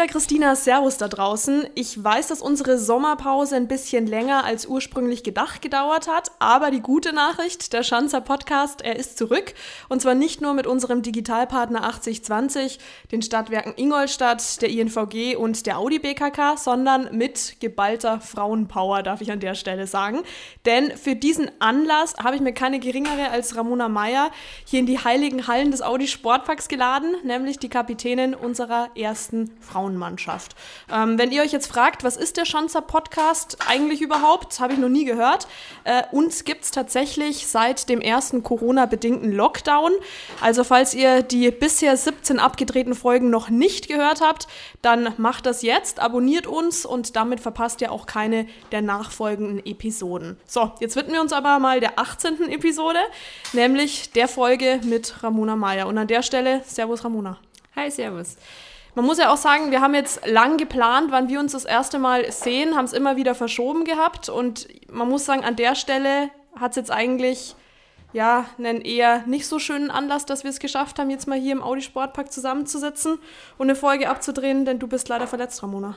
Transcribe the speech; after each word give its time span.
Mit 0.00 0.08
der 0.08 0.14
Christina 0.14 0.56
Servus 0.56 0.96
da 0.96 1.08
draußen. 1.08 1.66
Ich 1.74 2.02
weiß, 2.02 2.28
dass 2.28 2.40
unsere 2.40 2.78
Sommerpause 2.78 3.54
ein 3.54 3.68
bisschen 3.68 4.06
länger 4.06 4.44
als 4.44 4.64
ursprünglich 4.64 5.22
gedacht 5.24 5.60
gedauert 5.60 6.08
hat, 6.08 6.32
aber 6.38 6.70
die 6.70 6.80
gute 6.80 7.12
Nachricht, 7.12 7.74
der 7.74 7.82
Schanzer 7.82 8.22
Podcast, 8.22 8.80
er 8.80 8.96
ist 8.96 9.18
zurück. 9.18 9.52
Und 9.90 10.00
zwar 10.00 10.14
nicht 10.14 10.40
nur 10.40 10.54
mit 10.54 10.66
unserem 10.66 11.02
Digitalpartner 11.02 11.84
8020, 11.84 12.78
den 13.12 13.20
Stadtwerken 13.20 13.74
Ingolstadt, 13.76 14.62
der 14.62 14.70
INVG 14.70 15.36
und 15.36 15.66
der 15.66 15.76
Audi 15.76 15.98
BKK, 15.98 16.56
sondern 16.56 17.14
mit 17.14 17.56
geballter 17.60 18.22
Frauenpower, 18.22 19.02
darf 19.02 19.20
ich 19.20 19.30
an 19.30 19.40
der 19.40 19.54
Stelle 19.54 19.86
sagen. 19.86 20.20
Denn 20.64 20.96
für 20.96 21.14
diesen 21.14 21.50
Anlass 21.58 22.14
habe 22.16 22.36
ich 22.36 22.40
mir 22.40 22.54
keine 22.54 22.80
geringere 22.80 23.28
als 23.30 23.54
Ramona 23.54 23.90
Meyer 23.90 24.30
hier 24.64 24.80
in 24.80 24.86
die 24.86 24.98
heiligen 24.98 25.46
Hallen 25.46 25.70
des 25.70 25.82
Audi 25.82 26.08
Sportparks 26.08 26.68
geladen, 26.68 27.16
nämlich 27.22 27.58
die 27.58 27.68
Kapitänin 27.68 28.34
unserer 28.34 28.88
ersten 28.96 29.50
Frauenmannschaft. 29.90 30.54
Ähm, 30.92 31.18
wenn 31.18 31.32
ihr 31.32 31.42
euch 31.42 31.52
jetzt 31.52 31.66
fragt, 31.66 32.04
was 32.04 32.16
ist 32.16 32.36
der 32.36 32.44
Schanzer 32.44 32.80
Podcast 32.80 33.58
eigentlich 33.66 34.00
überhaupt, 34.00 34.60
habe 34.60 34.74
ich 34.74 34.78
noch 34.78 34.88
nie 34.88 35.04
gehört. 35.04 35.46
Äh, 35.84 36.02
uns 36.12 36.44
gibt 36.44 36.64
es 36.64 36.70
tatsächlich 36.70 37.46
seit 37.46 37.88
dem 37.88 38.00
ersten 38.00 38.42
Corona-bedingten 38.42 39.32
Lockdown. 39.32 39.92
Also 40.40 40.64
falls 40.64 40.94
ihr 40.94 41.22
die 41.22 41.50
bisher 41.50 41.96
17 41.96 42.38
abgedrehten 42.38 42.94
Folgen 42.94 43.30
noch 43.30 43.50
nicht 43.50 43.88
gehört 43.88 44.20
habt, 44.20 44.46
dann 44.82 45.12
macht 45.16 45.46
das 45.46 45.62
jetzt, 45.62 46.00
abonniert 46.00 46.46
uns 46.46 46.86
und 46.86 47.16
damit 47.16 47.40
verpasst 47.40 47.80
ihr 47.80 47.92
auch 47.92 48.06
keine 48.06 48.46
der 48.72 48.82
nachfolgenden 48.82 49.64
Episoden. 49.64 50.38
So, 50.46 50.72
jetzt 50.80 50.96
widmen 50.96 51.14
wir 51.14 51.20
uns 51.20 51.32
aber 51.32 51.58
mal 51.58 51.80
der 51.80 51.98
18. 51.98 52.48
Episode, 52.50 53.00
nämlich 53.52 54.12
der 54.12 54.28
Folge 54.28 54.80
mit 54.84 55.22
Ramona 55.22 55.56
Meyer. 55.56 55.86
Und 55.86 55.98
an 55.98 56.06
der 56.06 56.22
Stelle, 56.22 56.62
Servus 56.64 57.04
Ramona. 57.04 57.38
Hi, 57.76 57.90
Servus. 57.90 58.36
Man 58.94 59.04
muss 59.04 59.18
ja 59.18 59.32
auch 59.32 59.36
sagen, 59.36 59.70
wir 59.70 59.80
haben 59.80 59.94
jetzt 59.94 60.26
lang 60.26 60.56
geplant, 60.56 61.10
wann 61.10 61.28
wir 61.28 61.38
uns 61.38 61.52
das 61.52 61.64
erste 61.64 61.98
Mal 61.98 62.30
sehen, 62.32 62.76
haben 62.76 62.84
es 62.84 62.92
immer 62.92 63.16
wieder 63.16 63.34
verschoben 63.34 63.84
gehabt 63.84 64.28
und 64.28 64.68
man 64.90 65.08
muss 65.08 65.24
sagen, 65.24 65.44
an 65.44 65.56
der 65.56 65.74
Stelle 65.74 66.30
hat 66.58 66.70
es 66.72 66.76
jetzt 66.76 66.90
eigentlich 66.90 67.54
ja 68.12 68.46
einen 68.58 68.80
eher 68.80 69.24
nicht 69.26 69.46
so 69.46 69.58
schönen 69.58 69.90
Anlass, 69.90 70.26
dass 70.26 70.42
wir 70.42 70.50
es 70.50 70.58
geschafft 70.58 70.98
haben, 70.98 71.10
jetzt 71.10 71.28
mal 71.28 71.38
hier 71.38 71.52
im 71.52 71.62
Audi 71.62 71.82
Sportpark 71.82 72.32
zusammenzusitzen 72.32 73.18
und 73.58 73.66
eine 73.66 73.76
Folge 73.76 74.08
abzudrehen, 74.08 74.64
denn 74.64 74.78
du 74.78 74.88
bist 74.88 75.08
leider 75.08 75.28
verletzt, 75.28 75.62
Ramona. 75.62 75.96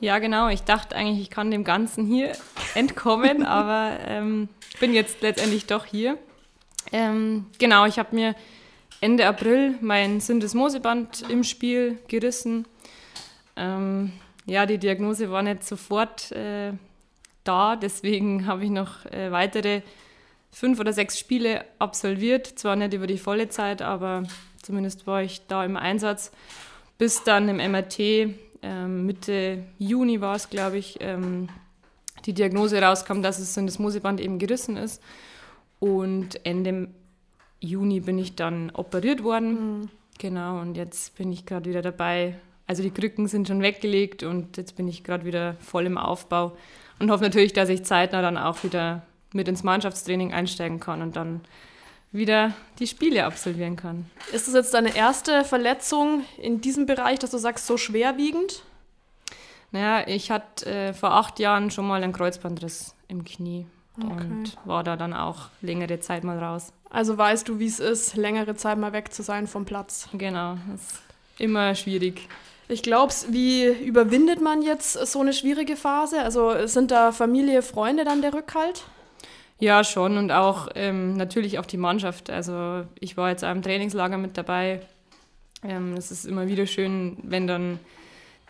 Ja, 0.00 0.20
genau. 0.20 0.48
Ich 0.48 0.62
dachte 0.62 0.94
eigentlich, 0.94 1.20
ich 1.20 1.30
kann 1.30 1.50
dem 1.50 1.64
Ganzen 1.64 2.06
hier 2.06 2.32
entkommen, 2.74 3.44
aber 3.44 3.98
ähm, 4.06 4.48
bin 4.78 4.94
jetzt 4.94 5.22
letztendlich 5.22 5.66
doch 5.66 5.84
hier. 5.84 6.18
Ähm, 6.92 7.46
genau, 7.58 7.84
ich 7.86 7.98
habe 7.98 8.14
mir 8.14 8.34
Ende 9.00 9.26
April 9.26 9.76
mein 9.80 10.20
Syndesmoseband 10.20 11.28
im 11.28 11.44
Spiel 11.44 11.98
gerissen. 12.08 12.66
Ähm, 13.56 14.12
ja, 14.44 14.66
die 14.66 14.78
Diagnose 14.78 15.30
war 15.30 15.42
nicht 15.42 15.62
sofort 15.62 16.32
äh, 16.32 16.72
da, 17.44 17.76
deswegen 17.76 18.46
habe 18.46 18.64
ich 18.64 18.70
noch 18.70 19.06
äh, 19.06 19.30
weitere 19.30 19.82
fünf 20.50 20.80
oder 20.80 20.92
sechs 20.92 21.18
Spiele 21.18 21.64
absolviert. 21.78 22.46
Zwar 22.46 22.74
nicht 22.74 22.92
über 22.92 23.06
die 23.06 23.18
volle 23.18 23.48
Zeit, 23.48 23.82
aber 23.82 24.24
zumindest 24.62 25.06
war 25.06 25.22
ich 25.22 25.46
da 25.46 25.64
im 25.64 25.76
Einsatz. 25.76 26.32
Bis 26.96 27.22
dann 27.22 27.48
im 27.48 27.58
MRT, 27.58 27.98
ähm, 28.62 29.06
Mitte 29.06 29.64
Juni 29.78 30.20
war 30.20 30.34
es, 30.34 30.50
glaube 30.50 30.78
ich, 30.78 30.96
ähm, 31.00 31.48
die 32.26 32.32
Diagnose 32.32 32.82
rauskam, 32.82 33.22
dass 33.22 33.38
das 33.38 33.54
Syndesmoseband 33.54 34.20
eben 34.20 34.40
gerissen 34.40 34.76
ist. 34.76 35.00
Und 35.78 36.44
Ende 36.44 36.88
Juni 37.60 38.00
bin 38.00 38.18
ich 38.18 38.34
dann 38.34 38.70
operiert 38.70 39.22
worden. 39.22 39.80
Mhm. 39.80 39.88
Genau, 40.18 40.60
und 40.60 40.76
jetzt 40.76 41.16
bin 41.16 41.32
ich 41.32 41.46
gerade 41.46 41.68
wieder 41.68 41.82
dabei. 41.82 42.38
Also 42.66 42.82
die 42.82 42.90
Krücken 42.90 43.28
sind 43.28 43.48
schon 43.48 43.62
weggelegt 43.62 44.22
und 44.22 44.56
jetzt 44.56 44.76
bin 44.76 44.88
ich 44.88 45.04
gerade 45.04 45.24
wieder 45.24 45.54
voll 45.60 45.86
im 45.86 45.96
Aufbau 45.96 46.56
und 46.98 47.10
hoffe 47.10 47.24
natürlich, 47.24 47.52
dass 47.52 47.68
ich 47.68 47.84
zeitnah 47.84 48.20
dann 48.20 48.36
auch 48.36 48.62
wieder 48.62 49.02
mit 49.32 49.48
ins 49.48 49.62
Mannschaftstraining 49.62 50.32
einsteigen 50.32 50.80
kann 50.80 51.02
und 51.02 51.16
dann 51.16 51.40
wieder 52.12 52.52
die 52.78 52.86
Spiele 52.86 53.24
absolvieren 53.24 53.76
kann. 53.76 54.06
Ist 54.32 54.48
das 54.48 54.54
jetzt 54.54 54.74
deine 54.74 54.96
erste 54.96 55.44
Verletzung 55.44 56.24
in 56.38 56.60
diesem 56.60 56.86
Bereich, 56.86 57.18
dass 57.18 57.30
du 57.30 57.38
sagst, 57.38 57.66
so 57.66 57.76
schwerwiegend? 57.76 58.62
Naja, 59.70 60.06
ich 60.06 60.30
hatte 60.30 60.66
äh, 60.66 60.94
vor 60.94 61.12
acht 61.12 61.38
Jahren 61.38 61.70
schon 61.70 61.86
mal 61.86 62.02
einen 62.02 62.14
Kreuzbandriss 62.14 62.94
im 63.08 63.24
Knie 63.24 63.66
okay. 63.98 64.10
und 64.10 64.56
war 64.64 64.82
da 64.82 64.96
dann 64.96 65.12
auch 65.12 65.50
längere 65.60 66.00
Zeit 66.00 66.24
mal 66.24 66.38
raus. 66.38 66.72
Also 66.90 67.18
weißt 67.18 67.48
du, 67.48 67.58
wie 67.58 67.66
es 67.66 67.80
ist, 67.80 68.16
längere 68.16 68.56
Zeit 68.56 68.78
mal 68.78 68.92
weg 68.92 69.12
zu 69.12 69.22
sein 69.22 69.46
vom 69.46 69.64
Platz. 69.64 70.08
Genau, 70.12 70.56
das 70.70 70.80
ist 70.80 71.02
immer 71.38 71.74
schwierig. 71.74 72.28
Ich 72.68 72.82
glaube, 72.82 73.12
wie 73.28 73.66
überwindet 73.66 74.42
man 74.42 74.62
jetzt 74.62 74.92
so 74.92 75.20
eine 75.20 75.32
schwierige 75.32 75.76
Phase? 75.76 76.20
Also 76.22 76.66
sind 76.66 76.90
da 76.90 77.12
Familie, 77.12 77.62
Freunde 77.62 78.04
dann 78.04 78.20
der 78.20 78.34
Rückhalt? 78.34 78.84
Ja, 79.58 79.82
schon 79.84 80.16
und 80.18 80.30
auch 80.30 80.68
ähm, 80.74 81.16
natürlich 81.16 81.58
auch 81.58 81.66
die 81.66 81.78
Mannschaft. 81.78 82.30
Also 82.30 82.84
ich 83.00 83.16
war 83.16 83.30
jetzt 83.30 83.44
auch 83.44 83.50
im 83.50 83.62
Trainingslager 83.62 84.18
mit 84.18 84.36
dabei. 84.36 84.80
Ähm, 85.64 85.94
es 85.94 86.10
ist 86.10 86.26
immer 86.26 86.46
wieder 86.46 86.66
schön, 86.66 87.16
wenn 87.22 87.46
dann 87.46 87.80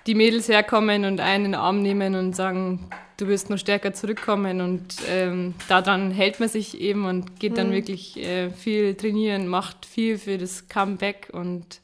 die 0.08 0.14
Mädels 0.14 0.48
herkommen 0.48 1.04
und 1.04 1.20
einen 1.20 1.44
in 1.44 1.52
den 1.52 1.60
Arm 1.60 1.82
nehmen 1.82 2.14
und 2.14 2.34
sagen, 2.34 2.88
du 3.18 3.28
wirst 3.28 3.50
noch 3.50 3.58
stärker 3.58 3.92
zurückkommen. 3.92 4.62
Und 4.62 4.96
ähm, 5.06 5.54
daran 5.68 6.10
hält 6.10 6.40
man 6.40 6.48
sich 6.48 6.80
eben 6.80 7.04
und 7.04 7.38
geht 7.38 7.58
dann 7.58 7.68
mhm. 7.68 7.74
wirklich 7.74 8.16
äh, 8.16 8.50
viel 8.50 8.94
trainieren, 8.94 9.46
macht 9.48 9.84
viel 9.84 10.16
für 10.16 10.38
das 10.38 10.66
Comeback 10.68 11.28
und 11.32 11.80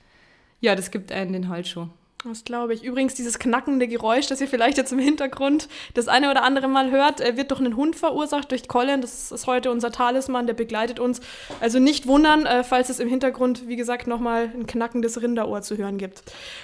ja, 0.61 0.75
das 0.75 0.91
gibt 0.91 1.13
einen 1.13 1.35
den 1.35 1.49
Halt 1.51 1.69
schon. 1.69 1.91
Das 2.27 2.43
glaube 2.45 2.73
ich. 2.73 2.83
Übrigens, 2.83 3.13
dieses 3.15 3.39
knackende 3.39 3.87
Geräusch, 3.87 4.27
das 4.29 4.41
ihr 4.41 4.49
vielleicht 4.49 4.79
jetzt 4.79 4.93
im 4.93 4.99
Hintergrund 4.99 5.69
das 5.93 6.09
eine 6.09 6.31
oder 6.31 6.43
andere 6.43 6.69
Mal 6.69 6.91
hört, 6.91 7.21
äh, 7.21 7.37
wird 7.37 7.51
durch 7.51 7.61
einen 7.61 7.77
Hund 7.77 7.97
verursacht, 7.97 8.51
durch 8.51 8.67
Colin. 8.67 9.03
Das 9.03 9.31
ist 9.31 9.47
heute 9.47 9.71
unser 9.71 9.93
Talisman, 9.93 10.47
der 10.47 10.55
begleitet 10.55 10.99
uns. 10.99 11.21
Also 11.61 11.79
nicht 11.79 12.07
wundern, 12.07 12.47
äh, 12.47 12.65
falls 12.65 12.89
es 12.89 12.99
im 12.99 13.09
Hintergrund, 13.09 13.69
wie 13.69 13.77
gesagt, 13.77 14.07
nochmal 14.07 14.51
ein 14.55 14.67
knackendes 14.67 15.21
Rinderohr 15.21 15.61
zu 15.61 15.77
hören 15.77 15.99
gibt. 15.99 16.23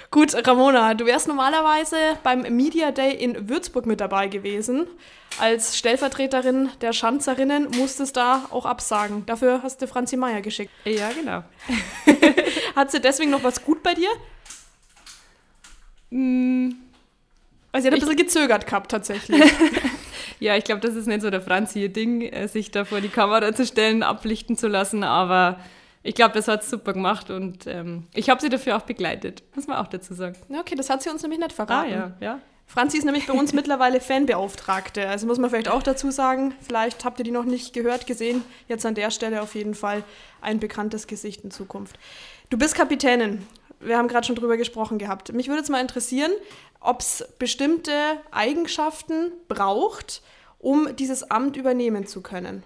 Gut, 0.09 0.35
Ramona, 0.47 0.95
du 0.95 1.05
wärst 1.05 1.27
normalerweise 1.27 1.95
beim 2.23 2.41
Media 2.41 2.89
Day 2.89 3.13
in 3.13 3.47
Würzburg 3.47 3.85
mit 3.85 4.01
dabei 4.01 4.29
gewesen. 4.29 4.87
Als 5.39 5.77
Stellvertreterin 5.77 6.69
der 6.81 6.91
Schanzerinnen 6.91 7.69
musstest 7.77 8.17
da 8.17 8.45
auch 8.49 8.65
absagen. 8.65 9.25
Dafür 9.27 9.61
hast 9.61 9.81
du 9.81 9.87
Franzi 9.87 10.17
Meier 10.17 10.41
geschickt. 10.41 10.71
Ja, 10.85 11.11
genau. 11.11 11.43
Hat 12.75 12.91
sie 12.91 12.99
deswegen 12.99 13.29
noch 13.29 13.43
was 13.43 13.63
gut 13.63 13.83
bei 13.83 13.93
dir? 13.93 14.09
Mm, 16.11 16.69
also 17.71 17.83
sie 17.83 17.87
hat 17.87 17.93
ein 17.93 17.99
bisschen 17.99 18.17
gezögert 18.17 18.65
gehabt, 18.67 18.91
tatsächlich. 18.91 19.41
ja, 20.39 20.55
ich 20.55 20.63
glaube, 20.63 20.81
das 20.81 20.95
ist 20.95 21.07
nicht 21.07 21.21
so 21.21 21.29
der 21.29 21.41
Franzi-Ding, 21.41 22.21
äh, 22.21 22.47
sich 22.47 22.71
da 22.71 22.85
vor 22.85 23.01
die 23.01 23.09
Kamera 23.09 23.53
zu 23.53 23.65
stellen, 23.65 24.03
ablichten 24.03 24.55
zu 24.55 24.67
lassen, 24.67 25.03
aber 25.03 25.59
ich 26.03 26.15
glaube, 26.15 26.33
das 26.33 26.47
hat 26.47 26.63
super 26.63 26.93
gemacht 26.93 27.29
und 27.29 27.67
ähm, 27.67 28.07
ich 28.13 28.29
habe 28.29 28.41
sie 28.41 28.49
dafür 28.49 28.77
auch 28.77 28.81
begleitet, 28.81 29.43
muss 29.55 29.67
man 29.67 29.77
auch 29.77 29.87
dazu 29.87 30.13
sagen. 30.13 30.35
Okay, 30.49 30.75
das 30.75 30.89
hat 30.89 31.01
sie 31.01 31.09
uns 31.09 31.21
nämlich 31.21 31.39
nicht 31.39 31.53
verraten. 31.53 31.91
Ah, 31.91 31.95
ja, 31.95 32.11
ja. 32.19 32.39
Franzi 32.67 32.97
ist 32.97 33.03
nämlich 33.03 33.27
bei 33.27 33.33
uns 33.33 33.51
mittlerweile 33.51 33.99
Fanbeauftragte. 33.99 35.07
Also 35.09 35.27
muss 35.27 35.37
man 35.39 35.49
vielleicht 35.49 35.67
auch 35.67 35.83
dazu 35.83 36.09
sagen, 36.09 36.53
vielleicht 36.61 37.03
habt 37.03 37.19
ihr 37.19 37.25
die 37.25 37.31
noch 37.31 37.43
nicht 37.43 37.73
gehört, 37.73 38.07
gesehen. 38.07 38.45
Jetzt 38.69 38.85
an 38.85 38.95
der 38.95 39.11
Stelle 39.11 39.41
auf 39.41 39.55
jeden 39.55 39.75
Fall 39.75 40.03
ein 40.39 40.61
bekanntes 40.61 41.05
Gesicht 41.05 41.43
in 41.43 41.51
Zukunft. 41.51 41.99
Du 42.49 42.57
bist 42.57 42.73
Kapitänin 42.73 43.45
wir 43.83 43.97
haben 43.97 44.07
gerade 44.07 44.25
schon 44.25 44.35
drüber 44.35 44.57
gesprochen 44.57 44.97
gehabt. 44.97 45.33
Mich 45.33 45.47
würde 45.47 45.59
jetzt 45.59 45.69
mal 45.69 45.81
interessieren, 45.81 46.31
ob 46.79 47.01
es 47.01 47.25
bestimmte 47.39 47.91
Eigenschaften 48.31 49.31
braucht, 49.47 50.21
um 50.59 50.95
dieses 50.95 51.29
Amt 51.29 51.57
übernehmen 51.57 52.07
zu 52.07 52.21
können. 52.21 52.63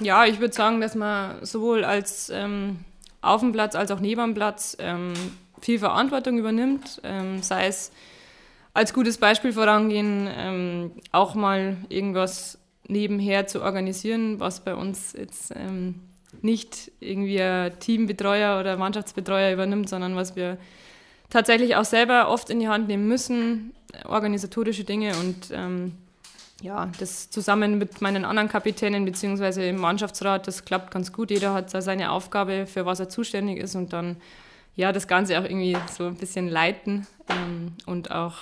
Ja, 0.00 0.24
ich 0.24 0.40
würde 0.40 0.54
sagen, 0.54 0.80
dass 0.80 0.94
man 0.94 1.44
sowohl 1.44 1.84
als 1.84 2.30
ähm, 2.30 2.80
auf 3.20 3.40
dem 3.40 3.52
Platz 3.52 3.74
als 3.74 3.90
auch 3.90 4.00
neben 4.00 4.22
dem 4.22 4.34
Platz 4.34 4.76
ähm, 4.78 5.14
viel 5.60 5.78
Verantwortung 5.78 6.38
übernimmt, 6.38 7.00
ähm, 7.02 7.42
sei 7.42 7.66
es 7.66 7.90
als 8.72 8.94
gutes 8.94 9.18
Beispiel 9.18 9.52
vorangehen, 9.52 10.28
ähm, 10.32 10.92
auch 11.10 11.34
mal 11.34 11.76
irgendwas 11.88 12.58
nebenher 12.86 13.46
zu 13.46 13.62
organisieren, 13.62 14.38
was 14.38 14.60
bei 14.60 14.74
uns 14.74 15.12
jetzt 15.14 15.52
ähm, 15.56 16.07
nicht 16.42 16.92
irgendwie 17.00 17.40
ein 17.40 17.78
Teambetreuer 17.78 18.60
oder 18.60 18.76
Mannschaftsbetreuer 18.76 19.52
übernimmt, 19.52 19.88
sondern 19.88 20.16
was 20.16 20.36
wir 20.36 20.58
tatsächlich 21.30 21.76
auch 21.76 21.84
selber 21.84 22.28
oft 22.28 22.50
in 22.50 22.60
die 22.60 22.68
Hand 22.68 22.88
nehmen 22.88 23.08
müssen, 23.08 23.74
organisatorische 24.04 24.84
Dinge 24.84 25.16
und 25.16 25.50
ähm, 25.52 25.92
ja, 26.60 26.90
das 26.98 27.30
zusammen 27.30 27.78
mit 27.78 28.00
meinen 28.00 28.24
anderen 28.24 28.48
Kapitänen 28.48 29.04
beziehungsweise 29.04 29.64
im 29.64 29.76
Mannschaftsrat, 29.76 30.46
das 30.46 30.64
klappt 30.64 30.90
ganz 30.90 31.12
gut. 31.12 31.30
Jeder 31.30 31.54
hat 31.54 31.70
seine 31.70 32.10
Aufgabe, 32.10 32.66
für 32.66 32.84
was 32.84 32.98
er 32.98 33.08
zuständig 33.08 33.58
ist 33.58 33.76
und 33.76 33.92
dann 33.92 34.16
ja 34.74 34.92
das 34.92 35.06
Ganze 35.06 35.38
auch 35.38 35.44
irgendwie 35.44 35.76
so 35.96 36.06
ein 36.06 36.16
bisschen 36.16 36.48
leiten 36.48 37.06
ähm, 37.28 37.74
und 37.86 38.10
auch 38.10 38.34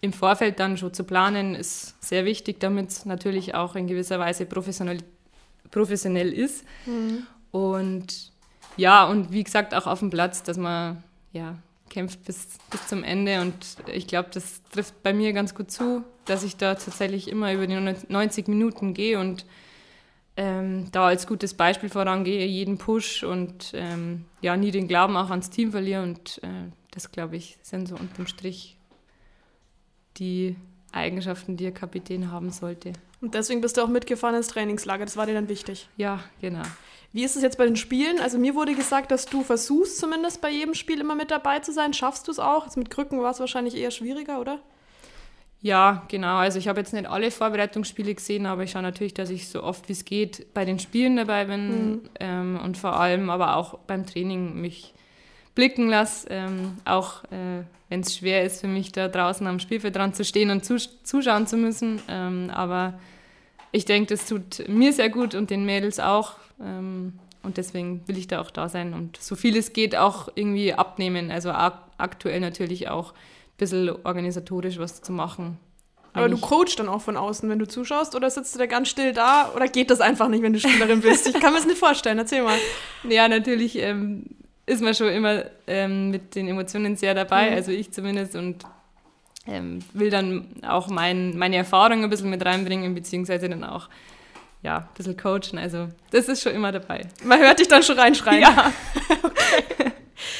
im 0.00 0.12
Vorfeld 0.12 0.60
dann 0.60 0.76
schon 0.76 0.94
zu 0.94 1.04
planen, 1.04 1.54
ist 1.54 2.00
sehr 2.02 2.24
wichtig, 2.24 2.60
damit 2.60 3.06
natürlich 3.06 3.54
auch 3.54 3.74
in 3.74 3.86
gewisser 3.86 4.18
Weise 4.18 4.46
professionell, 4.46 4.98
professionell 5.76 6.32
ist. 6.32 6.64
Mhm. 6.86 7.26
Und 7.50 8.32
ja, 8.78 9.04
und 9.04 9.30
wie 9.30 9.44
gesagt, 9.44 9.74
auch 9.74 9.86
auf 9.86 9.98
dem 9.98 10.08
Platz, 10.08 10.42
dass 10.42 10.56
man 10.56 11.02
ja, 11.32 11.56
kämpft 11.90 12.24
bis, 12.24 12.48
bis 12.70 12.86
zum 12.86 13.04
Ende. 13.04 13.42
Und 13.42 13.54
ich 13.92 14.06
glaube, 14.06 14.30
das 14.32 14.62
trifft 14.72 15.02
bei 15.02 15.12
mir 15.12 15.34
ganz 15.34 15.54
gut 15.54 15.70
zu, 15.70 16.02
dass 16.24 16.44
ich 16.44 16.56
da 16.56 16.74
tatsächlich 16.74 17.28
immer 17.28 17.52
über 17.52 17.66
die 17.66 17.76
90 18.08 18.48
Minuten 18.48 18.94
gehe 18.94 19.20
und 19.20 19.44
ähm, 20.38 20.88
da 20.92 21.06
als 21.06 21.26
gutes 21.26 21.52
Beispiel 21.54 21.88
vorangehe, 21.90 22.46
jeden 22.46 22.78
Push 22.78 23.22
und 23.22 23.72
ähm, 23.74 24.24
ja, 24.40 24.56
nie 24.56 24.70
den 24.70 24.88
Glauben 24.88 25.16
auch 25.16 25.30
ans 25.30 25.50
Team 25.50 25.72
verliere. 25.72 26.02
Und 26.02 26.40
äh, 26.42 26.70
das, 26.90 27.12
glaube 27.12 27.36
ich, 27.36 27.58
sind 27.60 27.86
so 27.86 27.96
unterm 27.96 28.26
Strich 28.26 28.78
die 30.16 30.56
Eigenschaften, 30.92 31.58
die 31.58 31.66
ein 31.66 31.74
Kapitän 31.74 32.32
haben 32.32 32.50
sollte. 32.50 32.94
Und 33.20 33.34
deswegen 33.34 33.60
bist 33.60 33.76
du 33.76 33.82
auch 33.82 33.88
mitgefahren 33.88 34.36
ins 34.36 34.48
Trainingslager, 34.48 35.04
das 35.04 35.16
war 35.16 35.26
dir 35.26 35.34
dann 35.34 35.48
wichtig. 35.48 35.88
Ja, 35.96 36.20
genau. 36.40 36.62
Wie 37.12 37.24
ist 37.24 37.34
es 37.34 37.42
jetzt 37.42 37.56
bei 37.56 37.64
den 37.64 37.76
Spielen? 37.76 38.20
Also 38.20 38.38
mir 38.38 38.54
wurde 38.54 38.74
gesagt, 38.74 39.10
dass 39.10 39.24
du 39.24 39.42
versuchst 39.42 39.98
zumindest 39.98 40.42
bei 40.42 40.50
jedem 40.50 40.74
Spiel 40.74 41.00
immer 41.00 41.14
mit 41.14 41.30
dabei 41.30 41.60
zu 41.60 41.72
sein. 41.72 41.94
Schaffst 41.94 42.28
du 42.28 42.30
es 42.30 42.38
auch? 42.38 42.64
Jetzt 42.64 42.76
mit 42.76 42.90
Krücken 42.90 43.22
war 43.22 43.30
es 43.30 43.40
wahrscheinlich 43.40 43.74
eher 43.74 43.90
schwieriger, 43.90 44.38
oder? 44.38 44.60
Ja, 45.62 46.04
genau. 46.08 46.36
Also 46.36 46.58
ich 46.58 46.68
habe 46.68 46.80
jetzt 46.80 46.92
nicht 46.92 47.08
alle 47.08 47.30
Vorbereitungsspiele 47.30 48.14
gesehen, 48.14 48.44
aber 48.44 48.64
ich 48.64 48.72
schaue 48.72 48.82
natürlich, 48.82 49.14
dass 49.14 49.30
ich 49.30 49.48
so 49.48 49.62
oft 49.62 49.88
wie 49.88 49.94
es 49.94 50.04
geht 50.04 50.52
bei 50.52 50.64
den 50.64 50.78
Spielen 50.78 51.16
dabei 51.16 51.46
bin 51.46 51.68
mhm. 51.68 52.00
ähm, 52.20 52.60
und 52.62 52.76
vor 52.76 53.00
allem 53.00 53.30
aber 53.30 53.56
auch 53.56 53.78
beim 53.86 54.04
Training 54.04 54.60
mich 54.60 54.92
blicken 55.56 55.88
lasse. 55.88 56.28
Ähm, 56.30 56.78
auch 56.84 57.24
äh, 57.24 57.64
wenn 57.88 58.00
es 58.00 58.16
schwer 58.16 58.44
ist 58.44 58.60
für 58.60 58.68
mich, 58.68 58.92
da 58.92 59.08
draußen 59.08 59.44
am 59.46 59.58
Spielfeld 59.58 59.96
dran 59.96 60.14
zu 60.14 60.24
stehen 60.24 60.50
und 60.50 60.64
zuschauen 60.64 61.48
zu 61.48 61.56
müssen. 61.56 62.00
Ähm, 62.08 62.50
aber 62.52 62.94
ich 63.72 63.84
denke, 63.84 64.14
das 64.14 64.26
tut 64.26 64.68
mir 64.68 64.92
sehr 64.92 65.08
gut 65.08 65.34
und 65.34 65.50
den 65.50 65.64
Mädels 65.66 65.98
auch. 65.98 66.34
Ähm, 66.60 67.18
und 67.42 67.56
deswegen 67.58 68.02
will 68.06 68.18
ich 68.18 68.26
da 68.26 68.40
auch 68.40 68.50
da 68.50 68.68
sein 68.68 68.92
und 68.92 69.18
so 69.18 69.36
viel 69.36 69.56
es 69.56 69.72
geht 69.72 69.94
auch 69.94 70.28
irgendwie 70.34 70.74
abnehmen. 70.74 71.30
Also 71.30 71.50
aktuell 71.50 72.40
natürlich 72.40 72.88
auch 72.88 73.12
ein 73.12 73.58
bisschen 73.58 73.90
organisatorisch 74.04 74.78
was 74.78 75.00
zu 75.00 75.12
machen. 75.12 75.58
Aber 76.12 76.30
du 76.30 76.38
coachst 76.38 76.78
dann 76.78 76.88
auch 76.88 77.02
von 77.02 77.16
außen, 77.18 77.48
wenn 77.50 77.58
du 77.58 77.68
zuschaust, 77.68 78.16
oder 78.16 78.30
sitzt 78.30 78.54
du 78.54 78.58
da 78.58 78.64
ganz 78.64 78.88
still 78.88 79.12
da 79.12 79.52
oder 79.54 79.68
geht 79.68 79.90
das 79.90 80.00
einfach 80.00 80.28
nicht, 80.28 80.42
wenn 80.42 80.54
du 80.54 80.58
Spielerin 80.58 81.02
bist? 81.02 81.26
Ich 81.26 81.34
kann 81.34 81.52
mir 81.52 81.58
das 81.58 81.66
nicht 81.66 81.78
vorstellen, 81.78 82.18
erzähl 82.18 82.42
mal. 82.42 82.56
Ja, 83.08 83.28
natürlich 83.28 83.76
ähm, 83.78 84.24
ist 84.66 84.82
man 84.82 84.94
schon 84.94 85.08
immer 85.08 85.44
ähm, 85.66 86.10
mit 86.10 86.34
den 86.34 86.48
Emotionen 86.48 86.96
sehr 86.96 87.14
dabei, 87.14 87.50
mhm. 87.50 87.56
also 87.56 87.70
ich 87.70 87.92
zumindest, 87.92 88.34
und 88.34 88.64
ähm, 89.46 89.78
will 89.92 90.10
dann 90.10 90.48
auch 90.66 90.88
mein, 90.88 91.38
meine 91.38 91.56
Erfahrungen 91.56 92.04
ein 92.04 92.10
bisschen 92.10 92.30
mit 92.30 92.44
reinbringen, 92.44 92.94
beziehungsweise 92.94 93.48
dann 93.48 93.64
auch 93.64 93.88
ja, 94.62 94.78
ein 94.78 94.88
bisschen 94.96 95.16
coachen. 95.16 95.58
Also 95.58 95.88
das 96.10 96.28
ist 96.28 96.42
schon 96.42 96.52
immer 96.52 96.72
dabei. 96.72 97.06
Man 97.22 97.38
hört 97.38 97.60
dich 97.60 97.68
dann 97.68 97.84
schon 97.84 97.98
reinschreien. 97.98 98.42
Ja. 98.42 98.72
okay. 99.22 99.92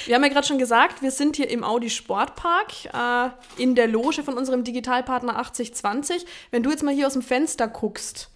Wir 0.07 0.15
haben 0.15 0.23
ja 0.23 0.31
gerade 0.31 0.47
schon 0.47 0.59
gesagt, 0.59 1.03
wir 1.03 1.11
sind 1.11 1.37
hier 1.37 1.51
im 1.51 1.63
Audi 1.63 1.91
Sportpark 1.91 2.73
äh, 2.93 3.63
in 3.63 3.75
der 3.75 3.87
Loge 3.87 4.23
von 4.23 4.35
unserem 4.35 4.65
Digitalpartner 4.65 5.39
8020. 5.39 6.27
Wenn 6.51 6.63
du 6.63 6.71
jetzt 6.71 6.83
mal 6.83 6.95
hier 6.95 7.07
aus 7.07 7.13
dem 7.13 7.23
Fenster 7.23 7.69
guckst 7.69 8.31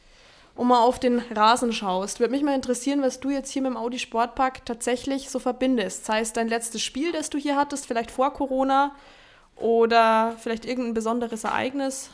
und 0.61 0.69
mal 0.69 0.83
auf 0.83 1.01
den 1.01 1.21
Rasen 1.35 1.73
schaust, 1.73 2.21
würde 2.21 2.33
mich 2.33 2.43
mal 2.43 2.55
interessieren, 2.55 3.01
was 3.01 3.19
du 3.19 3.31
jetzt 3.31 3.51
hier 3.51 3.63
mit 3.63 3.71
dem 3.71 3.79
Audi 3.79 3.99
Sportpark 3.99 4.67
tatsächlich 4.67 5.31
so 5.31 5.39
verbindest. 5.39 6.05
Sei 6.05 6.21
es 6.21 6.35
dein 6.35 6.49
letztes 6.49 6.83
Spiel, 6.83 7.13
das 7.13 7.31
du 7.31 7.39
hier 7.39 7.57
hattest, 7.57 7.87
vielleicht 7.87 8.11
vor 8.11 8.35
Corona 8.35 8.95
oder 9.57 10.37
vielleicht 10.39 10.67
irgendein 10.67 10.93
besonderes 10.93 11.45
Ereignis. 11.45 12.11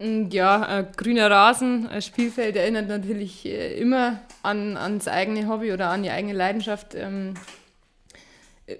Mm, 0.00 0.28
ja, 0.30 0.80
äh, 0.80 0.86
grüner 0.96 1.30
Rasen, 1.30 1.86
ein 1.86 2.02
Spielfeld 2.02 2.56
erinnert 2.56 2.88
natürlich 2.88 3.46
äh, 3.46 3.78
immer 3.78 4.18
an, 4.42 4.76
ans 4.76 5.06
eigene 5.06 5.46
Hobby 5.46 5.72
oder 5.72 5.90
an 5.90 6.02
die 6.02 6.10
eigene 6.10 6.32
Leidenschaft. 6.32 6.96
Ähm, 6.96 7.34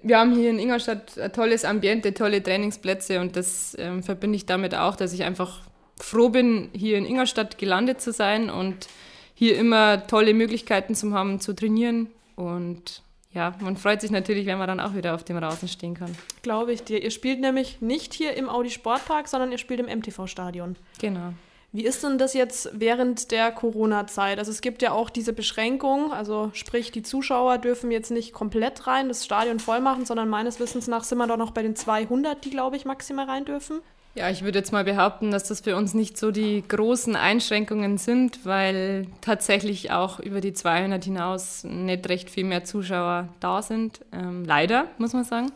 wir 0.03 0.19
haben 0.19 0.33
hier 0.33 0.51
in 0.51 0.59
Ingolstadt 0.59 1.17
ein 1.21 1.33
tolles 1.33 1.65
Ambiente, 1.65 2.15
tolle 2.15 2.43
Trainingsplätze 2.43 3.21
und 3.21 3.37
das 3.37 3.77
ähm, 3.79 4.03
verbinde 4.03 4.35
ich 4.35 4.45
damit 4.45 4.75
auch, 4.75 4.97
dass 4.97 5.13
ich 5.13 5.23
einfach 5.23 5.61
froh 6.01 6.29
bin, 6.29 6.71
hier 6.73 6.99
in 6.99 7.07
Ingolstadt 7.07 7.59
gelandet 7.59 8.01
zu 8.01 8.13
sein 8.13 8.51
und 8.51 8.89
hier 9.35 9.57
immer 9.59 10.07
tolle 10.07 10.35
Möglichkeiten 10.35 10.95
zu 10.95 11.13
haben, 11.13 11.41
zu 11.41 11.55
trainieren 11.55 12.09
und 12.37 13.03
ja, 13.37 13.55
man 13.61 13.77
freut 13.77 14.01
sich 14.01 14.11
natürlich, 14.11 14.47
wenn 14.47 14.57
man 14.57 14.67
dann 14.67 14.81
auch 14.81 14.95
wieder 14.95 15.15
auf 15.15 15.23
dem 15.23 15.37
Rasen 15.37 15.69
stehen 15.69 15.93
kann. 15.93 16.17
Glaube 16.41 16.73
ich 16.73 16.85
dir. 16.85 17.03
Ihr 17.03 17.11
spielt 17.11 17.41
nämlich 17.41 17.83
nicht 17.83 18.15
hier 18.15 18.35
im 18.35 18.49
Audi 18.49 18.71
Sportpark, 18.71 19.29
sondern 19.29 19.53
ihr 19.53 19.59
spielt 19.59 19.79
im 19.79 19.99
MTV-Stadion. 19.99 20.77
Genau. 20.99 21.35
Wie 21.71 21.85
ist 21.85 22.03
denn 22.03 22.17
das 22.17 22.33
jetzt 22.33 22.71
während 22.73 23.31
der 23.33 23.53
Corona-Zeit? 23.53 24.39
Also 24.39 24.51
es 24.51 24.63
gibt 24.63 24.81
ja 24.81 24.93
auch 24.93 25.11
diese 25.11 25.35
Beschränkung, 25.35 26.11
also 26.13 26.51
sprich, 26.55 26.91
die 26.93 27.03
Zuschauer 27.03 27.59
dürfen 27.59 27.91
jetzt 27.91 28.11
nicht 28.11 28.33
komplett 28.33 28.87
rein, 28.87 29.09
das 29.09 29.27
Stadion 29.27 29.61
voll 29.61 29.83
machen, 29.83 30.07
sondern 30.07 30.31
meines 30.31 30.59
Wissens 30.59 30.87
nach 30.87 31.05
sind 31.05 31.19
wir 31.19 31.27
doch 31.27 31.37
noch 31.37 31.51
bei 31.51 31.63
den 31.63 31.77
200, 31.77 32.43
die, 32.43 32.49
glaube 32.49 32.77
ich, 32.77 32.87
maximal 32.87 33.27
rein 33.27 33.45
dürfen. 33.45 33.81
Ja, 34.17 34.31
ich 34.31 34.43
würde 34.43 34.59
jetzt 34.59 34.73
mal 34.73 34.83
behaupten, 34.83 35.31
dass 35.31 35.45
das 35.45 35.61
für 35.61 35.77
uns 35.77 35.93
nicht 35.93 36.17
so 36.17 36.31
die 36.31 36.65
großen 36.67 37.17
Einschränkungen 37.17 37.99
sind, 37.99 38.47
weil 38.47 39.09
tatsächlich 39.21 39.91
auch 39.91 40.21
über 40.21 40.41
die 40.41 40.55
200 40.55 41.05
hinaus 41.05 41.65
nicht 41.65 42.09
recht 42.09 42.31
viel 42.31 42.45
mehr 42.45 42.65
Zuschauer 42.65 43.29
da 43.41 43.61
sind. 43.61 44.01
Ähm, 44.13 44.47
leider, 44.47 44.87
muss 44.97 45.13
man 45.13 45.25
sagen. 45.25 45.53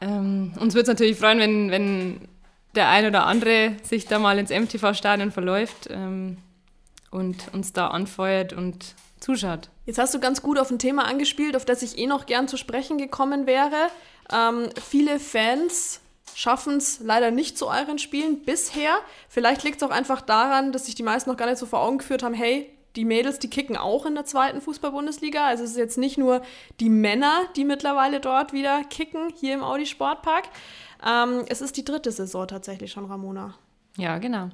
Ähm, 0.00 0.52
uns 0.60 0.74
würde 0.74 0.82
es 0.82 0.88
natürlich 0.88 1.18
freuen, 1.18 1.40
wenn, 1.40 1.70
wenn 1.72 2.20
der 2.76 2.90
ein 2.90 3.06
oder 3.06 3.26
andere 3.26 3.72
sich 3.82 4.06
da 4.06 4.20
mal 4.20 4.38
ins 4.38 4.50
MTV-Stadion 4.50 5.32
verläuft 5.32 5.88
ähm, 5.90 6.36
und 7.10 7.52
uns 7.52 7.72
da 7.72 7.88
anfeuert 7.88 8.52
und 8.52 8.94
zuschaut. 9.18 9.68
Jetzt 9.84 9.98
hast 9.98 10.14
du 10.14 10.20
ganz 10.20 10.42
gut 10.42 10.60
auf 10.60 10.70
ein 10.70 10.78
Thema 10.78 11.06
angespielt, 11.06 11.56
auf 11.56 11.64
das 11.64 11.82
ich 11.82 11.98
eh 11.98 12.06
noch 12.06 12.26
gern 12.26 12.46
zu 12.46 12.56
sprechen 12.56 12.98
gekommen 12.98 13.48
wäre. 13.48 13.88
Ähm, 14.32 14.68
viele 14.80 15.18
Fans 15.18 16.00
schaffen 16.34 16.76
es 16.76 17.00
leider 17.00 17.30
nicht 17.30 17.56
zu 17.58 17.68
euren 17.68 17.98
Spielen 17.98 18.42
bisher. 18.42 18.96
Vielleicht 19.28 19.62
liegt 19.62 19.76
es 19.76 19.82
auch 19.82 19.92
einfach 19.92 20.20
daran, 20.20 20.72
dass 20.72 20.86
sich 20.86 20.94
die 20.94 21.02
meisten 21.02 21.30
noch 21.30 21.36
gar 21.36 21.46
nicht 21.46 21.58
so 21.58 21.66
vor 21.66 21.80
Augen 21.80 21.98
geführt 21.98 22.22
haben, 22.22 22.34
hey, 22.34 22.70
die 22.96 23.04
Mädels, 23.04 23.38
die 23.38 23.50
kicken 23.50 23.76
auch 23.76 24.06
in 24.06 24.14
der 24.14 24.24
zweiten 24.24 24.60
Fußball-Bundesliga. 24.60 25.44
Also 25.44 25.64
es 25.64 25.70
ist 25.70 25.76
jetzt 25.76 25.98
nicht 25.98 26.16
nur 26.16 26.42
die 26.80 26.90
Männer, 26.90 27.42
die 27.56 27.64
mittlerweile 27.64 28.20
dort 28.20 28.52
wieder 28.52 28.84
kicken, 28.84 29.32
hier 29.34 29.54
im 29.54 29.64
Audi 29.64 29.86
Sportpark. 29.86 30.44
Ähm, 31.04 31.44
es 31.48 31.60
ist 31.60 31.76
die 31.76 31.84
dritte 31.84 32.12
Saison 32.12 32.46
tatsächlich 32.46 32.92
schon, 32.92 33.06
Ramona. 33.06 33.54
Ja, 33.96 34.18
genau. 34.18 34.50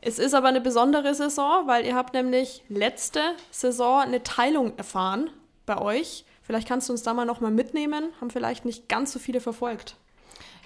Es 0.00 0.18
ist 0.18 0.34
aber 0.34 0.48
eine 0.48 0.60
besondere 0.60 1.14
Saison, 1.14 1.66
weil 1.66 1.84
ihr 1.84 1.94
habt 1.94 2.14
nämlich 2.14 2.62
letzte 2.68 3.20
Saison 3.50 4.00
eine 4.00 4.22
Teilung 4.22 4.76
erfahren 4.78 5.30
bei 5.66 5.78
euch. 5.78 6.24
Vielleicht 6.42 6.68
kannst 6.68 6.88
du 6.88 6.92
uns 6.92 7.02
da 7.02 7.12
mal 7.12 7.24
nochmal 7.24 7.50
mitnehmen. 7.50 8.10
Haben 8.20 8.30
vielleicht 8.30 8.64
nicht 8.64 8.88
ganz 8.88 9.12
so 9.12 9.18
viele 9.18 9.40
verfolgt. 9.40 9.96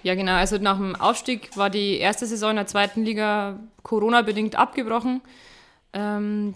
Ja, 0.03 0.15
genau. 0.15 0.35
Also 0.35 0.57
nach 0.59 0.77
dem 0.77 0.97
Aufstieg 0.97 1.57
war 1.57 1.71
die 1.71 1.99
erste 1.99 2.27
Saison 2.27 2.51
in 2.51 2.57
der 2.57 2.67
zweiten 2.67 3.05
Liga 3.05 3.61
Corona-bedingt 3.83 4.57
abgebrochen. 4.57 5.21
Ähm, 5.93 6.55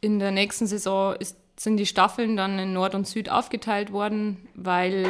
in 0.00 0.18
der 0.18 0.30
nächsten 0.30 0.66
Saison 0.66 1.14
ist, 1.16 1.36
sind 1.58 1.76
die 1.76 1.86
Staffeln 1.86 2.36
dann 2.36 2.58
in 2.58 2.72
Nord 2.72 2.94
und 2.94 3.06
Süd 3.06 3.30
aufgeteilt 3.30 3.92
worden, 3.92 4.48
weil 4.54 5.06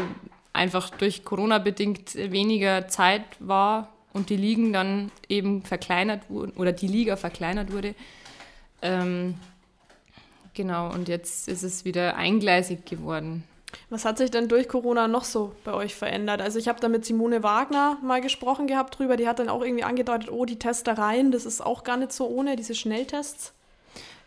einfach 0.52 0.90
durch 0.90 1.25
Corona 1.25 1.58
bedingt 1.58 2.14
weniger 2.14 2.88
Zeit 2.88 3.23
war 3.38 3.92
und 4.12 4.30
die 4.30 4.37
Ligen 4.37 4.73
dann 4.73 5.12
eben 5.28 5.62
verkleinert 5.62 6.28
wurden 6.30 6.52
oder 6.52 6.73
die 6.73 6.88
Liga 6.88 7.16
verkleinert 7.16 7.73
wurde. 7.73 7.94
Ähm, 8.82 9.35
genau, 10.54 10.90
und 10.92 11.08
jetzt 11.08 11.49
ist 11.49 11.62
es 11.62 11.85
wieder 11.85 12.16
eingleisig 12.16 12.85
geworden. 12.87 13.44
Was 13.90 14.04
hat 14.04 14.18
sich 14.18 14.30
denn 14.30 14.49
durch 14.49 14.68
Corona 14.68 15.08
noch 15.08 15.25
so 15.25 15.52
bei 15.64 15.73
euch 15.73 15.94
verändert? 15.94 16.42
Also 16.42 16.58
ich 16.58 16.68
habe 16.68 16.80
da 16.80 16.88
mit 16.88 17.04
Simone 17.04 17.42
Wagner 17.42 17.99
mal 18.02 18.20
gesprochen 18.20 18.66
gehabt 18.66 18.99
drüber, 18.99 19.16
die 19.16 19.26
hat 19.26 19.38
dann 19.38 19.49
auch 19.49 19.62
irgendwie 19.62 19.85
angedeutet, 19.85 20.30
oh, 20.30 20.44
die 20.44 20.58
Testereien, 20.58 21.32
das 21.32 21.47
ist 21.47 21.64
auch 21.64 21.85
gar 21.85 21.97
nicht 21.97 22.12
so 22.12 22.26
ohne, 22.26 22.56
diese 22.56 22.75
Schnelltests. 22.75 23.54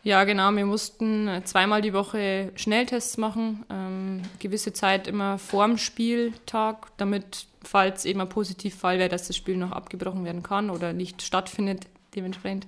Ja, 0.04 0.24
genau, 0.24 0.52
wir 0.52 0.66
mussten 0.66 1.30
zweimal 1.46 1.82
die 1.82 1.94
Woche 1.94 2.52
Schnelltests 2.56 3.18
machen, 3.18 3.64
ähm, 3.70 4.24
gewisse 4.40 4.74
Zeit 4.74 5.08
immer 5.08 5.38
vorm 5.38 5.78
Spieltag, 5.78 6.88
damit, 6.98 7.46
falls 7.64 8.06
eben 8.06 8.20
ein 8.20 8.30
Positivfall 8.30 8.98
wäre, 8.98 9.10
dass 9.10 9.28
das 9.28 9.38
Spiel 9.38 9.58
noch 9.58 9.72
abgebrochen 9.72 10.26
werden 10.26 10.42
kann 10.42 10.72
oder 10.72 10.92
nicht 10.92 11.22
stattfindet, 11.22 11.86
dementsprechend. 12.16 12.66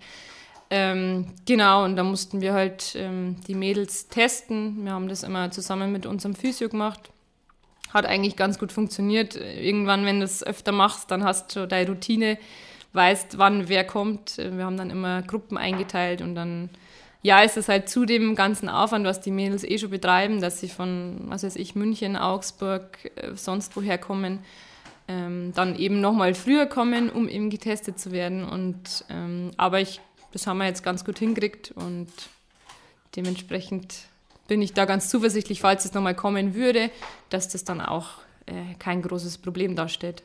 Ähm, 0.76 1.28
genau, 1.46 1.86
und 1.86 1.96
da 1.98 2.04
mussten 2.04 2.42
wir 2.42 2.54
halt 2.54 2.96
ähm, 2.96 3.36
die 3.48 3.54
Mädels 3.54 4.08
testen. 4.08 4.84
Wir 4.84 4.94
haben 4.94 5.08
das 5.08 5.22
immer 5.22 5.52
zusammen 5.52 5.92
mit 5.92 6.08
unserem 6.08 6.34
Physio 6.34 6.68
gemacht. 6.68 7.12
Hat 7.94 8.08
eigentlich 8.08 8.36
ganz 8.36 8.58
gut 8.58 8.72
funktioniert. 8.72 9.36
Irgendwann, 9.36 10.04
wenn 10.04 10.18
du 10.18 10.26
es 10.26 10.44
öfter 10.44 10.72
machst, 10.72 11.12
dann 11.12 11.24
hast 11.24 11.56
du 11.56 11.68
deine 11.68 11.88
Routine, 11.88 12.40
weißt, 12.94 13.38
wann 13.38 13.70
wer 13.70 13.84
kommt. 13.84 14.38
Wir 14.38 14.66
haben 14.66 14.78
dann 14.78 14.90
immer 14.90 15.22
Gruppen 15.22 15.60
eingeteilt 15.60 16.24
und 16.24 16.34
dann, 16.34 16.72
ja, 17.22 17.42
ist 17.42 17.56
es 17.56 17.70
halt 17.70 17.88
zu 17.88 18.06
dem 18.06 18.34
ganzen 18.34 18.68
Aufwand, 18.68 19.06
was 19.06 19.22
die 19.22 19.30
Mädels 19.30 19.64
eh 19.64 19.78
schon 19.78 19.92
betreiben, 19.92 20.42
dass 20.42 20.60
sie 20.60 20.70
von, 20.70 21.22
was 21.26 21.44
weiß 21.44 21.56
ich, 21.56 21.76
München, 21.76 22.18
Augsburg, 22.18 23.12
äh, 23.16 23.36
sonst 23.36 23.76
woher 23.76 24.00
kommen, 24.00 24.40
ähm, 25.08 25.52
dann 25.54 25.76
eben 25.76 26.02
nochmal 26.02 26.34
früher 26.34 26.66
kommen, 26.66 27.12
um 27.12 27.30
eben 27.30 27.52
getestet 27.52 28.00
zu 28.00 28.12
werden. 28.12 28.44
Und, 28.44 29.06
ähm, 29.12 29.52
aber 29.58 29.80
ich, 29.80 30.02
das 30.34 30.48
haben 30.48 30.58
wir 30.58 30.66
jetzt 30.66 30.84
ganz 30.84 31.06
gut 31.06 31.20
hingekriegt 31.20 31.72
und 31.76 32.12
dementsprechend 33.16 33.96
bin 34.48 34.62
ich 34.62 34.74
da 34.74 34.86
ganz 34.86 35.10
zuversichtlich, 35.10 35.62
falls 35.62 35.86
es 35.86 35.94
nochmal 35.94 36.16
kommen 36.16 36.56
würde, 36.56 36.90
dass 37.30 37.48
das 37.48 37.64
dann 37.64 37.80
auch 37.80 38.10
äh, 38.48 38.74
kein 38.80 39.02
großes 39.02 39.38
Problem 39.38 39.76
darstellt. 39.76 40.24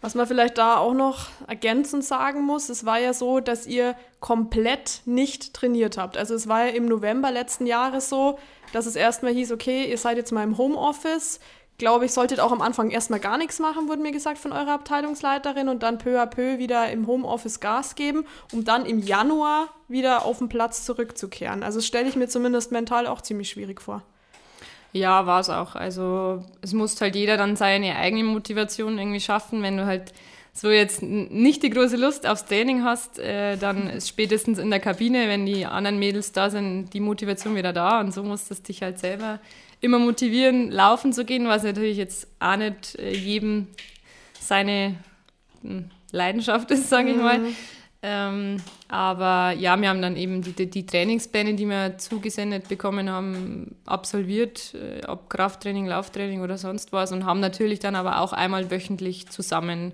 Was 0.00 0.14
man 0.14 0.26
vielleicht 0.26 0.58
da 0.58 0.78
auch 0.78 0.94
noch 0.94 1.28
ergänzend 1.46 2.04
sagen 2.04 2.42
muss, 2.42 2.68
es 2.70 2.84
war 2.84 2.98
ja 2.98 3.12
so, 3.12 3.38
dass 3.38 3.66
ihr 3.66 3.94
komplett 4.18 5.02
nicht 5.04 5.54
trainiert 5.54 5.96
habt. 5.96 6.16
Also 6.16 6.34
es 6.34 6.48
war 6.48 6.64
ja 6.66 6.72
im 6.72 6.86
November 6.86 7.30
letzten 7.30 7.66
Jahres 7.66 8.08
so, 8.08 8.38
dass 8.72 8.86
es 8.86 8.96
erstmal 8.96 9.32
hieß, 9.32 9.52
okay, 9.52 9.88
ihr 9.88 9.98
seid 9.98 10.16
jetzt 10.16 10.32
mal 10.32 10.42
im 10.42 10.58
Homeoffice, 10.58 11.38
glaube 11.80 12.04
ich, 12.04 12.12
solltet 12.12 12.38
auch 12.38 12.52
am 12.52 12.60
Anfang 12.60 12.90
erstmal 12.90 13.18
gar 13.18 13.38
nichts 13.38 13.58
machen, 13.58 13.88
wurde 13.88 14.02
mir 14.02 14.12
gesagt 14.12 14.38
von 14.38 14.52
eurer 14.52 14.74
Abteilungsleiterin 14.74 15.68
und 15.68 15.82
dann 15.82 15.98
peu 15.98 16.20
à 16.20 16.26
peu 16.26 16.58
wieder 16.58 16.90
im 16.92 17.06
Homeoffice 17.08 17.58
Gas 17.58 17.96
geben, 17.96 18.26
um 18.52 18.64
dann 18.64 18.86
im 18.86 19.00
Januar 19.00 19.68
wieder 19.88 20.24
auf 20.24 20.38
den 20.38 20.48
Platz 20.48 20.84
zurückzukehren. 20.84 21.62
Also 21.62 21.80
stelle 21.80 22.08
ich 22.08 22.16
mir 22.16 22.28
zumindest 22.28 22.70
mental 22.70 23.06
auch 23.06 23.22
ziemlich 23.22 23.50
schwierig 23.50 23.80
vor. 23.80 24.02
Ja, 24.92 25.26
war 25.26 25.40
es 25.40 25.48
auch. 25.48 25.74
Also 25.74 26.44
es 26.60 26.74
muss 26.74 27.00
halt 27.00 27.16
jeder 27.16 27.36
dann 27.36 27.56
seine 27.56 27.96
eigene 27.96 28.24
Motivation 28.24 28.98
irgendwie 28.98 29.20
schaffen. 29.20 29.62
Wenn 29.62 29.76
du 29.76 29.86
halt 29.86 30.12
so 30.52 30.68
jetzt 30.68 31.02
nicht 31.02 31.62
die 31.62 31.70
große 31.70 31.96
Lust 31.96 32.26
aufs 32.26 32.44
Training 32.44 32.84
hast, 32.84 33.18
äh, 33.18 33.56
dann 33.56 33.88
ist 33.96 34.08
spätestens 34.08 34.58
in 34.58 34.68
der 34.70 34.80
Kabine, 34.80 35.28
wenn 35.28 35.46
die 35.46 35.64
anderen 35.64 35.98
Mädels 35.98 36.32
da 36.32 36.50
sind, 36.50 36.90
die 36.92 37.00
Motivation 37.00 37.56
wieder 37.56 37.72
da 37.72 38.00
und 38.00 38.12
so 38.12 38.22
musst 38.22 38.50
du 38.50 38.54
dich 38.54 38.82
halt 38.82 38.98
selber 38.98 39.38
immer 39.80 39.98
motivieren, 39.98 40.70
laufen 40.70 41.12
zu 41.12 41.24
gehen, 41.24 41.46
was 41.46 41.62
natürlich 41.62 41.96
jetzt 41.96 42.28
auch 42.38 42.56
nicht 42.56 42.96
äh, 42.98 43.12
jedem 43.12 43.68
seine 44.38 44.96
hm, 45.62 45.90
Leidenschaft 46.12 46.70
ist, 46.70 46.88
sage 46.88 47.10
ich 47.10 47.16
mhm. 47.16 47.22
mal. 47.22 47.40
Ähm, 48.02 48.56
aber 48.88 49.52
ja, 49.58 49.78
wir 49.78 49.90
haben 49.90 50.00
dann 50.00 50.16
eben 50.16 50.40
die, 50.40 50.52
die, 50.52 50.70
die, 50.70 50.86
Trainingspläne, 50.86 51.54
die 51.54 51.68
wir 51.68 51.98
zugesendet 51.98 52.66
bekommen 52.68 53.10
haben, 53.10 53.76
absolviert, 53.84 54.74
äh, 54.74 55.06
ob 55.06 55.28
Krafttraining, 55.28 55.86
Lauftraining 55.86 56.40
oder 56.40 56.56
sonst 56.56 56.92
was 56.92 57.12
und 57.12 57.26
haben 57.26 57.40
natürlich 57.40 57.78
dann 57.78 57.94
aber 57.94 58.20
auch 58.20 58.32
einmal 58.32 58.70
wöchentlich 58.70 59.28
zusammen 59.28 59.92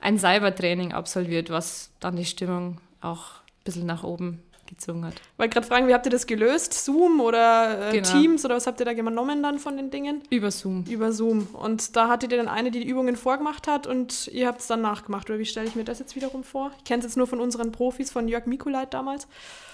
ein 0.00 0.18
Cybertraining 0.18 0.92
absolviert, 0.92 1.50
was 1.50 1.90
dann 2.00 2.16
die 2.16 2.24
Stimmung 2.24 2.78
auch 3.02 3.34
ein 3.34 3.64
bisschen 3.64 3.86
nach 3.86 4.02
oben 4.02 4.42
gezogen 4.72 5.04
hat. 5.04 5.14
Weil 5.36 5.48
gerade 5.48 5.66
fragen, 5.66 5.88
wie 5.88 5.94
habt 5.94 6.06
ihr 6.06 6.10
das 6.10 6.26
gelöst? 6.26 6.72
Zoom 6.74 7.20
oder 7.20 7.90
äh, 7.90 7.92
genau. 7.92 8.08
Teams 8.08 8.44
oder 8.44 8.56
was 8.56 8.66
habt 8.66 8.80
ihr 8.80 8.86
da 8.86 8.92
genommen 8.92 9.42
dann 9.42 9.58
von 9.58 9.76
den 9.76 9.90
Dingen? 9.90 10.22
Über 10.30 10.50
Zoom. 10.50 10.84
Über 10.88 11.12
Zoom. 11.12 11.46
Und 11.52 11.96
da 11.96 12.08
hattet 12.08 12.32
ihr 12.32 12.38
dann 12.38 12.48
eine, 12.48 12.70
die 12.70 12.80
die 12.80 12.88
Übungen 12.88 13.16
vorgemacht 13.16 13.68
hat 13.68 13.86
und 13.86 14.28
ihr 14.28 14.46
habt 14.46 14.60
es 14.60 14.66
dann 14.66 14.80
nachgemacht. 14.80 15.28
Oder 15.30 15.38
wie 15.38 15.44
stelle 15.44 15.66
ich 15.66 15.74
mir 15.74 15.84
das 15.84 15.98
jetzt 15.98 16.16
wiederum 16.16 16.44
vor? 16.44 16.70
Ich 16.78 16.84
kenne 16.84 17.00
es 17.00 17.04
jetzt 17.04 17.16
nur 17.16 17.26
von 17.26 17.40
unseren 17.40 17.72
Profis, 17.72 18.10
von 18.10 18.28
Jörg 18.28 18.46
Mikulait 18.46 18.92
damals. 18.92 19.28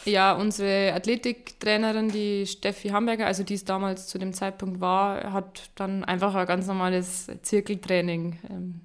Ja, 0.05 0.33
unsere 0.33 0.93
Athletiktrainerin, 0.95 2.11
die 2.11 2.47
Steffi 2.47 2.89
Hamburger, 2.89 3.27
also 3.27 3.43
die 3.43 3.55
es 3.55 3.65
damals 3.65 4.07
zu 4.07 4.19
dem 4.19 4.33
Zeitpunkt 4.33 4.81
war, 4.81 5.33
hat 5.33 5.71
dann 5.75 6.05
einfach 6.05 6.35
ein 6.35 6.47
ganz 6.47 6.67
normales 6.67 7.27
Zirkeltraining 7.43 8.39
ähm, 8.51 8.81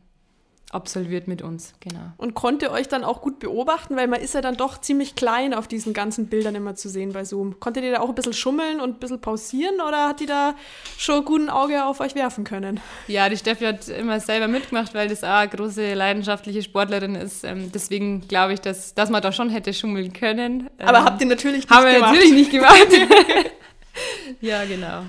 absolviert 0.73 1.27
mit 1.27 1.41
uns, 1.41 1.73
genau. 1.79 1.99
Und 2.17 2.33
konnte 2.33 2.71
euch 2.71 2.87
dann 2.87 3.03
auch 3.03 3.21
gut 3.21 3.39
beobachten, 3.39 3.95
weil 3.95 4.07
man 4.07 4.21
ist 4.21 4.33
ja 4.33 4.41
dann 4.41 4.57
doch 4.57 4.79
ziemlich 4.79 5.15
klein 5.15 5.53
auf 5.53 5.67
diesen 5.67 5.93
ganzen 5.93 6.27
Bildern 6.27 6.55
immer 6.55 6.75
zu 6.75 6.89
sehen 6.89 7.13
bei 7.13 7.23
Zoom. 7.23 7.59
Konntet 7.59 7.83
ihr 7.83 7.91
da 7.91 7.99
auch 7.99 8.09
ein 8.09 8.15
bisschen 8.15 8.33
schummeln 8.33 8.79
und 8.79 8.97
ein 8.97 8.99
bisschen 8.99 9.21
pausieren 9.21 9.81
oder 9.81 10.09
hat 10.09 10.19
die 10.19 10.25
da 10.25 10.55
schon 10.97 11.19
ein 11.19 11.25
gutes 11.25 11.49
Auge 11.49 11.85
auf 11.85 11.99
euch 11.99 12.15
werfen 12.15 12.43
können? 12.43 12.79
Ja, 13.07 13.29
die 13.29 13.37
Steffi 13.37 13.65
hat 13.65 13.87
immer 13.87 14.19
selber 14.19 14.47
mitgemacht, 14.47 14.93
weil 14.93 15.07
das 15.07 15.23
auch 15.23 15.29
eine 15.29 15.49
große 15.49 15.93
leidenschaftliche 15.93 16.61
Sportlerin 16.61 17.15
ist. 17.15 17.43
Ähm, 17.43 17.71
deswegen 17.71 18.27
glaube 18.27 18.53
ich, 18.53 18.61
dass, 18.61 18.93
dass 18.93 19.09
man 19.09 19.21
da 19.21 19.31
schon 19.31 19.49
hätte 19.49 19.73
schummeln 19.73 20.13
können. 20.13 20.69
Aber 20.79 20.99
ähm, 20.99 21.05
habt 21.05 21.21
ihr 21.21 21.27
natürlich 21.27 21.57
nicht 21.57 21.69
haben 21.69 21.85
gemacht. 21.85 22.03
Haben 22.03 22.13
wir 22.13 22.19
natürlich 22.19 22.33
nicht 22.33 22.51
gemacht. 22.51 22.87
ja, 24.41 24.65
genau. 24.65 25.03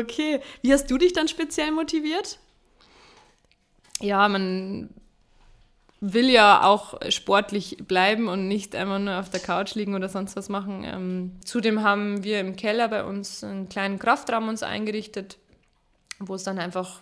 Okay. 0.00 0.40
Wie 0.62 0.72
hast 0.72 0.90
du 0.90 0.98
dich 0.98 1.12
dann 1.12 1.28
speziell 1.28 1.72
motiviert? 1.72 2.38
Ja, 4.00 4.28
man 4.28 4.90
will 6.00 6.30
ja 6.30 6.62
auch 6.62 6.94
sportlich 7.10 7.78
bleiben 7.86 8.28
und 8.28 8.46
nicht 8.46 8.76
einfach 8.76 8.98
nur 8.98 9.18
auf 9.18 9.30
der 9.30 9.40
Couch 9.40 9.74
liegen 9.74 9.94
oder 9.94 10.08
sonst 10.08 10.36
was 10.36 10.48
machen. 10.48 10.84
Ähm, 10.84 11.32
zudem 11.44 11.82
haben 11.82 12.22
wir 12.22 12.40
im 12.40 12.54
Keller 12.54 12.88
bei 12.88 13.04
uns 13.04 13.42
einen 13.42 13.68
kleinen 13.68 13.98
Kraftraum 13.98 14.48
uns 14.48 14.62
eingerichtet, 14.62 15.38
wo 16.20 16.34
es 16.34 16.44
dann 16.44 16.58
einfach 16.58 17.00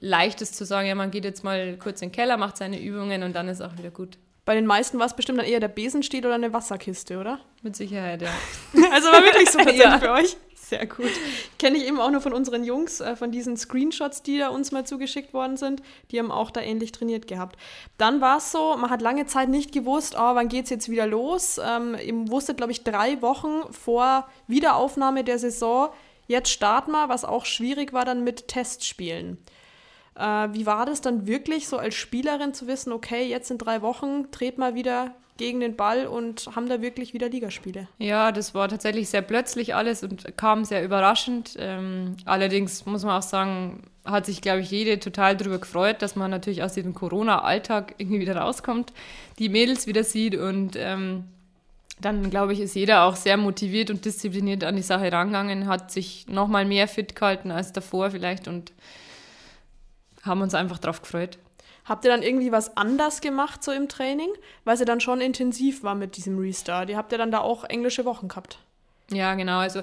leicht 0.00 0.42
ist 0.42 0.54
zu 0.54 0.64
sagen, 0.64 0.86
ja, 0.86 0.94
man 0.94 1.10
geht 1.10 1.24
jetzt 1.24 1.44
mal 1.44 1.76
kurz 1.78 2.02
in 2.02 2.08
den 2.08 2.14
Keller, 2.14 2.36
macht 2.36 2.58
seine 2.58 2.80
Übungen 2.80 3.22
und 3.22 3.34
dann 3.34 3.48
ist 3.48 3.62
auch 3.62 3.76
wieder 3.76 3.90
gut. 3.90 4.18
Bei 4.44 4.54
den 4.54 4.66
meisten 4.66 4.98
war 4.98 5.06
es 5.06 5.14
bestimmt 5.14 5.38
dann 5.38 5.46
eher 5.46 5.60
der 5.60 5.68
Besenstiel 5.68 6.24
oder 6.24 6.34
eine 6.34 6.52
Wasserkiste, 6.52 7.18
oder? 7.18 7.40
Mit 7.62 7.76
Sicherheit, 7.76 8.22
ja. 8.22 8.30
also 8.92 9.08
war 9.08 9.22
wirklich 9.22 9.50
super 9.50 9.70
ja. 9.74 9.98
für 9.98 10.10
euch. 10.10 10.36
Sehr 10.70 10.86
gut. 10.86 11.10
Kenne 11.58 11.78
ich 11.78 11.88
eben 11.88 11.98
auch 11.98 12.12
nur 12.12 12.20
von 12.20 12.32
unseren 12.32 12.62
Jungs, 12.62 13.00
äh, 13.00 13.16
von 13.16 13.32
diesen 13.32 13.56
Screenshots, 13.56 14.22
die 14.22 14.38
da 14.38 14.50
uns 14.50 14.70
mal 14.70 14.86
zugeschickt 14.86 15.34
worden 15.34 15.56
sind. 15.56 15.82
Die 16.12 16.18
haben 16.20 16.30
auch 16.30 16.52
da 16.52 16.60
ähnlich 16.60 16.92
trainiert 16.92 17.26
gehabt. 17.26 17.56
Dann 17.98 18.20
war 18.20 18.38
es 18.38 18.52
so, 18.52 18.76
man 18.76 18.88
hat 18.88 19.02
lange 19.02 19.26
Zeit 19.26 19.48
nicht 19.48 19.72
gewusst, 19.72 20.14
oh, 20.16 20.34
wann 20.36 20.46
geht 20.46 20.64
es 20.64 20.70
jetzt 20.70 20.88
wieder 20.88 21.08
los. 21.08 21.60
Ähm, 21.60 21.96
ihr 22.00 22.30
wusstet, 22.30 22.58
glaube 22.58 22.70
ich, 22.70 22.84
drei 22.84 23.20
Wochen 23.20 23.62
vor 23.72 24.28
Wiederaufnahme 24.46 25.24
der 25.24 25.40
Saison, 25.40 25.88
jetzt 26.28 26.50
starten 26.50 26.92
wir, 26.92 27.08
was 27.08 27.24
auch 27.24 27.46
schwierig 27.46 27.92
war 27.92 28.04
dann 28.04 28.22
mit 28.22 28.46
Testspielen. 28.46 29.38
Äh, 30.14 30.22
wie 30.52 30.66
war 30.66 30.86
das 30.86 31.00
dann 31.00 31.26
wirklich 31.26 31.66
so 31.66 31.78
als 31.78 31.96
Spielerin 31.96 32.54
zu 32.54 32.68
wissen, 32.68 32.92
okay, 32.92 33.24
jetzt 33.26 33.50
in 33.50 33.58
drei 33.58 33.82
Wochen 33.82 34.30
dreht 34.30 34.56
mal 34.56 34.76
wieder 34.76 35.16
gegen 35.40 35.60
den 35.60 35.74
Ball 35.74 36.06
und 36.06 36.54
haben 36.54 36.68
da 36.68 36.82
wirklich 36.82 37.14
wieder 37.14 37.30
Ligaspiele. 37.30 37.88
Ja, 37.96 38.30
das 38.30 38.54
war 38.54 38.68
tatsächlich 38.68 39.08
sehr 39.08 39.22
plötzlich 39.22 39.74
alles 39.74 40.02
und 40.02 40.36
kam 40.36 40.66
sehr 40.66 40.84
überraschend. 40.84 41.56
Ähm, 41.58 42.16
allerdings 42.26 42.84
muss 42.84 43.04
man 43.04 43.16
auch 43.16 43.22
sagen, 43.22 43.84
hat 44.04 44.26
sich, 44.26 44.42
glaube 44.42 44.60
ich, 44.60 44.70
jede 44.70 45.00
total 45.00 45.38
darüber 45.38 45.58
gefreut, 45.58 46.02
dass 46.02 46.14
man 46.14 46.30
natürlich 46.30 46.62
aus 46.62 46.74
diesem 46.74 46.92
Corona-Alltag 46.92 47.94
irgendwie 47.96 48.20
wieder 48.20 48.36
rauskommt, 48.36 48.92
die 49.38 49.48
Mädels 49.48 49.86
wieder 49.86 50.04
sieht 50.04 50.36
und 50.36 50.76
ähm, 50.76 51.24
dann, 52.02 52.28
glaube 52.28 52.52
ich, 52.52 52.60
ist 52.60 52.74
jeder 52.74 53.04
auch 53.04 53.16
sehr 53.16 53.38
motiviert 53.38 53.88
und 53.88 54.04
diszipliniert 54.04 54.62
an 54.62 54.76
die 54.76 54.82
Sache 54.82 55.10
rangegangen, 55.10 55.68
hat 55.68 55.90
sich 55.90 56.26
nochmal 56.28 56.66
mehr 56.66 56.86
fit 56.86 57.16
gehalten 57.16 57.50
als 57.50 57.72
davor 57.72 58.10
vielleicht 58.10 58.46
und 58.46 58.72
haben 60.22 60.42
uns 60.42 60.54
einfach 60.54 60.78
darauf 60.78 61.00
gefreut. 61.00 61.38
Habt 61.90 62.04
ihr 62.04 62.10
dann 62.12 62.22
irgendwie 62.22 62.52
was 62.52 62.76
anders 62.76 63.20
gemacht 63.20 63.64
so 63.64 63.72
im 63.72 63.88
Training, 63.88 64.28
weil 64.62 64.74
es 64.74 64.80
ja 64.80 64.86
dann 64.86 65.00
schon 65.00 65.20
intensiv 65.20 65.82
war 65.82 65.96
mit 65.96 66.16
diesem 66.16 66.38
Restart? 66.38 66.88
Ihr 66.88 66.96
habt 66.96 67.10
ja 67.10 67.18
dann 67.18 67.32
da 67.32 67.40
auch 67.40 67.64
englische 67.64 68.04
Wochen 68.04 68.28
gehabt. 68.28 68.60
Ja, 69.10 69.34
genau. 69.34 69.58
Also 69.58 69.82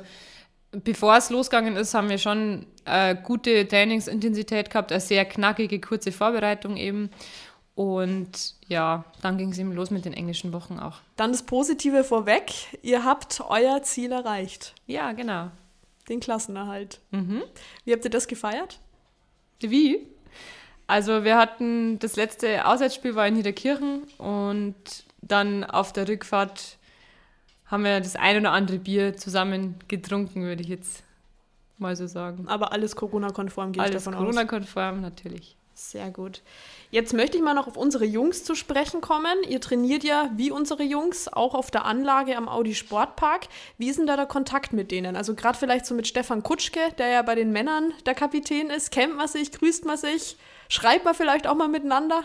bevor 0.71 1.17
es 1.17 1.29
losgegangen 1.29 1.75
ist, 1.75 1.93
haben 1.93 2.07
wir 2.07 2.17
schon 2.17 2.65
äh, 2.85 3.13
gute 3.13 3.67
Trainingsintensität 3.67 4.69
gehabt, 4.69 4.93
eine 4.93 5.01
sehr 5.01 5.25
knackige, 5.25 5.81
kurze 5.81 6.13
Vorbereitung 6.13 6.77
eben. 6.77 7.09
Und 7.75 8.55
ja, 8.69 9.03
dann 9.21 9.37
ging 9.37 9.51
es 9.51 9.57
eben 9.57 9.73
los 9.73 9.91
mit 9.91 10.05
den 10.05 10.13
englischen 10.13 10.53
Wochen 10.53 10.79
auch. 10.79 10.99
Dann 11.17 11.33
das 11.33 11.43
Positive 11.43 12.05
vorweg, 12.05 12.53
ihr 12.83 13.03
habt 13.03 13.41
euer 13.49 13.83
Ziel 13.83 14.13
erreicht. 14.13 14.75
Ja, 14.85 15.11
genau. 15.11 15.51
Den 16.07 16.21
Klassenerhalt. 16.21 17.01
Mhm. 17.11 17.43
Wie 17.83 17.91
habt 17.91 18.05
ihr 18.05 18.11
das 18.11 18.29
gefeiert? 18.29 18.79
Wie? 19.59 20.07
Also 20.87 21.23
wir 21.25 21.37
hatten 21.37 21.99
das 21.99 22.15
letzte 22.15 22.65
Auswärtsspiel 22.65 23.13
war 23.15 23.27
in 23.27 23.35
Niederkirchen 23.35 24.03
und 24.17 24.75
dann 25.21 25.63
auf 25.65 25.91
der 25.91 26.07
Rückfahrt 26.07 26.77
haben 27.65 27.83
wir 27.83 27.99
das 27.99 28.15
ein 28.15 28.37
oder 28.37 28.51
andere 28.51 28.79
Bier 28.79 29.17
zusammen 29.17 29.75
getrunken, 29.89 30.43
würde 30.43 30.61
ich 30.61 30.69
jetzt 30.69 31.03
mal 31.77 31.95
so 31.95 32.07
sagen. 32.07 32.47
Aber 32.47 32.71
alles 32.71 32.95
Corona-konform 32.95 33.73
geht 33.73 33.81
alles 33.81 34.03
davon 34.03 34.13
Corona 34.13 34.29
aus. 34.29 34.35
Corona-konform, 34.35 35.01
natürlich. 35.01 35.57
Sehr 35.73 36.09
gut. 36.09 36.41
Jetzt 36.89 37.13
möchte 37.13 37.37
ich 37.37 37.43
mal 37.43 37.53
noch 37.53 37.67
auf 37.67 37.77
unsere 37.77 38.05
Jungs 38.05 38.43
zu 38.43 38.55
sprechen 38.55 38.99
kommen. 38.99 39.43
Ihr 39.47 39.61
trainiert 39.61 40.03
ja 40.03 40.31
wie 40.35 40.49
unsere 40.49 40.81
Jungs 40.81 41.27
auch 41.27 41.53
auf 41.53 41.69
der 41.69 41.85
Anlage 41.85 42.35
am 42.35 42.49
Audi 42.49 42.73
Sportpark. 42.73 43.47
Wie 43.77 43.89
ist 43.89 43.99
denn 43.99 44.07
da 44.07 44.15
der 44.15 44.25
Kontakt 44.25 44.73
mit 44.73 44.89
denen? 44.89 45.15
Also 45.15 45.35
gerade 45.35 45.55
vielleicht 45.55 45.85
so 45.85 45.93
mit 45.93 46.07
Stefan 46.07 46.41
Kutschke, 46.41 46.79
der 46.97 47.09
ja 47.09 47.21
bei 47.21 47.35
den 47.35 47.51
Männern 47.51 47.93
der 48.07 48.15
Kapitän 48.15 48.71
ist. 48.71 48.91
Kennt 48.91 49.17
man 49.17 49.27
sich, 49.27 49.51
grüßt 49.51 49.85
man 49.85 49.97
sich? 49.97 50.37
Schreibt 50.69 51.05
man 51.05 51.15
vielleicht 51.15 51.47
auch 51.47 51.55
mal 51.55 51.67
miteinander? 51.67 52.23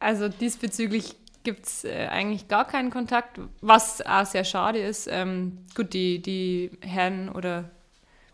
Also 0.00 0.28
diesbezüglich 0.28 1.16
gibt 1.44 1.66
es 1.66 1.84
äh, 1.84 2.08
eigentlich 2.10 2.48
gar 2.48 2.66
keinen 2.66 2.90
Kontakt, 2.90 3.40
was 3.60 4.04
auch 4.04 4.26
sehr 4.26 4.44
schade 4.44 4.78
ist. 4.78 5.08
Ähm, 5.10 5.58
gut, 5.74 5.92
die, 5.94 6.20
die 6.20 6.70
Herren 6.80 7.28
oder 7.28 7.70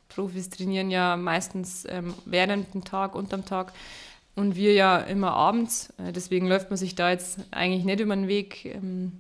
Profis 0.09 0.51
trainieren 0.51 0.91
ja 0.91 1.17
meistens 1.17 1.87
ähm, 1.89 2.15
während 2.25 2.75
dem 2.75 2.85
Tag, 2.85 3.15
unterm 3.15 3.45
Tag 3.45 3.73
und 4.35 4.57
wir 4.57 4.75
ja 4.75 4.99
immer 4.99 5.33
abends. 5.33 5.93
Äh, 5.99 6.13
deswegen 6.13 6.47
läuft 6.49 6.71
man 6.71 6.77
sich 6.77 6.95
da 6.95 7.11
jetzt 7.11 7.39
eigentlich 7.51 7.85
nicht 7.85 8.01
über 8.01 8.15
den 8.15 8.29
Weg. 8.29 8.65
Ähm, 8.65 9.13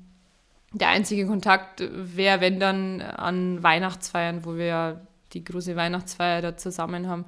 der 0.72 0.88
einzige 0.88 1.26
Kontakt 1.26 1.84
wäre, 1.88 2.40
wenn 2.40 2.58
dann 2.58 3.00
an 3.00 3.62
Weihnachtsfeiern, 3.62 4.44
wo 4.44 4.56
wir 4.56 4.66
ja 4.66 5.00
die 5.32 5.44
große 5.44 5.76
Weihnachtsfeier 5.76 6.42
da 6.42 6.56
zusammen 6.56 7.08
haben. 7.08 7.24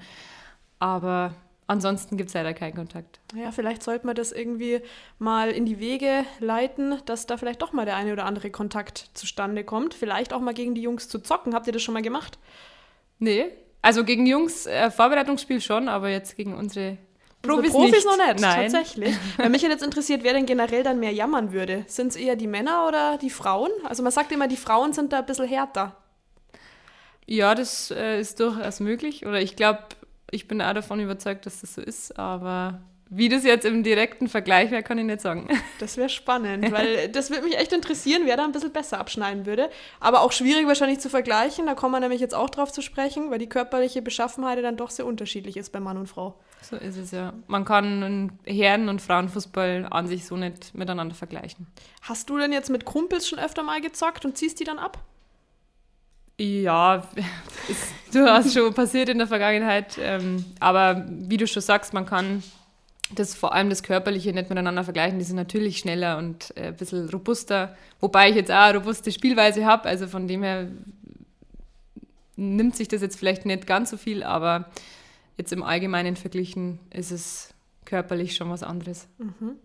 Aber 0.80 1.32
ansonsten 1.66 2.16
gibt 2.16 2.28
es 2.28 2.34
leider 2.34 2.54
keinen 2.54 2.74
Kontakt. 2.74 3.20
Ja, 3.34 3.52
vielleicht 3.52 3.82
sollte 3.82 4.06
man 4.06 4.14
das 4.16 4.32
irgendwie 4.32 4.80
mal 5.18 5.50
in 5.50 5.66
die 5.66 5.78
Wege 5.78 6.24
leiten, 6.40 7.00
dass 7.06 7.26
da 7.26 7.36
vielleicht 7.36 7.62
doch 7.62 7.72
mal 7.72 7.84
der 7.84 7.96
eine 7.96 8.12
oder 8.12 8.24
andere 8.24 8.50
Kontakt 8.50 9.10
zustande 9.14 9.64
kommt. 9.64 9.94
Vielleicht 9.94 10.32
auch 10.32 10.40
mal 10.40 10.54
gegen 10.54 10.74
die 10.74 10.82
Jungs 10.82 11.08
zu 11.08 11.18
zocken. 11.18 11.54
Habt 11.54 11.66
ihr 11.66 11.72
das 11.72 11.82
schon 11.82 11.94
mal 11.94 12.02
gemacht? 12.02 12.38
Nee. 13.18 13.46
Also 13.82 14.04
gegen 14.04 14.26
Jungs 14.26 14.66
äh, 14.66 14.90
Vorbereitungsspiel 14.90 15.60
schon, 15.60 15.88
aber 15.88 16.08
jetzt 16.08 16.36
gegen 16.36 16.54
unsere 16.54 16.98
Profis, 17.42 17.72
Profis 17.72 17.92
nicht. 17.92 18.06
noch 18.06 18.16
nicht, 18.16 18.40
Nein. 18.40 18.62
tatsächlich. 18.62 19.16
Weil 19.36 19.50
mich 19.50 19.62
jetzt 19.62 19.82
interessiert, 19.82 20.24
wer 20.24 20.32
denn 20.32 20.46
generell 20.46 20.82
dann 20.82 20.98
mehr 20.98 21.12
jammern 21.12 21.52
würde. 21.52 21.84
Sind 21.86 22.08
es 22.08 22.16
eher 22.16 22.36
die 22.36 22.46
Männer 22.46 22.86
oder 22.88 23.18
die 23.18 23.30
Frauen? 23.30 23.70
Also 23.84 24.02
man 24.02 24.12
sagt 24.12 24.32
immer, 24.32 24.48
die 24.48 24.56
Frauen 24.56 24.92
sind 24.92 25.12
da 25.12 25.20
ein 25.20 25.26
bisschen 25.26 25.46
härter. 25.46 25.96
Ja, 27.26 27.54
das 27.54 27.90
äh, 27.90 28.20
ist 28.20 28.40
durchaus 28.40 28.80
möglich. 28.80 29.26
Oder 29.26 29.40
ich 29.40 29.56
glaube, 29.56 29.80
ich 30.30 30.48
bin 30.48 30.60
auch 30.60 30.74
davon 30.74 31.00
überzeugt, 31.00 31.46
dass 31.46 31.60
das 31.60 31.74
so 31.74 31.80
ist. 31.80 32.18
Aber 32.18 32.80
wie 33.08 33.28
das 33.28 33.44
jetzt 33.44 33.64
im 33.64 33.84
direkten 33.84 34.28
Vergleich 34.28 34.70
wäre, 34.72 34.82
kann 34.82 34.98
ich 34.98 35.04
nicht 35.04 35.20
sagen. 35.20 35.48
Das 35.78 35.98
wäre 35.98 36.08
spannend, 36.08 36.72
weil 36.72 37.08
das 37.12 37.30
würde 37.30 37.44
mich 37.44 37.58
echt 37.58 37.72
interessieren, 37.72 38.22
wer 38.24 38.36
da 38.36 38.44
ein 38.44 38.52
bisschen 38.52 38.72
besser 38.72 38.98
abschneiden 38.98 39.44
würde. 39.44 39.68
Aber 40.00 40.22
auch 40.22 40.32
schwierig 40.32 40.66
wahrscheinlich 40.66 41.00
zu 41.00 41.10
vergleichen. 41.10 41.66
Da 41.66 41.74
kommen 41.74 41.92
wir 41.92 42.00
nämlich 42.00 42.20
jetzt 42.20 42.34
auch 42.34 42.48
drauf 42.48 42.72
zu 42.72 42.80
sprechen, 42.80 43.30
weil 43.30 43.38
die 43.38 43.48
körperliche 43.48 44.00
Beschaffenheit 44.00 44.62
dann 44.64 44.76
doch 44.76 44.90
sehr 44.90 45.06
unterschiedlich 45.06 45.56
ist 45.56 45.70
bei 45.70 45.80
Mann 45.80 45.98
und 45.98 46.06
Frau. 46.06 46.34
So 46.62 46.76
ist 46.76 46.96
es 46.96 47.10
ja. 47.10 47.34
Man 47.46 47.64
kann 47.64 48.38
Herren- 48.44 48.88
und 48.88 49.02
Frauenfußball 49.02 49.86
an 49.90 50.08
sich 50.08 50.24
so 50.24 50.36
nicht 50.36 50.74
miteinander 50.74 51.14
vergleichen. 51.14 51.66
Hast 52.02 52.30
du 52.30 52.38
denn 52.38 52.52
jetzt 52.52 52.70
mit 52.70 52.86
Kumpels 52.86 53.28
schon 53.28 53.38
öfter 53.38 53.62
mal 53.62 53.80
gezockt 53.80 54.24
und 54.24 54.36
ziehst 54.36 54.58
die 54.58 54.64
dann 54.64 54.78
ab? 54.78 54.98
Ja, 56.38 57.08
ist 57.68 58.14
durchaus 58.14 58.52
schon 58.52 58.74
passiert 58.74 59.08
in 59.08 59.18
der 59.18 59.26
Vergangenheit. 59.26 59.98
Ähm, 60.00 60.44
aber 60.60 61.06
wie 61.08 61.36
du 61.36 61.46
schon 61.46 61.62
sagst, 61.62 61.94
man 61.94 62.06
kann 62.06 62.42
das 63.14 63.34
vor 63.34 63.54
allem 63.54 63.70
das 63.70 63.82
Körperliche 63.82 64.32
nicht 64.32 64.48
miteinander 64.50 64.84
vergleichen. 64.84 65.18
Die 65.18 65.24
sind 65.24 65.36
natürlich 65.36 65.78
schneller 65.78 66.18
und 66.18 66.56
äh, 66.56 66.68
ein 66.68 66.76
bisschen 66.76 67.08
robuster. 67.08 67.76
Wobei 68.00 68.30
ich 68.30 68.36
jetzt 68.36 68.50
auch 68.50 68.56
eine 68.56 68.78
robuste 68.78 69.12
Spielweise 69.12 69.64
habe. 69.64 69.88
Also 69.88 70.08
von 70.08 70.26
dem 70.26 70.42
her 70.42 70.68
nimmt 72.36 72.76
sich 72.76 72.88
das 72.88 73.02
jetzt 73.02 73.18
vielleicht 73.18 73.46
nicht 73.46 73.66
ganz 73.66 73.90
so 73.90 73.96
viel, 73.96 74.22
aber 74.22 74.70
jetzt 75.36 75.52
im 75.52 75.62
Allgemeinen 75.62 76.16
verglichen 76.16 76.78
ist 76.92 77.12
es 77.12 77.54
körperlich 77.84 78.34
schon 78.34 78.50
was 78.50 78.62
anderes. 78.62 79.06
Mhm. 79.18 79.56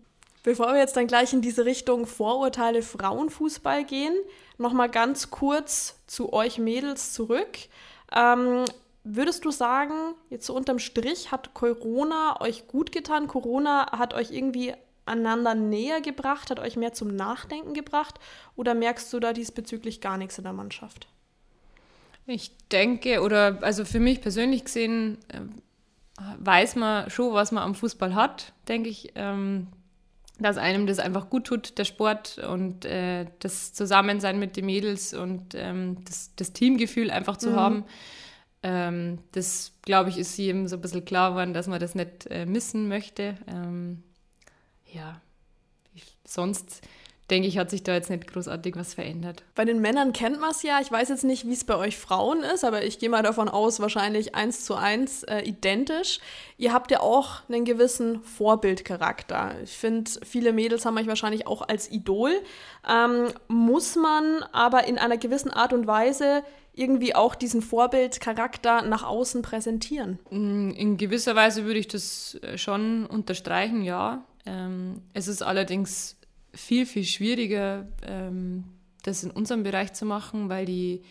Bevor 0.42 0.72
wir 0.72 0.78
jetzt 0.78 0.96
dann 0.96 1.06
gleich 1.06 1.32
in 1.32 1.40
diese 1.40 1.64
Richtung 1.64 2.06
Vorurteile 2.06 2.82
Frauenfußball 2.82 3.84
gehen, 3.84 4.14
nochmal 4.62 4.88
ganz 4.88 5.30
kurz 5.30 5.96
zu 6.06 6.32
euch 6.32 6.58
Mädels 6.58 7.12
zurück. 7.12 7.58
Ähm, 8.14 8.64
würdest 9.04 9.44
du 9.44 9.50
sagen, 9.50 10.14
jetzt 10.30 10.46
so 10.46 10.54
unterm 10.54 10.78
Strich, 10.78 11.30
hat 11.32 11.54
Corona 11.54 12.40
euch 12.40 12.66
gut 12.68 12.92
getan? 12.92 13.26
Corona 13.26 13.92
hat 13.98 14.14
euch 14.14 14.30
irgendwie 14.30 14.74
einander 15.04 15.54
näher 15.54 16.00
gebracht, 16.00 16.50
hat 16.50 16.60
euch 16.60 16.76
mehr 16.76 16.92
zum 16.92 17.14
Nachdenken 17.14 17.74
gebracht? 17.74 18.18
Oder 18.56 18.74
merkst 18.74 19.12
du 19.12 19.20
da 19.20 19.32
diesbezüglich 19.32 20.00
gar 20.00 20.16
nichts 20.16 20.38
in 20.38 20.44
der 20.44 20.52
Mannschaft? 20.52 21.08
Ich 22.26 22.56
denke, 22.68 23.20
oder 23.20 23.58
also 23.62 23.84
für 23.84 23.98
mich 23.98 24.20
persönlich 24.20 24.64
gesehen, 24.64 25.18
äh, 25.28 25.40
weiß 26.38 26.76
man 26.76 27.10
schon, 27.10 27.34
was 27.34 27.50
man 27.50 27.64
am 27.64 27.74
Fußball 27.74 28.14
hat, 28.14 28.52
denke 28.68 28.88
ich. 28.88 29.12
Ähm, 29.16 29.66
dass 30.38 30.56
einem 30.56 30.86
das 30.86 30.98
einfach 30.98 31.30
gut 31.30 31.46
tut, 31.46 31.78
der 31.78 31.84
Sport 31.84 32.38
und 32.38 32.84
äh, 32.84 33.26
das 33.38 33.72
Zusammensein 33.72 34.38
mit 34.38 34.56
den 34.56 34.66
Mädels 34.66 35.14
und 35.14 35.54
ähm, 35.54 36.04
das, 36.04 36.34
das, 36.36 36.52
Teamgefühl 36.52 37.10
einfach 37.10 37.36
zu 37.36 37.50
mhm. 37.50 37.56
haben. 37.56 37.84
Ähm, 38.62 39.18
das, 39.32 39.72
glaube 39.82 40.10
ich, 40.10 40.18
ist 40.18 40.36
jedem 40.36 40.68
so 40.68 40.76
ein 40.76 40.80
bisschen 40.80 41.04
klar 41.04 41.30
geworden, 41.30 41.52
dass 41.52 41.66
man 41.66 41.80
das 41.80 41.94
nicht 41.94 42.26
äh, 42.30 42.46
missen 42.46 42.88
möchte. 42.88 43.36
Ähm, 43.46 44.02
ja, 44.92 45.20
ich, 45.94 46.16
sonst 46.24 46.82
denke 47.30 47.48
ich, 47.48 47.56
hat 47.56 47.70
sich 47.70 47.82
da 47.82 47.94
jetzt 47.94 48.10
nicht 48.10 48.26
großartig 48.26 48.76
was 48.76 48.94
verändert. 48.94 49.42
Bei 49.54 49.64
den 49.64 49.80
Männern 49.80 50.12
kennt 50.12 50.40
man 50.40 50.50
es 50.50 50.62
ja. 50.62 50.80
Ich 50.80 50.90
weiß 50.90 51.08
jetzt 51.08 51.24
nicht, 51.24 51.46
wie 51.46 51.52
es 51.52 51.64
bei 51.64 51.76
euch 51.76 51.96
Frauen 51.96 52.42
ist, 52.42 52.64
aber 52.64 52.84
ich 52.84 52.98
gehe 52.98 53.08
mal 53.08 53.22
davon 53.22 53.48
aus, 53.48 53.80
wahrscheinlich 53.80 54.34
eins 54.34 54.64
zu 54.64 54.74
eins 54.74 55.22
äh, 55.22 55.40
identisch. 55.40 56.20
Ihr 56.58 56.72
habt 56.72 56.90
ja 56.90 57.00
auch 57.00 57.48
einen 57.48 57.64
gewissen 57.64 58.22
Vorbildcharakter. 58.22 59.54
Ich 59.64 59.76
finde, 59.76 60.10
viele 60.24 60.52
Mädels 60.52 60.84
haben 60.84 60.98
euch 60.98 61.06
wahrscheinlich 61.06 61.46
auch 61.46 61.66
als 61.66 61.90
Idol. 61.90 62.32
Ähm, 62.88 63.28
muss 63.48 63.96
man 63.96 64.44
aber 64.52 64.86
in 64.86 64.98
einer 64.98 65.16
gewissen 65.16 65.50
Art 65.50 65.72
und 65.72 65.86
Weise 65.86 66.42
irgendwie 66.74 67.14
auch 67.14 67.34
diesen 67.34 67.62
Vorbildcharakter 67.62 68.82
nach 68.82 69.04
außen 69.04 69.42
präsentieren? 69.42 70.18
Mm, 70.30 70.70
in 70.70 70.96
gewisser 70.96 71.36
Weise 71.36 71.64
würde 71.64 71.78
ich 71.78 71.88
das 71.88 72.38
äh, 72.42 72.58
schon 72.58 73.06
unterstreichen, 73.06 73.82
ja. 73.82 74.24
Ähm, 74.44 75.02
es 75.12 75.28
ist 75.28 75.42
allerdings 75.42 76.16
viel, 76.54 76.86
viel 76.86 77.04
schwieriger, 77.04 77.86
ähm, 78.06 78.64
das 79.02 79.24
in 79.24 79.30
unserem 79.30 79.62
Bereich 79.62 79.92
zu 79.92 80.04
machen, 80.04 80.48
weil 80.48 80.66
die 80.66 81.02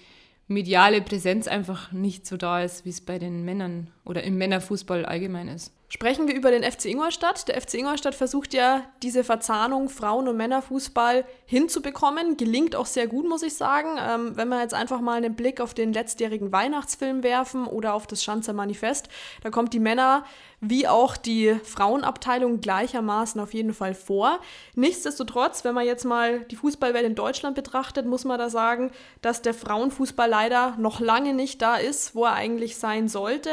mediale 0.47 1.01
Präsenz 1.01 1.47
einfach 1.47 1.91
nicht 1.91 2.25
so 2.25 2.37
da 2.37 2.61
ist, 2.61 2.85
wie 2.85 2.89
es 2.89 3.01
bei 3.01 3.17
den 3.19 3.43
Männern 3.43 3.89
oder 4.05 4.23
im 4.23 4.37
Männerfußball 4.37 5.05
allgemein 5.05 5.47
ist. 5.47 5.71
Sprechen 5.87 6.29
wir 6.29 6.35
über 6.35 6.51
den 6.51 6.63
FC 6.63 6.85
Ingolstadt. 6.85 7.49
Der 7.49 7.59
FC 7.59 7.73
Ingolstadt 7.73 8.15
versucht 8.15 8.53
ja, 8.53 8.85
diese 9.03 9.25
Verzahnung 9.25 9.89
Frauen- 9.89 10.29
und 10.29 10.37
Männerfußball 10.37 11.25
hinzubekommen. 11.45 12.37
Gelingt 12.37 12.77
auch 12.77 12.85
sehr 12.85 13.07
gut, 13.07 13.27
muss 13.27 13.43
ich 13.43 13.55
sagen. 13.55 13.97
Ähm, 13.99 14.37
wenn 14.37 14.47
wir 14.47 14.61
jetzt 14.61 14.73
einfach 14.73 15.01
mal 15.01 15.17
einen 15.17 15.35
Blick 15.35 15.59
auf 15.59 15.73
den 15.73 15.91
letztjährigen 15.91 16.53
Weihnachtsfilm 16.53 17.23
werfen 17.23 17.65
oder 17.65 17.93
auf 17.93 18.07
das 18.07 18.23
Schanzer 18.23 18.53
Manifest, 18.53 19.09
da 19.43 19.49
kommt 19.49 19.73
die 19.73 19.79
Männer- 19.79 20.23
wie 20.61 20.87
auch 20.87 21.17
die 21.17 21.55
Frauenabteilung 21.63 22.61
gleichermaßen 22.61 23.41
auf 23.41 23.53
jeden 23.55 23.73
Fall 23.73 23.95
vor. 23.95 24.39
Nichtsdestotrotz, 24.75 25.63
wenn 25.65 25.73
man 25.73 25.87
jetzt 25.87 26.05
mal 26.05 26.41
die 26.45 26.55
Fußballwelt 26.55 27.03
in 27.03 27.15
Deutschland 27.15 27.55
betrachtet, 27.55 28.05
muss 28.05 28.25
man 28.25 28.37
da 28.37 28.47
sagen, 28.49 28.91
dass 29.23 29.41
der 29.41 29.55
Frauenfußball 29.55 30.29
leider 30.29 30.75
noch 30.77 30.99
lange 30.99 31.33
nicht 31.33 31.63
da 31.63 31.77
ist, 31.77 32.13
wo 32.13 32.25
er 32.25 32.33
eigentlich 32.33 32.77
sein 32.77 33.09
sollte. 33.09 33.49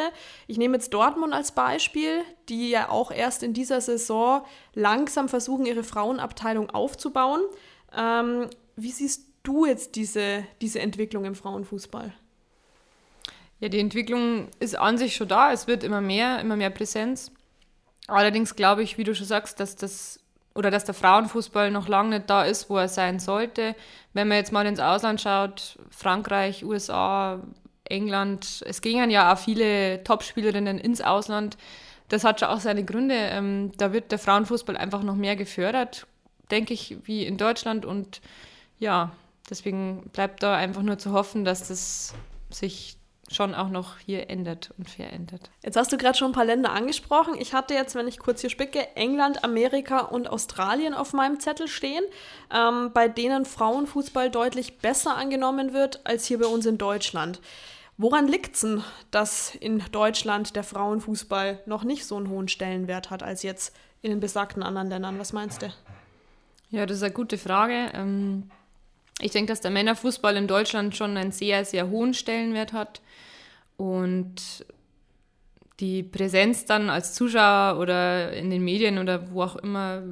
Ich 0.46 0.58
nehme 0.58 0.76
jetzt 0.76 0.92
Dortmund 0.92 1.32
als 1.32 1.52
Beispiel, 1.52 2.20
die 2.50 2.68
ja 2.68 2.90
auch 2.90 3.10
erst 3.10 3.42
in 3.42 3.54
dieser 3.54 3.80
Saison 3.80 4.42
langsam 4.74 5.30
versuchen, 5.30 5.64
ihre 5.64 5.84
Frauenabteilung 5.84 6.68
aufzubauen. 6.68 7.40
Ähm, 7.96 8.48
wie 8.76 8.92
siehst 8.92 9.26
du 9.44 9.64
jetzt 9.64 9.96
diese, 9.96 10.44
diese 10.60 10.80
Entwicklung 10.80 11.24
im 11.24 11.34
Frauenfußball? 11.34 12.12
Ja, 13.60 13.68
die 13.68 13.80
Entwicklung 13.80 14.48
ist 14.60 14.78
an 14.78 14.98
sich 14.98 15.16
schon 15.16 15.28
da. 15.28 15.52
Es 15.52 15.66
wird 15.66 15.82
immer 15.82 16.00
mehr, 16.00 16.40
immer 16.40 16.56
mehr 16.56 16.70
Präsenz. 16.70 17.32
Allerdings 18.06 18.56
glaube 18.56 18.82
ich, 18.82 18.98
wie 18.98 19.04
du 19.04 19.14
schon 19.14 19.26
sagst, 19.26 19.60
dass 19.60 19.76
das 19.76 20.20
oder 20.54 20.70
dass 20.72 20.84
der 20.84 20.94
Frauenfußball 20.94 21.70
noch 21.70 21.86
lange 21.86 22.16
nicht 22.16 22.30
da 22.30 22.42
ist, 22.42 22.68
wo 22.68 22.78
er 22.78 22.88
sein 22.88 23.20
sollte. 23.20 23.76
Wenn 24.12 24.26
man 24.26 24.38
jetzt 24.38 24.52
mal 24.52 24.66
ins 24.66 24.80
Ausland 24.80 25.20
schaut, 25.20 25.78
Frankreich, 25.90 26.64
USA, 26.64 27.40
England, 27.84 28.64
es 28.66 28.80
gingen 28.80 29.10
ja 29.10 29.32
auch 29.32 29.38
viele 29.38 30.02
Topspielerinnen 30.02 30.78
ins 30.78 31.00
Ausland. 31.00 31.56
Das 32.08 32.24
hat 32.24 32.40
schon 32.40 32.48
auch 32.48 32.60
seine 32.60 32.84
Gründe. 32.84 33.14
Ähm, 33.14 33.70
da 33.76 33.92
wird 33.92 34.10
der 34.10 34.18
Frauenfußball 34.18 34.76
einfach 34.76 35.02
noch 35.04 35.14
mehr 35.14 35.36
gefördert, 35.36 36.06
denke 36.50 36.74
ich, 36.74 36.96
wie 37.04 37.24
in 37.24 37.36
Deutschland. 37.36 37.86
Und 37.86 38.20
ja, 38.78 39.12
deswegen 39.48 40.10
bleibt 40.12 40.42
da 40.42 40.56
einfach 40.56 40.82
nur 40.82 40.98
zu 40.98 41.12
hoffen, 41.12 41.44
dass 41.44 41.68
das 41.68 42.14
sich 42.50 42.97
schon 43.30 43.54
auch 43.54 43.68
noch 43.68 43.98
hier 43.98 44.30
ändert 44.30 44.72
und 44.78 44.88
verändert. 44.88 45.50
Jetzt 45.62 45.76
hast 45.76 45.92
du 45.92 45.98
gerade 45.98 46.16
schon 46.16 46.30
ein 46.30 46.34
paar 46.34 46.44
Länder 46.44 46.72
angesprochen. 46.72 47.34
Ich 47.38 47.52
hatte 47.52 47.74
jetzt, 47.74 47.94
wenn 47.94 48.08
ich 48.08 48.18
kurz 48.18 48.40
hier 48.40 48.50
spicke, 48.50 48.96
England, 48.96 49.44
Amerika 49.44 50.00
und 50.00 50.28
Australien 50.28 50.94
auf 50.94 51.12
meinem 51.12 51.40
Zettel 51.40 51.68
stehen, 51.68 52.04
ähm, 52.54 52.92
bei 52.92 53.08
denen 53.08 53.44
Frauenfußball 53.44 54.30
deutlich 54.30 54.78
besser 54.78 55.16
angenommen 55.16 55.72
wird 55.72 56.06
als 56.06 56.26
hier 56.26 56.38
bei 56.38 56.46
uns 56.46 56.66
in 56.66 56.78
Deutschland. 56.78 57.40
Woran 57.96 58.28
liegt 58.28 58.54
es 58.54 58.60
denn, 58.60 58.84
dass 59.10 59.54
in 59.56 59.82
Deutschland 59.90 60.54
der 60.54 60.62
Frauenfußball 60.62 61.60
noch 61.66 61.82
nicht 61.82 62.06
so 62.06 62.16
einen 62.16 62.28
hohen 62.28 62.48
Stellenwert 62.48 63.10
hat 63.10 63.22
als 63.22 63.42
jetzt 63.42 63.74
in 64.02 64.10
den 64.10 64.20
besagten 64.20 64.62
anderen 64.62 64.88
Ländern? 64.88 65.18
Was 65.18 65.32
meinst 65.32 65.62
du? 65.62 65.72
Ja, 66.70 66.86
das 66.86 66.98
ist 66.98 67.02
eine 67.02 67.12
gute 67.12 67.38
Frage. 67.38 67.90
Ähm, 67.94 68.50
ich 69.20 69.32
denke, 69.32 69.52
dass 69.52 69.60
der 69.60 69.70
Männerfußball 69.70 70.36
in 70.36 70.46
Deutschland 70.46 70.96
schon 70.96 71.16
einen 71.16 71.32
sehr, 71.32 71.64
sehr 71.64 71.90
hohen 71.90 72.14
Stellenwert 72.14 72.72
hat 72.72 73.00
und 73.76 74.64
die 75.80 76.02
Präsenz 76.02 76.64
dann 76.64 76.90
als 76.90 77.14
Zuschauer 77.14 77.78
oder 77.78 78.32
in 78.32 78.50
den 78.50 78.64
Medien 78.64 78.98
oder 78.98 79.30
wo 79.30 79.42
auch 79.42 79.56
immer 79.56 80.02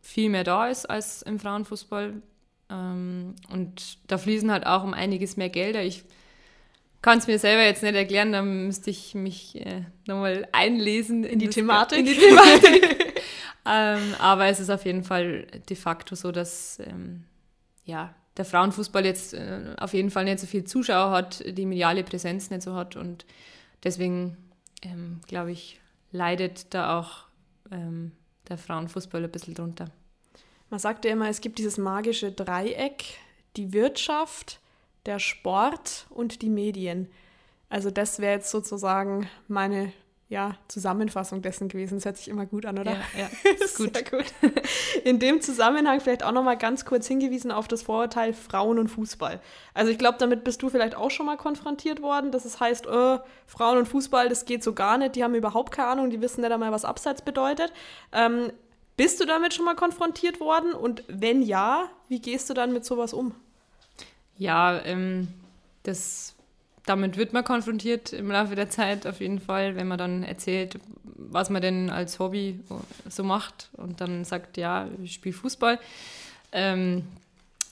viel 0.00 0.30
mehr 0.30 0.44
da 0.44 0.68
ist 0.68 0.86
als 0.86 1.22
im 1.22 1.38
Frauenfußball. 1.38 2.22
Ähm, 2.70 3.34
und 3.52 3.98
da 4.06 4.18
fließen 4.18 4.50
halt 4.50 4.66
auch 4.66 4.84
um 4.84 4.94
einiges 4.94 5.36
mehr 5.36 5.48
Gelder. 5.48 5.82
Ich 5.82 6.04
kann 7.02 7.18
es 7.18 7.26
mir 7.26 7.38
selber 7.38 7.62
jetzt 7.62 7.82
nicht 7.82 7.94
erklären, 7.94 8.32
da 8.32 8.42
müsste 8.42 8.90
ich 8.90 9.14
mich 9.14 9.56
äh, 9.64 9.84
nochmal 10.06 10.46
einlesen 10.52 11.24
in, 11.24 11.32
in 11.32 11.38
die 11.38 11.48
Thematik. 11.48 12.00
In 12.00 12.04
die 12.04 12.14
Thematik. 12.14 13.22
ähm, 13.66 14.14
aber 14.18 14.46
es 14.46 14.60
ist 14.60 14.70
auf 14.70 14.84
jeden 14.84 15.02
Fall 15.02 15.46
de 15.68 15.76
facto 15.76 16.14
so, 16.14 16.30
dass 16.30 16.78
ähm, 16.80 17.24
ja, 17.84 18.14
der 18.36 18.44
Frauenfußball 18.44 19.04
jetzt 19.04 19.34
äh, 19.34 19.74
auf 19.78 19.92
jeden 19.92 20.10
Fall 20.10 20.24
nicht 20.24 20.38
so 20.38 20.46
viel 20.46 20.64
Zuschauer 20.64 21.10
hat, 21.10 21.44
die 21.46 21.66
mediale 21.66 22.04
Präsenz 22.04 22.50
nicht 22.50 22.62
so 22.62 22.74
hat 22.74 22.96
und 22.96 23.26
deswegen 23.84 24.36
ähm, 24.82 25.20
glaube 25.26 25.52
ich, 25.52 25.80
leidet 26.12 26.72
da 26.74 26.98
auch 26.98 27.24
ähm, 27.70 28.12
der 28.48 28.58
Frauenfußball 28.58 29.24
ein 29.24 29.30
bisschen 29.30 29.54
drunter. 29.54 29.86
Man 30.70 30.80
sagt 30.80 31.04
ja 31.04 31.12
immer, 31.12 31.28
es 31.28 31.40
gibt 31.40 31.58
dieses 31.58 31.78
magische 31.78 32.32
Dreieck, 32.32 33.04
die 33.56 33.72
Wirtschaft, 33.72 34.60
der 35.06 35.18
Sport 35.18 36.06
und 36.10 36.42
die 36.42 36.50
Medien. 36.50 37.08
Also 37.68 37.90
das 37.90 38.18
wäre 38.18 38.34
jetzt 38.34 38.50
sozusagen 38.50 39.28
meine 39.48 39.92
ja, 40.30 40.54
Zusammenfassung 40.68 41.42
dessen 41.42 41.68
gewesen. 41.68 41.96
Das 41.96 42.04
hört 42.04 42.16
sich 42.16 42.28
immer 42.28 42.46
gut 42.46 42.64
an, 42.64 42.78
oder? 42.78 42.92
Ja, 42.92 43.00
ja 43.18 43.28
ist 43.64 43.76
gut. 43.76 43.96
Sehr 43.96 44.04
gut. 44.04 44.26
In 45.04 45.18
dem 45.18 45.40
Zusammenhang 45.40 46.00
vielleicht 46.00 46.22
auch 46.22 46.30
noch 46.30 46.44
mal 46.44 46.56
ganz 46.56 46.84
kurz 46.84 47.08
hingewiesen 47.08 47.50
auf 47.50 47.66
das 47.66 47.82
Vorurteil 47.82 48.32
Frauen 48.32 48.78
und 48.78 48.86
Fußball. 48.86 49.40
Also 49.74 49.90
ich 49.90 49.98
glaube, 49.98 50.18
damit 50.18 50.44
bist 50.44 50.62
du 50.62 50.70
vielleicht 50.70 50.94
auch 50.94 51.10
schon 51.10 51.26
mal 51.26 51.36
konfrontiert 51.36 52.00
worden, 52.00 52.30
dass 52.30 52.44
es 52.44 52.60
heißt, 52.60 52.86
äh, 52.86 53.18
Frauen 53.48 53.78
und 53.78 53.88
Fußball, 53.88 54.28
das 54.28 54.44
geht 54.44 54.62
so 54.62 54.72
gar 54.72 54.98
nicht, 54.98 55.16
die 55.16 55.24
haben 55.24 55.34
überhaupt 55.34 55.72
keine 55.72 55.88
Ahnung, 55.88 56.10
die 56.10 56.20
wissen 56.20 56.42
nicht 56.42 56.52
einmal, 56.52 56.70
was 56.70 56.84
Abseits 56.84 57.22
bedeutet. 57.22 57.72
Ähm, 58.12 58.52
bist 58.96 59.18
du 59.18 59.26
damit 59.26 59.52
schon 59.52 59.64
mal 59.64 59.74
konfrontiert 59.74 60.38
worden? 60.38 60.74
Und 60.74 61.02
wenn 61.08 61.42
ja, 61.42 61.90
wie 62.06 62.20
gehst 62.20 62.48
du 62.48 62.54
dann 62.54 62.72
mit 62.72 62.84
sowas 62.84 63.12
um? 63.12 63.34
Ja, 64.38 64.80
ähm, 64.84 65.26
das 65.82 66.36
damit 66.90 67.16
wird 67.16 67.32
man 67.32 67.44
konfrontiert 67.44 68.12
im 68.12 68.32
Laufe 68.32 68.56
der 68.56 68.68
Zeit 68.68 69.06
auf 69.06 69.20
jeden 69.20 69.38
Fall, 69.38 69.76
wenn 69.76 69.86
man 69.86 69.96
dann 69.96 70.24
erzählt, 70.24 70.76
was 71.04 71.48
man 71.48 71.62
denn 71.62 71.88
als 71.88 72.18
Hobby 72.18 72.58
so 73.08 73.22
macht 73.22 73.70
und 73.76 74.00
dann 74.00 74.24
sagt, 74.24 74.56
ja, 74.56 74.88
ich 75.00 75.12
spiele 75.12 75.32
Fußball. 75.32 75.78
Ähm, 76.50 77.04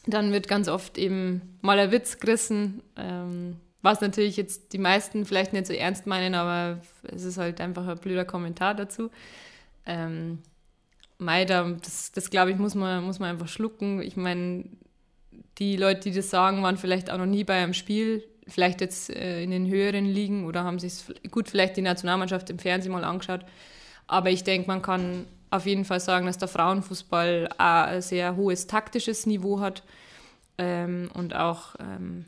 dann 0.07 0.31
wird 0.31 0.47
ganz 0.47 0.69
oft 0.69 0.99
eben 0.99 1.59
mal 1.63 1.81
ein 1.81 1.91
Witz 1.91 2.21
gerissen, 2.21 2.81
ähm, 2.97 3.57
was 3.83 4.01
natürlich 4.01 4.37
jetzt 4.37 4.73
die 4.73 4.79
meisten 4.79 5.25
vielleicht 5.25 5.53
nicht 5.53 5.67
so 5.67 5.73
ernst 5.73 6.07
meinen, 6.07 6.37
aber 6.37 6.81
es 7.03 7.25
ist 7.25 7.39
halt 7.39 7.61
einfach 7.61 7.89
ein 7.89 7.99
blöder 7.99 8.25
Kommentar 8.25 8.77
dazu. 8.77 9.11
Ähm, 9.85 10.39
Mei, 11.19 11.45
das, 11.45 12.13
das 12.13 12.31
glaube 12.31 12.53
ich, 12.53 12.57
muss 12.57 12.77
man, 12.77 13.03
muss 13.03 13.19
man 13.19 13.31
einfach 13.31 13.49
schlucken. 13.49 14.01
Ich 14.01 14.17
meine, 14.17 14.67
die 15.59 15.77
Leute, 15.77 16.03
die 16.03 16.13
das 16.13 16.31
sagen, 16.31 16.63
waren 16.63 16.77
vielleicht 16.77 17.11
auch 17.11 17.19
noch 17.19 17.27
nie 17.27 17.43
bei 17.43 17.55
einem 17.61 17.75
Spiel 17.75 18.23
vielleicht 18.49 18.81
jetzt 18.81 19.11
äh, 19.11 19.43
in 19.43 19.51
den 19.51 19.67
höheren 19.67 20.07
Ligen 20.07 20.47
oder 20.47 20.65
haben 20.65 20.79
sich 20.79 21.05
gut 21.31 21.49
vielleicht 21.49 21.77
die 21.77 21.83
Nationalmannschaft 21.83 22.51
im 22.51 22.59
Fernsehen 22.59 22.93
mal 22.93 23.05
angeschaut. 23.05 23.45
Aber 24.07 24.31
ich 24.31 24.45
denke, 24.45 24.69
man 24.69 24.83
kann 24.83 25.27
auf 25.51 25.67
jeden 25.67 25.85
Fall 25.85 26.01
sagen, 26.01 26.27
dass 26.27 26.39
der 26.39 26.49
Frauenfußball 26.49 27.49
ein 27.59 28.03
sehr 28.03 28.37
hohes 28.37 28.67
taktisches 28.67 29.27
Niveau 29.27 29.61
hat 29.61 29.83
ähm, 30.59 31.11
und 31.15 31.35
auch 31.35 31.75
ähm, 31.79 32.27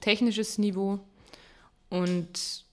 technisches 0.00 0.58
Niveau. 0.58 1.00
Und 1.88 2.64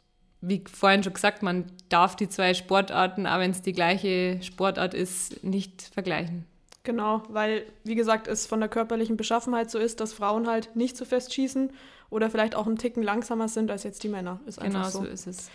wie 0.42 0.64
vorhin 0.72 1.04
schon 1.04 1.14
gesagt, 1.14 1.44
man 1.44 1.66
darf 1.90 2.16
die 2.16 2.30
zwei 2.30 2.54
Sportarten, 2.54 3.26
auch 3.26 3.40
wenn 3.40 3.52
es 3.52 3.62
die 3.62 3.74
gleiche 3.74 4.42
Sportart 4.42 4.94
ist, 4.94 5.44
nicht 5.44 5.82
vergleichen. 5.82 6.46
Genau, 6.84 7.24
weil, 7.30 7.66
wie 7.84 7.96
gesagt, 7.96 8.28
es 8.28 8.46
von 8.46 8.60
der 8.60 8.70
körperlichen 8.70 9.18
Beschaffenheit 9.18 9.72
so 9.72 9.80
ist, 9.80 10.02
dass 10.02 10.14
Frauen 10.14 10.48
halt 10.48 10.76
nicht 10.76 10.96
so 10.96 11.04
fest 11.04 11.34
schießen 11.34 11.72
oder 12.16 12.30
vielleicht 12.30 12.56
auch 12.56 12.66
einen 12.66 12.78
Ticken 12.78 13.04
langsamer 13.04 13.50
sind 13.50 13.70
als 13.70 13.84
jetzt 13.84 14.02
die 14.04 14.08
Männer. 14.08 14.40
Ist 14.46 14.62
genau 14.62 14.86
so. 14.86 15.00
so 15.00 15.06
ist 15.06 15.28
es. 15.28 15.50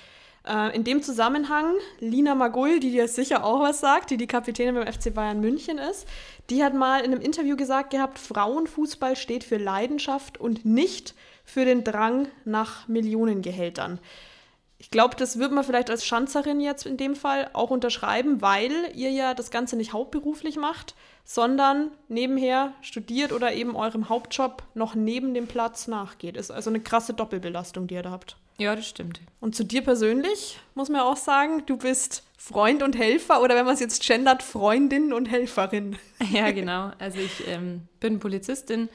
Äh, 0.47 0.77
in 0.77 0.85
dem 0.85 1.03
Zusammenhang, 1.03 1.75
Lina 2.01 2.35
Magull, 2.35 2.81
die 2.81 2.91
dir 2.91 3.09
sicher 3.09 3.45
auch 3.45 3.61
was 3.61 3.81
sagt, 3.81 4.11
die 4.11 4.19
die 4.19 4.27
Kapitänin 4.27 4.75
beim 4.75 4.93
FC 4.93 5.13
Bayern 5.13 5.41
München 5.41 5.79
ist, 5.79 6.07
die 6.51 6.63
hat 6.63 6.75
mal 6.75 7.01
in 7.01 7.13
einem 7.13 7.23
Interview 7.23 7.57
gesagt 7.57 7.91
gehabt, 7.91 8.19
Frauenfußball 8.19 9.17
steht 9.17 9.43
für 9.43 9.57
Leidenschaft 9.57 10.39
und 10.39 10.67
nicht 10.67 11.15
für 11.45 11.65
den 11.65 11.83
Drang 11.83 12.29
nach 12.45 12.89
Millionengehältern. 12.89 13.99
Ich 14.79 14.91
glaube, 14.91 15.15
das 15.17 15.39
würde 15.39 15.55
man 15.55 15.65
vielleicht 15.65 15.91
als 15.91 16.07
Schanzerin 16.07 16.61
jetzt 16.61 16.87
in 16.87 16.97
dem 16.97 17.15
Fall 17.15 17.51
auch 17.55 17.71
unterschreiben, 17.71 18.41
weil 18.41 18.73
ihr 18.95 19.11
ja 19.11 19.35
das 19.35 19.51
Ganze 19.51 19.77
nicht 19.77 19.93
hauptberuflich 19.93 20.57
macht, 20.57 20.95
sondern 21.33 21.93
nebenher 22.09 22.73
studiert 22.81 23.31
oder 23.31 23.53
eben 23.53 23.77
eurem 23.77 24.09
Hauptjob 24.09 24.65
noch 24.75 24.97
neben 24.97 25.33
dem 25.33 25.47
Platz 25.47 25.87
nachgeht. 25.87 26.37
Ist 26.37 26.51
also 26.51 26.71
eine 26.71 26.81
krasse 26.81 27.15
Doppelbelastung, 27.15 27.87
die 27.87 27.95
ihr 27.95 28.03
da 28.03 28.11
habt. 28.11 28.37
Ja, 28.59 28.75
das 28.75 28.89
stimmt. 28.89 29.21
Und 29.39 29.55
zu 29.55 29.65
dir 29.65 29.83
persönlich 29.83 30.59
muss 30.75 30.89
man 30.89 31.03
auch 31.03 31.17
sagen, 31.17 31.63
du 31.67 31.77
bist 31.77 32.25
Freund 32.37 32.83
und 32.83 32.99
Helfer 32.99 33.43
oder 33.43 33.55
wenn 33.55 33.65
man 33.65 33.75
es 33.75 33.81
jetzt 33.81 34.05
gendert, 34.05 34.43
Freundin 34.43 35.13
und 35.13 35.27
Helferin. 35.27 35.97
Ja, 36.33 36.51
genau. 36.51 36.91
Also 36.99 37.21
ich 37.21 37.47
ähm, 37.47 37.83
bin 38.01 38.19
Polizistin, 38.19 38.89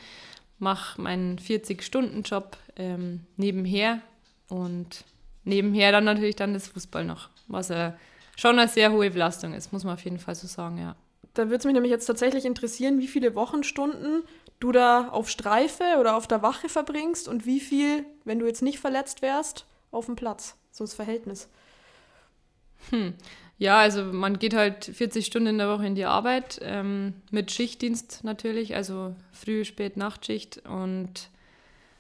mache 0.59 1.01
meinen 1.01 1.39
40-Stunden-Job 1.39 2.57
ähm, 2.75 3.21
nebenher 3.37 4.01
und 4.49 5.05
nebenher 5.45 5.93
dann 5.93 6.03
natürlich 6.03 6.35
dann 6.35 6.53
das 6.53 6.67
Fußball 6.67 7.05
noch, 7.05 7.29
was 7.47 7.69
äh, 7.69 7.93
schon 8.35 8.59
eine 8.59 8.67
sehr 8.67 8.91
hohe 8.91 9.09
Belastung 9.09 9.53
ist, 9.53 9.71
muss 9.71 9.85
man 9.85 9.93
auf 9.93 10.03
jeden 10.03 10.19
Fall 10.19 10.35
so 10.35 10.47
sagen, 10.47 10.79
ja. 10.79 10.97
Da 11.35 11.43
würde 11.43 11.57
es 11.57 11.65
mich 11.65 11.73
nämlich 11.73 11.91
jetzt 11.91 12.05
tatsächlich 12.05 12.45
interessieren, 12.45 12.99
wie 12.99 13.07
viele 13.07 13.35
Wochenstunden 13.35 14.23
du 14.59 14.71
da 14.71 15.09
auf 15.09 15.29
Streife 15.29 15.83
oder 15.99 16.15
auf 16.15 16.27
der 16.27 16.41
Wache 16.41 16.69
verbringst 16.69 17.27
und 17.27 17.45
wie 17.45 17.59
viel, 17.59 18.05
wenn 18.23 18.39
du 18.39 18.47
jetzt 18.47 18.61
nicht 18.61 18.79
verletzt 18.79 19.21
wärst, 19.21 19.65
auf 19.91 20.07
dem 20.07 20.15
Platz. 20.15 20.55
So 20.71 20.83
das 20.83 20.93
Verhältnis. 20.93 21.49
Hm. 22.89 23.13
Ja, 23.57 23.77
also 23.79 24.03
man 24.03 24.39
geht 24.39 24.53
halt 24.53 24.85
40 24.85 25.25
Stunden 25.25 25.49
in 25.49 25.57
der 25.57 25.69
Woche 25.69 25.85
in 25.85 25.95
die 25.95 26.05
Arbeit, 26.05 26.59
ähm, 26.61 27.13
mit 27.31 27.51
Schichtdienst 27.51 28.23
natürlich, 28.23 28.75
also 28.75 29.15
Früh-, 29.31 29.63
Spät-, 29.63 29.97
Nachtschicht 29.97 30.61
und 30.65 31.29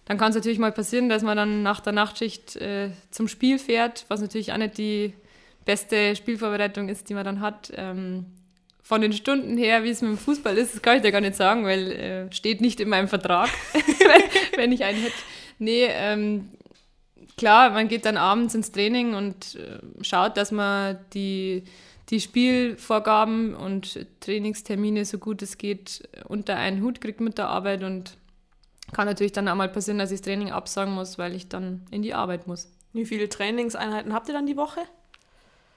dann 0.05 0.17
kann 0.17 0.29
es 0.29 0.35
natürlich 0.35 0.59
mal 0.59 0.71
passieren, 0.71 1.09
dass 1.09 1.23
man 1.23 1.37
dann 1.37 1.63
nach 1.63 1.79
der 1.79 1.93
Nachtschicht 1.93 2.55
äh, 2.57 2.91
zum 3.09 3.27
Spiel 3.27 3.57
fährt, 3.57 4.05
was 4.07 4.21
natürlich 4.21 4.53
auch 4.53 4.57
nicht 4.57 4.77
die 4.77 5.13
beste 5.65 6.15
Spielvorbereitung 6.15 6.89
ist, 6.89 7.09
die 7.09 7.15
man 7.15 7.25
dann 7.25 7.39
hat. 7.39 7.71
Ähm, 7.75 8.25
von 8.85 9.01
den 9.01 9.13
Stunden 9.13 9.57
her, 9.57 9.83
wie 9.83 9.89
es 9.89 10.03
mit 10.03 10.11
dem 10.11 10.17
Fußball 10.19 10.55
ist, 10.59 10.75
das 10.75 10.81
kann 10.83 10.97
ich 10.97 11.01
dir 11.01 11.11
gar 11.11 11.19
nicht 11.19 11.35
sagen, 11.35 11.65
weil 11.65 11.91
äh, 11.91 12.31
steht 12.31 12.61
nicht 12.61 12.79
in 12.79 12.87
meinem 12.87 13.07
Vertrag, 13.07 13.49
wenn 14.57 14.71
ich 14.71 14.83
einen 14.83 15.01
hätte. 15.01 15.15
Nee, 15.57 15.87
ähm, 15.89 16.49
klar, 17.35 17.71
man 17.71 17.87
geht 17.87 18.05
dann 18.05 18.15
abends 18.15 18.53
ins 18.53 18.71
Training 18.71 19.15
und 19.15 19.55
äh, 19.55 19.79
schaut, 20.03 20.37
dass 20.37 20.51
man 20.51 20.99
die, 21.15 21.63
die 22.11 22.21
Spielvorgaben 22.21 23.55
und 23.55 24.05
Trainingstermine 24.19 25.03
so 25.03 25.17
gut 25.17 25.41
es 25.41 25.57
geht 25.57 26.07
unter 26.27 26.55
einen 26.55 26.83
Hut 26.83 27.01
kriegt 27.01 27.21
mit 27.21 27.39
der 27.39 27.47
Arbeit 27.47 27.83
und 27.83 28.17
kann 28.93 29.07
natürlich 29.07 29.31
dann 29.31 29.47
auch 29.47 29.55
mal 29.55 29.67
passieren, 29.67 29.97
dass 29.97 30.11
ich 30.11 30.19
das 30.19 30.27
Training 30.27 30.51
absagen 30.51 30.93
muss, 30.93 31.17
weil 31.17 31.33
ich 31.33 31.49
dann 31.49 31.87
in 31.89 32.03
die 32.03 32.13
Arbeit 32.13 32.45
muss. 32.45 32.69
Wie 32.93 33.05
viele 33.05 33.29
Trainingseinheiten 33.29 34.13
habt 34.13 34.27
ihr 34.27 34.35
dann 34.35 34.45
die 34.45 34.57
Woche? 34.57 34.81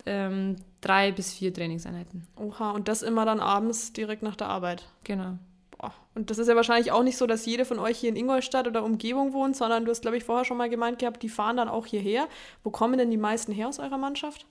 Ähm, 0.09 0.57
drei 0.81 1.13
bis 1.13 1.35
vier 1.35 1.53
Trainingseinheiten. 1.53 2.27
Oha, 2.37 2.71
und 2.71 2.89
das 2.89 3.03
immer 3.03 3.27
dann 3.27 3.41
abends 3.41 3.93
direkt 3.93 4.23
nach 4.23 4.37
der 4.37 4.49
Arbeit. 4.49 4.87
Genau. 5.05 5.39
Boah. 5.77 5.93
Und 6.15 6.31
das 6.31 6.39
ist 6.39 6.49
ja 6.49 6.57
wahrscheinlich 6.57 6.93
auch 6.93 7.03
nicht 7.03 7.19
so, 7.19 7.27
dass 7.27 7.45
jede 7.45 7.65
von 7.65 7.79
euch 7.79 7.99
hier 7.99 8.09
in 8.09 8.17
Ingolstadt 8.17 8.67
oder 8.67 8.83
Umgebung 8.85 9.33
wohnt, 9.33 9.55
sondern 9.55 9.85
du 9.85 9.91
hast, 9.91 10.01
glaube 10.01 10.17
ich, 10.17 10.25
vorher 10.25 10.45
schon 10.45 10.57
mal 10.57 10.71
gemeint 10.71 10.99
gehabt, 10.99 11.23
die 11.23 11.29
fahren 11.29 11.59
dann 11.59 11.69
auch 11.69 11.87
hierher. 11.87 12.27
Wo 12.65 12.71
kommen 12.71 12.99
denn 12.99 13.11
die 13.11 13.17
meisten 13.19 13.53
her 13.53 13.69
aus 13.69 13.79
eurer 13.79 13.99
Mannschaft? 13.99 14.47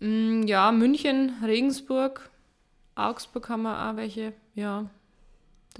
Mm, 0.00 0.42
ja, 0.46 0.72
München, 0.72 1.34
Regensburg, 1.44 2.30
Augsburg 2.94 3.48
haben 3.48 3.62
wir 3.62 3.90
auch 3.90 3.96
welche, 3.96 4.32
ja. 4.54 4.88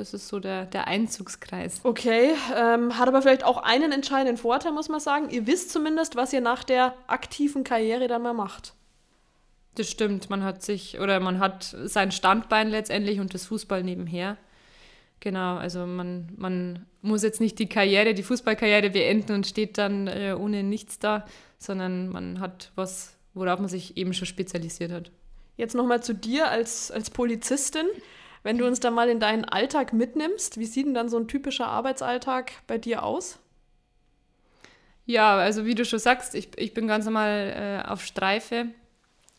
Das 0.01 0.15
ist 0.15 0.29
so 0.29 0.41
der, 0.41 0.65
der 0.65 0.87
Einzugskreis. 0.87 1.81
Okay, 1.83 2.31
ähm, 2.57 2.97
hat 2.97 3.07
aber 3.07 3.21
vielleicht 3.21 3.45
auch 3.45 3.59
einen 3.59 3.93
entscheidenden 3.93 4.39
Vorteil, 4.39 4.73
muss 4.73 4.89
man 4.89 4.99
sagen. 4.99 5.29
Ihr 5.29 5.47
wisst 5.47 5.71
zumindest, 5.71 6.17
was 6.17 6.33
ihr 6.33 6.41
nach 6.41 6.65
der 6.65 6.95
aktiven 7.07 7.65
Karriere 7.65 8.09
dann 8.09 8.23
mal 8.23 8.33
macht. 8.33 8.73
Das 9.75 9.91
stimmt, 9.91 10.31
man 10.31 10.43
hat 10.43 10.63
sich 10.63 10.99
oder 11.01 11.21
man 11.21 11.39
hat 11.39 11.77
sein 11.85 12.13
Standbein 12.13 12.71
letztendlich 12.71 13.21
und 13.21 13.35
das 13.35 13.45
Fußball 13.45 13.83
nebenher. 13.83 14.39
Genau, 15.21 15.57
also 15.57 15.85
man, 15.85 16.31
man 16.35 16.87
muss 17.03 17.23
jetzt 17.23 17.43
nicht 17.43 17.59
die 17.59 17.69
Karriere, 17.69 18.15
die 18.15 18.23
Fußballkarriere 18.23 18.89
beenden 18.89 19.35
und 19.35 19.47
steht 19.47 19.77
dann 19.77 20.07
äh, 20.07 20.35
ohne 20.35 20.63
nichts 20.63 20.99
da, 20.99 21.27
sondern 21.59 22.09
man 22.09 22.41
hat 22.41 22.73
was, 22.75 23.19
worauf 23.35 23.61
man 23.61 23.69
sich 23.69 23.99
eben 23.99 24.15
schon 24.15 24.27
spezialisiert 24.27 24.93
hat. 24.93 25.11
Jetzt 25.59 25.75
nochmal 25.75 26.03
zu 26.03 26.15
dir 26.15 26.49
als, 26.49 26.91
als 26.91 27.11
Polizistin. 27.11 27.85
Wenn 28.43 28.59
du 28.59 28.67
uns 28.67 28.81
da 28.81 28.91
mal 28.91 29.09
in 29.09 29.21
deinen 29.21 29.45
Alltag 29.45 29.93
mitnimmst, 29.93 30.59
wie 30.59 30.67
sieht 30.67 30.87
denn 30.87 30.95
dann 30.95 31.09
so 31.09 31.19
ein 31.19 31.29
typischer 31.29 31.67
Arbeitsalltag 31.67 32.53
bei 32.67 32.79
dir 32.79 33.03
aus? 33.03 33.39
Ja, 35.05 35.37
also 35.37 35.67
wie 35.67 35.75
du 35.75 35.85
schon 35.85 35.99
sagst, 35.99 36.35
ich, 36.35 36.51
ich 36.57 36.73
bin 36.73 36.87
ganz 36.87 37.05
normal 37.05 37.83
äh, 37.85 37.89
auf 37.89 38.05
Streife. 38.05 38.67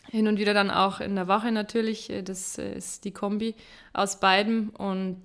Hin 0.10 0.28
und 0.28 0.38
wieder 0.38 0.54
dann 0.54 0.70
auch 0.70 1.00
in 1.00 1.16
der 1.16 1.28
Wache 1.28 1.52
natürlich. 1.52 2.10
Äh, 2.10 2.22
das 2.22 2.58
äh, 2.58 2.74
ist 2.74 3.06
die 3.06 3.12
Kombi 3.12 3.56
aus 3.94 4.20
beidem. 4.20 4.70
Und 4.70 5.22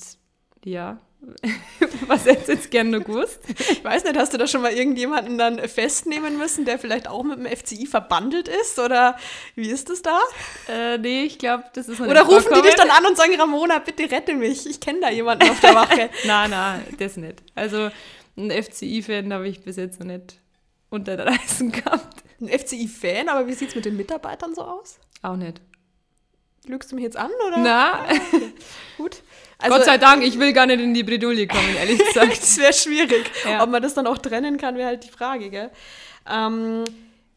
ja, 0.64 0.98
Was 2.06 2.24
hättest 2.24 2.48
du 2.48 2.52
jetzt 2.52 2.70
gerne 2.70 3.00
gewusst? 3.00 3.40
Ich 3.70 3.82
weiß 3.82 4.04
nicht, 4.04 4.16
hast 4.16 4.32
du 4.32 4.38
da 4.38 4.46
schon 4.46 4.62
mal 4.62 4.72
irgendjemanden 4.72 5.38
dann 5.38 5.58
festnehmen 5.68 6.38
müssen, 6.38 6.64
der 6.64 6.78
vielleicht 6.78 7.08
auch 7.08 7.22
mit 7.22 7.38
dem 7.38 7.46
FCI 7.46 7.86
verbandelt 7.86 8.48
ist? 8.48 8.78
Oder 8.78 9.16
wie 9.54 9.68
ist 9.68 9.90
das 9.90 10.02
da? 10.02 10.18
Äh, 10.68 10.98
nee, 10.98 11.24
ich 11.24 11.38
glaube, 11.38 11.64
das 11.72 11.88
ist 11.88 11.98
noch 11.98 12.06
Oder 12.06 12.22
rufen 12.22 12.52
die 12.54 12.62
dich 12.62 12.74
dann 12.74 12.90
an 12.90 13.06
und 13.06 13.16
sagen, 13.16 13.34
Ramona, 13.38 13.78
bitte 13.78 14.10
rette 14.10 14.34
mich, 14.34 14.68
ich 14.68 14.80
kenne 14.80 15.00
da 15.00 15.10
jemanden 15.10 15.50
auf 15.50 15.60
der 15.60 15.74
Wache. 15.74 16.10
nein, 16.24 16.50
nein, 16.50 16.84
das 16.98 17.16
nicht. 17.16 17.42
Also 17.54 17.90
einen 18.36 18.50
FCI-Fan 18.50 19.32
habe 19.32 19.48
ich 19.48 19.62
bis 19.62 19.76
jetzt 19.76 19.98
noch 20.00 20.06
nicht 20.06 20.38
unter 20.90 21.16
der 21.16 21.26
Reisen 21.26 21.72
gehabt. 21.72 22.22
ein 22.40 22.48
FCI-Fan, 22.48 23.28
aber 23.28 23.46
wie 23.46 23.54
sieht 23.54 23.70
es 23.70 23.74
mit 23.74 23.84
den 23.84 23.96
Mitarbeitern 23.96 24.54
so 24.54 24.62
aus? 24.62 24.98
Auch 25.22 25.36
nicht. 25.36 25.60
Lügst 26.66 26.90
du 26.90 26.96
mich 26.96 27.04
jetzt 27.04 27.16
an, 27.16 27.30
oder? 27.46 27.58
Na, 27.58 28.06
Gut. 28.96 29.22
Gott 29.66 29.84
sei 29.84 29.98
Dank, 29.98 30.22
ich 30.22 30.38
will 30.38 30.52
gar 30.52 30.66
nicht 30.66 30.80
in 30.80 30.92
die 30.92 31.02
Bredouille 31.02 31.46
kommen, 31.46 31.76
ehrlich 31.76 31.98
gesagt. 32.06 32.38
das 32.42 32.58
wäre 32.58 32.72
schwierig. 32.72 33.30
Ja. 33.44 33.62
Ob 33.62 33.70
man 33.70 33.82
das 33.82 33.94
dann 33.94 34.06
auch 34.06 34.18
trennen 34.18 34.58
kann, 34.58 34.76
wäre 34.76 34.88
halt 34.88 35.04
die 35.04 35.10
Frage, 35.10 35.48
gell? 35.48 35.70
Ähm, 36.28 36.84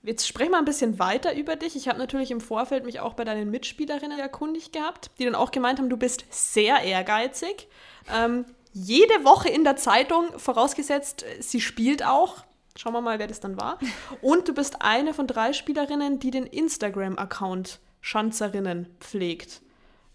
jetzt 0.03 0.27
sprechen 0.27 0.51
wir 0.51 0.57
ein 0.57 0.65
bisschen 0.65 0.99
weiter 0.99 1.35
über 1.35 1.55
dich. 1.55 1.75
Ich 1.75 1.87
habe 1.87 1.97
natürlich 1.97 2.31
im 2.31 2.41
Vorfeld 2.41 2.85
mich 2.85 2.99
auch 2.99 3.13
bei 3.13 3.23
deinen 3.23 3.49
Mitspielerinnen 3.51 4.19
erkundigt 4.19 4.73
gehabt, 4.73 5.11
die 5.19 5.25
dann 5.25 5.35
auch 5.35 5.51
gemeint 5.51 5.79
haben, 5.79 5.89
du 5.89 5.97
bist 5.97 6.25
sehr 6.29 6.81
ehrgeizig. 6.81 7.67
Ähm, 8.13 8.45
jede 8.73 9.23
Woche 9.23 9.49
in 9.49 9.63
der 9.63 9.77
Zeitung, 9.77 10.27
vorausgesetzt, 10.37 11.25
sie 11.39 11.61
spielt 11.61 12.05
auch. 12.05 12.43
Schauen 12.75 12.93
wir 12.93 13.01
mal, 13.01 13.19
wer 13.19 13.27
das 13.27 13.39
dann 13.39 13.59
war. 13.59 13.79
Und 14.21 14.47
du 14.47 14.53
bist 14.53 14.81
eine 14.81 15.13
von 15.13 15.27
drei 15.27 15.53
Spielerinnen, 15.53 16.19
die 16.19 16.31
den 16.31 16.45
Instagram-Account 16.45 17.79
Schanzerinnen 18.01 18.87
pflegt. 18.99 19.61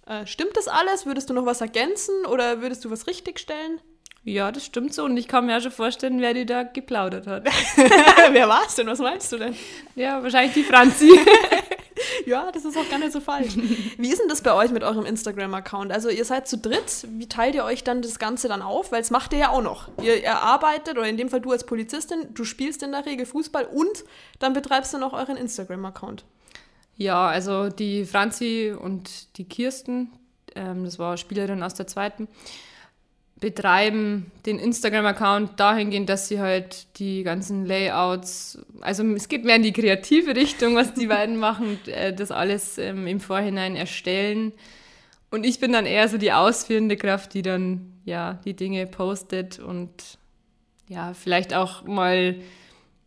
Äh, 0.07 0.27
stimmt 0.27 0.57
das 0.57 0.69
alles? 0.69 1.07
Würdest 1.07 1.31
du 1.31 1.35
noch 1.35 1.47
was 1.47 1.61
ergänzen 1.61 2.27
oder 2.27 2.61
würdest 2.61 2.85
du 2.85 2.91
was 2.91 3.07
richtigstellen? 3.07 3.81
Ja, 4.25 4.53
das 4.53 4.65
stimmt 4.65 4.95
so. 4.95 5.05
Und 5.05 5.17
ich 5.17 5.29
kann 5.29 5.47
mir 5.47 5.59
auch 5.59 5.61
schon 5.61 5.71
vorstellen, 5.71 6.21
wer 6.21 6.33
die 6.33 6.47
da 6.47 6.63
geplaudert 6.63 7.27
hat. 7.27 7.45
wer 8.31 8.49
war 8.49 8.63
es 8.67 8.75
denn? 8.75 8.87
Was 8.87 8.99
meinst 8.99 9.31
du 9.33 9.37
denn? 9.37 9.55
Ja, 9.95 10.23
wahrscheinlich 10.23 10.55
die 10.55 10.65
Franzi. 10.65 11.11
Ja, 12.27 12.51
das 12.53 12.65
ist 12.65 12.77
auch 12.77 12.89
gar 12.89 12.99
nicht 12.99 13.13
so 13.13 13.21
falsch. 13.21 13.57
Wie 13.57 14.09
ist 14.09 14.21
denn 14.21 14.29
das 14.29 14.43
bei 14.43 14.53
euch 14.53 14.71
mit 14.71 14.83
eurem 14.83 15.05
Instagram-Account? 15.05 15.93
Also 15.93 16.09
ihr 16.09 16.25
seid 16.25 16.49
zu 16.49 16.59
dritt. 16.59 17.07
Wie 17.11 17.29
teilt 17.29 17.55
ihr 17.55 17.65
euch 17.65 17.85
dann 17.85 18.03
das 18.03 18.19
Ganze 18.19 18.49
dann 18.49 18.63
auf? 18.63 18.93
Weil 18.93 19.01
es 19.01 19.11
macht 19.11 19.33
ihr 19.33 19.39
ja 19.41 19.49
auch 19.51 19.63
noch. 19.63 19.89
Ihr, 20.03 20.23
ihr 20.23 20.37
arbeitet, 20.37 20.97
oder 20.97 21.07
in 21.07 21.17
dem 21.17 21.29
Fall 21.29 21.41
du 21.41 21.53
als 21.53 21.65
Polizistin, 21.65 22.29
du 22.33 22.45
spielst 22.45 22.83
in 22.83 22.93
der 22.93 23.07
Regel 23.07 23.27
Fußball 23.27 23.67
und 23.67 24.05
dann 24.39 24.53
betreibst 24.53 24.95
du 24.95 24.99
noch 24.99 25.13
euren 25.13 25.37
Instagram-Account. 25.37 26.25
Ja, 26.97 27.27
also 27.27 27.69
die 27.69 28.05
Franzi 28.05 28.73
und 28.79 29.37
die 29.37 29.45
Kirsten, 29.45 30.11
ähm, 30.55 30.85
das 30.85 30.99
war 30.99 31.17
Spielerin 31.17 31.63
aus 31.63 31.75
der 31.75 31.87
zweiten, 31.87 32.29
betreiben 33.41 34.31
den 34.47 34.59
Instagram-Account 34.59 35.59
dahingehend, 35.59 36.09
dass 36.09 36.29
sie 36.29 36.41
halt 36.41 36.99
die 36.99 37.25
ganzen 37.25 37.67
Layouts, 37.67 38.65
also 38.81 39.05
es 39.15 39.29
geht 39.29 39.45
mehr 39.45 39.57
in 39.57 39.63
die 39.63 39.73
kreative 39.73 40.37
Richtung, 40.37 40.77
was 40.77 40.95
die 40.95 41.09
beiden 41.09 41.37
machen, 41.37 41.79
äh, 41.87 42.15
das 42.15 42.31
alles 42.31 42.79
ähm, 42.79 43.07
im 43.07 43.21
Vorhinein 43.21 43.77
erstellen. 43.77 44.53
Und 45.31 45.45
ich 45.45 45.59
bin 45.59 45.73
dann 45.73 45.85
eher 45.85 46.09
so 46.09 46.17
die 46.17 46.33
ausführende 46.33 46.97
Kraft, 46.97 47.35
die 47.35 47.43
dann 47.43 47.93
ja 48.05 48.41
die 48.45 48.55
Dinge 48.55 48.87
postet 48.87 49.59
und 49.59 49.91
ja, 50.89 51.13
vielleicht 51.13 51.55
auch 51.55 51.85
mal, 51.85 52.37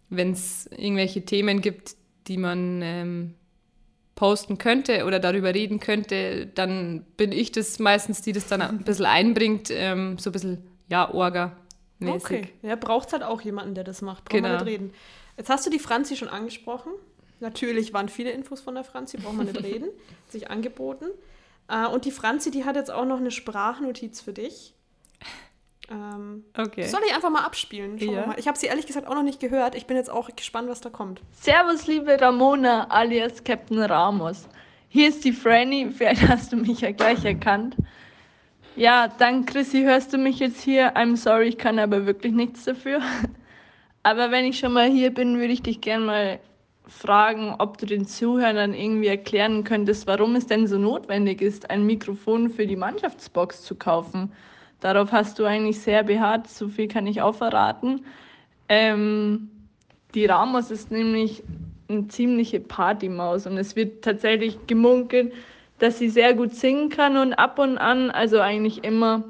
wenn 0.09 0.31
es 0.31 0.67
irgendwelche 0.75 1.23
Themen 1.23 1.61
gibt, 1.61 1.95
die 2.27 2.37
man 2.37 2.81
ähm, 2.83 3.33
posten 4.17 4.57
könnte 4.57 5.05
oder 5.05 5.19
darüber 5.21 5.53
reden 5.53 5.79
könnte, 5.79 6.47
dann 6.47 7.05
bin 7.15 7.31
ich 7.31 7.53
das 7.53 7.79
meistens, 7.79 8.21
die 8.21 8.33
das 8.33 8.47
dann 8.47 8.61
ein 8.61 8.79
bisschen 8.79 9.05
einbringt, 9.19 9.69
ähm, 9.71 10.17
so 10.17 10.31
ein 10.31 10.33
bisschen, 10.33 10.67
ja, 10.89 11.09
Orga-mäßig. 11.13 12.23
Okay, 12.25 12.49
ja, 12.63 12.75
braucht 12.75 13.13
halt 13.13 13.23
auch 13.23 13.39
jemanden, 13.41 13.75
der 13.75 13.85
das 13.85 14.01
macht. 14.01 14.25
Brauchen 14.25 14.43
wir 14.43 14.49
Genau. 14.49 14.63
nicht 14.63 14.73
reden. 14.73 14.93
Jetzt 15.37 15.49
hast 15.49 15.65
du 15.65 15.69
die 15.69 15.79
Franzi 15.79 16.17
schon 16.17 16.27
angesprochen. 16.27 16.91
Natürlich 17.39 17.93
waren 17.93 18.09
viele 18.09 18.31
Infos 18.31 18.59
von 18.59 18.73
der 18.73 18.83
Franzi, 18.83 19.17
braucht 19.17 19.35
man 19.35 19.45
nicht 19.45 19.63
reden. 19.63 19.85
Hat 19.85 19.91
sich 20.31 20.49
angeboten. 20.49 21.05
Äh, 21.69 21.85
und 21.87 22.05
die 22.05 22.11
Franzi, 22.11 22.49
die 22.49 22.65
hat 22.65 22.75
jetzt 22.75 22.89
auch 22.91 23.05
noch 23.05 23.17
eine 23.19 23.29
Sprachnotiz 23.31 24.19
für 24.19 24.33
dich. 24.33 24.73
Ähm, 25.89 26.43
Okay. 26.57 26.83
Soll 26.83 27.01
ich 27.07 27.13
einfach 27.15 27.29
mal 27.29 27.43
abspielen? 27.45 27.97
Schauen 27.99 28.09
wir 28.09 28.15
Ja. 28.21 28.27
mal. 28.27 28.39
Ich 28.39 28.47
habe 28.47 28.57
sie 28.57 28.67
ehrlich 28.67 28.85
gesagt 28.85 29.07
auch 29.07 29.15
noch 29.15 29.23
nicht 29.23 29.39
gehört. 29.39 29.75
Ich 29.75 29.85
bin 29.85 29.95
jetzt 29.97 30.09
auch 30.09 30.29
gespannt, 30.35 30.69
was 30.69 30.81
da 30.81 30.89
kommt. 30.89 31.21
Servus, 31.31 31.87
liebe 31.87 32.19
Ramona 32.19 32.87
alias 32.89 33.43
Captain 33.43 33.81
Ramos. 33.81 34.47
Hier 34.89 35.09
ist 35.09 35.23
die 35.23 35.31
Franny, 35.33 35.89
vielleicht 35.95 36.27
hast 36.27 36.51
du 36.51 36.57
mich 36.57 36.81
ja 36.81 36.91
gleich 36.91 37.23
erkannt. 37.25 37.75
Ja, 38.75 39.07
dank 39.07 39.47
Chrissy 39.49 39.83
hörst 39.83 40.13
du 40.13 40.17
mich 40.17 40.39
jetzt 40.39 40.61
hier. 40.61 40.95
I'm 40.95 41.15
sorry, 41.15 41.47
ich 41.47 41.57
kann 41.57 41.79
aber 41.79 42.05
wirklich 42.05 42.33
nichts 42.33 42.65
dafür. 42.65 43.01
Aber 44.03 44.31
wenn 44.31 44.45
ich 44.45 44.57
schon 44.59 44.71
mal 44.71 44.87
hier 44.89 45.13
bin, 45.13 45.37
würde 45.37 45.51
ich 45.51 45.63
dich 45.63 45.81
gerne 45.81 46.05
mal 46.05 46.39
fragen, 46.87 47.55
ob 47.59 47.77
du 47.77 47.85
den 47.85 48.05
Zuhörern 48.07 48.73
irgendwie 48.73 49.07
erklären 49.07 49.65
könntest, 49.65 50.07
warum 50.07 50.35
es 50.37 50.47
denn 50.47 50.65
so 50.67 50.77
notwendig 50.77 51.41
ist, 51.41 51.69
ein 51.69 51.85
Mikrofon 51.85 52.49
für 52.49 52.65
die 52.65 52.77
Mannschaftsbox 52.77 53.63
zu 53.63 53.75
kaufen. 53.75 54.31
Darauf 54.79 55.11
hast 55.11 55.39
du 55.39 55.45
eigentlich 55.45 55.79
sehr 55.79 56.03
beharrt, 56.03 56.47
so 56.47 56.67
viel 56.67 56.87
kann 56.87 57.07
ich 57.07 57.21
auch 57.21 57.35
verraten. 57.35 58.05
Ähm, 58.69 59.49
die 60.13 60.25
Ramos 60.25 60.71
ist 60.71 60.91
nämlich 60.91 61.43
eine 61.89 62.07
ziemliche 62.07 62.59
Partymaus 62.59 63.47
und 63.47 63.57
es 63.57 63.75
wird 63.75 64.03
tatsächlich 64.03 64.67
gemunkelt, 64.67 65.33
dass 65.79 65.99
sie 65.99 66.09
sehr 66.09 66.33
gut 66.33 66.53
singen 66.53 66.89
kann 66.89 67.17
und 67.17 67.33
ab 67.33 67.59
und 67.59 67.77
an, 67.77 68.09
also 68.11 68.39
eigentlich 68.39 68.83
immer, 68.83 69.23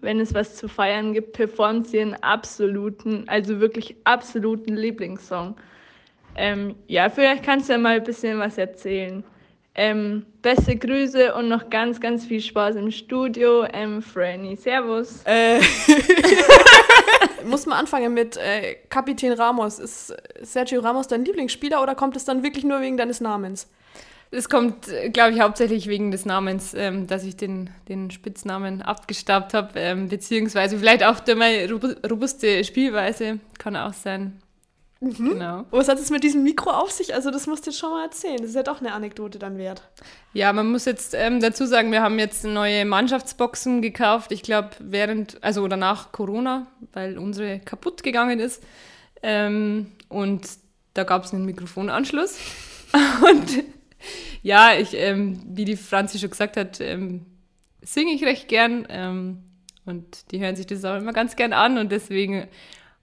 wenn 0.00 0.20
es 0.20 0.34
was 0.34 0.56
zu 0.56 0.68
feiern 0.68 1.12
gibt, 1.12 1.32
performt 1.32 1.86
sie 1.88 2.00
einen 2.00 2.14
absoluten, 2.14 3.24
also 3.28 3.60
wirklich 3.60 3.96
absoluten 4.04 4.76
Lieblingssong. 4.76 5.56
Ähm, 6.36 6.74
ja, 6.86 7.08
vielleicht 7.08 7.44
kannst 7.44 7.68
du 7.68 7.74
ja 7.74 7.78
mal 7.78 7.96
ein 7.96 8.04
bisschen 8.04 8.38
was 8.38 8.56
erzählen. 8.58 9.24
Ähm, 9.82 10.26
beste 10.42 10.76
Grüße 10.76 11.32
und 11.32 11.48
noch 11.48 11.70
ganz, 11.70 12.02
ganz 12.02 12.26
viel 12.26 12.42
Spaß 12.42 12.76
im 12.76 12.90
Studio. 12.90 13.64
Ähm, 13.72 14.02
Franny, 14.02 14.54
Servus. 14.54 15.22
Äh, 15.24 15.58
muss 17.46 17.64
man 17.64 17.78
anfangen 17.78 18.12
mit 18.12 18.36
äh, 18.36 18.74
Kapitän 18.90 19.32
Ramos. 19.32 19.78
Ist 19.78 20.14
Sergio 20.42 20.82
Ramos 20.82 21.06
dein 21.06 21.24
Lieblingsspieler 21.24 21.82
oder 21.82 21.94
kommt 21.94 22.14
es 22.14 22.26
dann 22.26 22.42
wirklich 22.42 22.62
nur 22.62 22.82
wegen 22.82 22.98
deines 22.98 23.22
Namens? 23.22 23.70
Es 24.30 24.50
kommt, 24.50 24.86
glaube 25.14 25.32
ich, 25.32 25.40
hauptsächlich 25.40 25.86
wegen 25.86 26.10
des 26.10 26.26
Namens, 26.26 26.74
ähm, 26.74 27.06
dass 27.06 27.24
ich 27.24 27.38
den, 27.38 27.70
den 27.88 28.10
Spitznamen 28.10 28.82
abgestaubt 28.82 29.54
habe, 29.54 29.70
ähm, 29.80 30.08
beziehungsweise 30.10 30.76
vielleicht 30.76 31.04
auch 31.04 31.20
durch 31.20 31.38
meine 31.38 31.66
robu- 31.72 32.06
robuste 32.06 32.64
Spielweise, 32.64 33.38
kann 33.58 33.76
auch 33.76 33.94
sein. 33.94 34.42
Genau. 35.02 35.64
Was 35.70 35.88
hat 35.88 35.98
es 35.98 36.10
mit 36.10 36.22
diesem 36.24 36.42
Mikro 36.42 36.70
auf 36.70 36.90
sich? 36.90 37.14
Also 37.14 37.30
das 37.30 37.46
musst 37.46 37.64
du 37.66 37.70
jetzt 37.70 37.78
schon 37.78 37.90
mal 37.90 38.04
erzählen. 38.04 38.36
Das 38.36 38.50
ist 38.50 38.54
ja 38.54 38.62
doch 38.62 38.80
eine 38.80 38.92
Anekdote 38.92 39.38
dann 39.38 39.56
wert. 39.56 39.82
Ja, 40.34 40.52
man 40.52 40.70
muss 40.70 40.84
jetzt 40.84 41.14
ähm, 41.14 41.40
dazu 41.40 41.64
sagen, 41.64 41.90
wir 41.90 42.02
haben 42.02 42.18
jetzt 42.18 42.44
neue 42.44 42.84
Mannschaftsboxen 42.84 43.80
gekauft. 43.80 44.30
Ich 44.30 44.42
glaube, 44.42 44.70
während, 44.78 45.42
also 45.42 45.62
oder 45.62 45.78
nach 45.78 46.12
Corona, 46.12 46.66
weil 46.92 47.16
unsere 47.16 47.60
kaputt 47.60 48.02
gegangen 48.02 48.40
ist. 48.40 48.62
Ähm, 49.22 49.92
und 50.10 50.46
da 50.92 51.04
gab 51.04 51.24
es 51.24 51.32
einen 51.32 51.46
Mikrofonanschluss. 51.46 52.38
Und 53.22 53.64
ja, 54.42 54.74
ich, 54.74 54.94
ähm, 54.94 55.40
wie 55.46 55.64
die 55.64 55.76
Franzi 55.76 56.18
schon 56.18 56.30
gesagt 56.30 56.56
hat, 56.56 56.80
ähm, 56.80 57.26
singe 57.82 58.12
ich 58.12 58.24
recht 58.24 58.48
gern. 58.48 58.86
Ähm, 58.88 59.44
und 59.86 60.30
die 60.30 60.40
hören 60.40 60.56
sich 60.56 60.66
das 60.66 60.84
auch 60.84 60.96
immer 60.96 61.12
ganz 61.12 61.36
gern 61.36 61.52
an. 61.52 61.78
Und 61.78 61.92
deswegen 61.92 62.48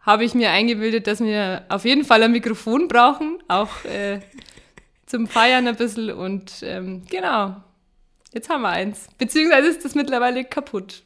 habe 0.07 0.23
ich 0.23 0.33
mir 0.33 0.49
eingebildet, 0.51 1.05
dass 1.05 1.19
wir 1.19 1.65
auf 1.67 1.83
jeden 1.83 2.05
Fall 2.05 2.23
ein 2.23 2.31
Mikrofon 2.31 2.87
brauchen, 2.87 3.43
auch 3.49 3.83
äh, 3.83 4.21
zum 5.05 5.27
Feiern 5.27 5.67
ein 5.67 5.75
bisschen. 5.75 6.11
Und 6.11 6.53
ähm, 6.61 7.03
genau, 7.09 7.57
jetzt 8.33 8.49
haben 8.49 8.61
wir 8.61 8.69
eins. 8.69 9.09
Beziehungsweise 9.17 9.67
ist 9.67 9.83
das 9.83 9.95
mittlerweile 9.95 10.45
kaputt. 10.45 11.03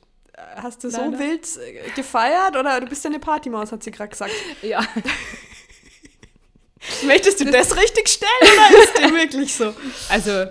Hast 0.55 0.83
du 0.83 0.91
so 0.91 1.01
Leider. 1.01 1.17
wild 1.17 1.47
äh, 1.57 1.89
gefeiert 1.95 2.55
oder 2.55 2.79
du 2.79 2.85
bist 2.85 3.03
ja 3.03 3.09
eine 3.09 3.17
Partymaus, 3.19 3.71
hat 3.71 3.81
sie 3.83 3.91
gerade 3.91 4.11
gesagt. 4.11 4.33
Ja. 4.61 4.85
Möchtest 7.03 7.39
du 7.39 7.45
das, 7.45 7.77
richtig 7.77 8.07
stellen 8.07 8.29
oder 8.41 8.83
ist 8.83 8.99
dem 8.99 9.15
wirklich 9.15 9.53
so? 9.53 9.73
Also, 10.09 10.45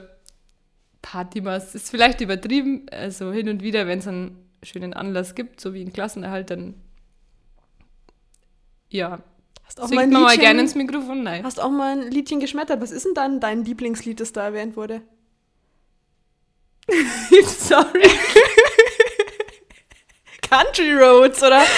Partymaus 1.03 1.77
ist 1.77 1.91
vielleicht 1.91 2.21
übertrieben. 2.21 2.87
Also 2.91 3.33
hin 3.33 3.49
und 3.49 3.63
wieder, 3.63 3.87
wenn 3.87 4.01
es 4.01 4.09
einen 4.09 4.45
schönen 4.65 4.93
Anlass 4.93 5.37
gibt, 5.37 5.61
so 5.61 5.73
wie 5.73 5.81
einen 5.81 5.93
Klassenerhalt, 5.93 6.51
dann 6.51 6.75
ja, 8.91 9.23
Hast 9.65 9.81
auch, 9.81 9.89
mal 9.91 10.01
singt 10.01 10.13
mal 10.13 10.23
Liedchen, 10.25 10.41
gerne 10.41 10.61
ins 10.63 10.75
Mikrofon. 10.75 11.23
Nein. 11.23 11.45
hast 11.45 11.61
auch 11.61 11.71
mal 11.71 11.93
ein 11.93 12.11
Liedchen 12.11 12.41
geschmettert. 12.41 12.81
Was 12.81 12.91
ist 12.91 13.07
denn 13.07 13.15
dann 13.15 13.39
dein 13.39 13.65
Lieblingslied, 13.65 14.19
das 14.19 14.33
da 14.33 14.47
erwähnt 14.47 14.77
wurde? 14.77 15.03
Sorry. 17.47 18.03
Country 20.43 20.93
Roads, 20.93 21.43
oder? 21.43 21.63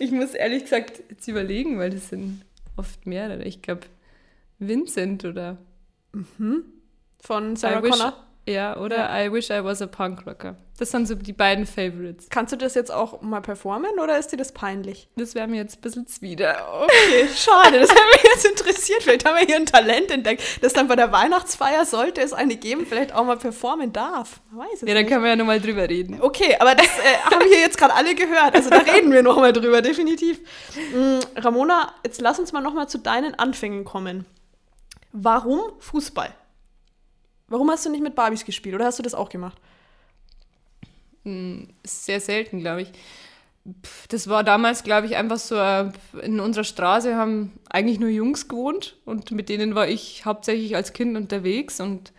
Ich 0.00 0.12
muss 0.12 0.32
ehrlich 0.32 0.62
gesagt 0.62 1.02
jetzt 1.10 1.26
überlegen, 1.26 1.78
weil 1.78 1.90
das 1.90 2.10
sind 2.10 2.42
oft 2.76 3.04
mehrere. 3.04 3.42
Ich 3.42 3.62
glaube, 3.62 3.82
Vincent 4.60 5.24
oder 5.24 5.58
Von 7.20 7.56
Sarah 7.56 7.80
Connor. 7.80 8.27
Ja, 8.48 8.76
oder 8.78 8.96
Ja. 8.96 9.24
I 9.26 9.32
Wish 9.32 9.50
I 9.50 9.62
Was 9.62 9.82
a 9.82 9.86
Punk 9.86 10.26
Rocker. 10.26 10.56
Das 10.78 10.92
sind 10.92 11.06
so 11.08 11.16
die 11.16 11.32
beiden 11.32 11.66
Favorites. 11.66 12.28
Kannst 12.30 12.52
du 12.52 12.56
das 12.56 12.74
jetzt 12.74 12.92
auch 12.92 13.20
mal 13.20 13.40
performen 13.40 13.98
oder 14.00 14.16
ist 14.16 14.28
dir 14.32 14.36
das 14.36 14.52
peinlich? 14.52 15.08
Das 15.16 15.34
wäre 15.34 15.48
mir 15.48 15.56
jetzt 15.56 15.78
ein 15.78 15.80
bisschen 15.80 16.06
zwider. 16.06 16.56
Okay, 16.84 17.28
schade, 17.34 17.80
das 17.80 17.90
hat 17.90 17.98
mich 18.14 18.22
jetzt 18.22 18.46
interessiert. 18.46 19.02
Vielleicht 19.02 19.24
haben 19.26 19.36
wir 19.36 19.44
hier 19.44 19.56
ein 19.56 19.66
Talent 19.66 20.10
entdeckt, 20.12 20.42
das 20.62 20.72
dann 20.72 20.86
bei 20.88 20.94
der 20.96 21.10
Weihnachtsfeier, 21.12 21.84
sollte 21.84 22.20
es 22.22 22.32
eine 22.32 22.56
geben, 22.56 22.86
vielleicht 22.86 23.12
auch 23.12 23.24
mal 23.24 23.36
performen 23.36 23.92
darf. 23.92 24.40
Man 24.50 24.66
weiß 24.66 24.74
es 24.74 24.80
Ja, 24.82 24.94
dann 24.94 24.98
nicht. 25.04 25.08
können 25.08 25.24
wir 25.24 25.30
ja 25.30 25.36
nochmal 25.36 25.60
drüber 25.60 25.88
reden. 25.88 26.18
Okay, 26.22 26.56
aber 26.60 26.74
das 26.76 26.86
äh, 26.86 27.16
haben 27.24 27.44
wir 27.50 27.58
jetzt 27.58 27.76
gerade 27.76 27.94
alle 27.94 28.14
gehört. 28.14 28.54
Also 28.54 28.70
da 28.70 28.78
reden 28.78 29.10
wir 29.12 29.22
nochmal 29.24 29.52
drüber, 29.52 29.82
definitiv. 29.82 30.38
Mm, 30.94 31.18
Ramona, 31.40 31.92
jetzt 32.04 32.20
lass 32.20 32.38
uns 32.38 32.52
mal 32.52 32.60
nochmal 32.60 32.88
zu 32.88 32.98
deinen 32.98 33.34
Anfängen 33.34 33.84
kommen. 33.84 34.26
Warum 35.12 35.60
Fußball? 35.80 36.30
Warum 37.48 37.70
hast 37.70 37.86
du 37.86 37.90
nicht 37.90 38.02
mit 38.02 38.14
Barbies 38.14 38.44
gespielt 38.44 38.74
oder 38.74 38.84
hast 38.84 38.98
du 38.98 39.02
das 39.02 39.14
auch 39.14 39.28
gemacht? 39.28 39.58
Sehr 41.84 42.20
selten, 42.20 42.60
glaube 42.60 42.82
ich. 42.82 42.92
Das 44.08 44.28
war 44.28 44.44
damals, 44.44 44.82
glaube 44.82 45.06
ich, 45.06 45.16
einfach 45.16 45.38
so 45.38 45.56
äh, 45.56 45.90
in 46.22 46.40
unserer 46.40 46.64
Straße 46.64 47.16
haben 47.16 47.52
eigentlich 47.68 48.00
nur 48.00 48.08
Jungs 48.08 48.48
gewohnt 48.48 48.96
und 49.04 49.30
mit 49.30 49.50
denen 49.50 49.74
war 49.74 49.88
ich 49.88 50.24
hauptsächlich 50.24 50.74
als 50.74 50.94
Kind 50.94 51.16
unterwegs 51.16 51.78
und 51.80 52.12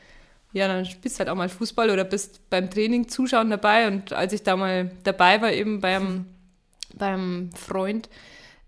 ja, 0.52 0.68
dann 0.68 0.86
spielst 0.86 1.18
du 1.18 1.20
halt 1.20 1.30
auch 1.30 1.36
mal 1.36 1.50
Fußball 1.50 1.90
oder 1.90 2.04
bist 2.04 2.50
beim 2.50 2.70
Training 2.70 3.08
zuschauen 3.08 3.50
dabei 3.50 3.88
und 3.88 4.14
als 4.14 4.34
ich 4.34 4.44
da 4.44 4.56
mal 4.56 4.92
dabei 5.04 5.42
war, 5.42 5.52
eben 5.52 5.82
beim, 5.82 6.26
beim 6.94 7.50
Freund, 7.56 8.10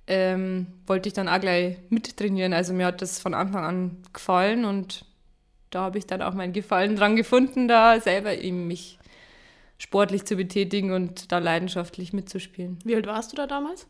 ähm, 0.07 0.67
wollte 0.87 1.07
ich 1.07 1.13
dann 1.13 1.29
auch 1.29 1.39
gleich 1.39 1.77
mittrainieren. 1.89 2.53
Also 2.53 2.73
mir 2.73 2.87
hat 2.87 3.01
das 3.01 3.19
von 3.19 3.35
Anfang 3.35 3.63
an 3.63 3.97
gefallen 4.13 4.65
und 4.65 5.05
da 5.71 5.81
habe 5.81 5.97
ich 5.97 6.05
dann 6.05 6.21
auch 6.21 6.33
meinen 6.33 6.53
Gefallen 6.53 6.95
dran 6.95 7.15
gefunden, 7.15 7.67
da 7.67 7.99
selber 7.99 8.37
eben 8.37 8.67
mich 8.67 8.99
sportlich 9.77 10.25
zu 10.25 10.35
betätigen 10.35 10.91
und 10.91 11.31
da 11.31 11.39
leidenschaftlich 11.39 12.13
mitzuspielen. 12.13 12.77
Wie 12.83 12.95
alt 12.95 13.07
warst 13.07 13.31
du 13.31 13.35
da 13.35 13.47
damals? 13.47 13.87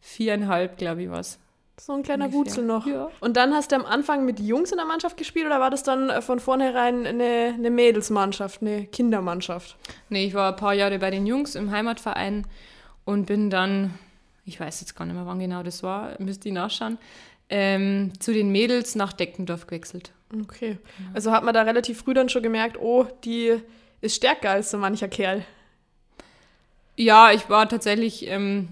Viereinhalb, 0.00 0.78
glaube 0.78 1.02
ich, 1.02 1.10
was. 1.10 1.38
So 1.80 1.94
ein 1.94 2.02
kleiner 2.02 2.26
Ungefähr. 2.26 2.40
Wutzel 2.40 2.64
noch. 2.64 2.86
Ja. 2.86 3.10
Und 3.20 3.36
dann 3.36 3.54
hast 3.54 3.72
du 3.72 3.76
am 3.76 3.84
Anfang 3.84 4.24
mit 4.24 4.38
Jungs 4.38 4.70
in 4.70 4.76
der 4.76 4.86
Mannschaft 4.86 5.16
gespielt 5.16 5.46
oder 5.46 5.58
war 5.58 5.70
das 5.70 5.82
dann 5.82 6.10
äh, 6.10 6.22
von 6.22 6.38
vornherein 6.38 7.06
eine, 7.06 7.54
eine 7.54 7.70
Mädelsmannschaft, 7.70 8.60
eine 8.60 8.86
Kindermannschaft? 8.86 9.76
Nee, 10.08 10.26
ich 10.26 10.34
war 10.34 10.50
ein 10.50 10.56
paar 10.56 10.74
Jahre 10.74 10.98
bei 10.98 11.10
den 11.10 11.26
Jungs 11.26 11.54
im 11.54 11.70
Heimatverein 11.70 12.46
und 13.04 13.26
bin 13.26 13.50
dann, 13.50 13.94
ich 14.44 14.60
weiß 14.60 14.82
jetzt 14.82 14.94
gar 14.94 15.06
nicht 15.06 15.14
mehr, 15.14 15.26
wann 15.26 15.40
genau 15.40 15.62
das 15.62 15.82
war, 15.82 16.14
müsste 16.20 16.48
ich 16.48 16.54
nachschauen, 16.54 16.98
ähm, 17.48 18.12
zu 18.20 18.32
den 18.32 18.52
Mädels 18.52 18.94
nach 18.94 19.12
Deckendorf 19.12 19.66
gewechselt. 19.66 20.12
Okay. 20.40 20.78
Also 21.12 21.32
hat 21.32 21.44
man 21.44 21.54
da 21.54 21.62
relativ 21.62 22.00
früh 22.02 22.14
dann 22.14 22.28
schon 22.28 22.42
gemerkt, 22.42 22.78
oh, 22.80 23.06
die 23.24 23.60
ist 24.00 24.16
stärker 24.16 24.50
als 24.50 24.70
so 24.70 24.78
mancher 24.78 25.08
Kerl. 25.08 25.44
Ja, 26.96 27.32
ich 27.32 27.48
war 27.48 27.68
tatsächlich, 27.68 28.26
ähm, 28.28 28.68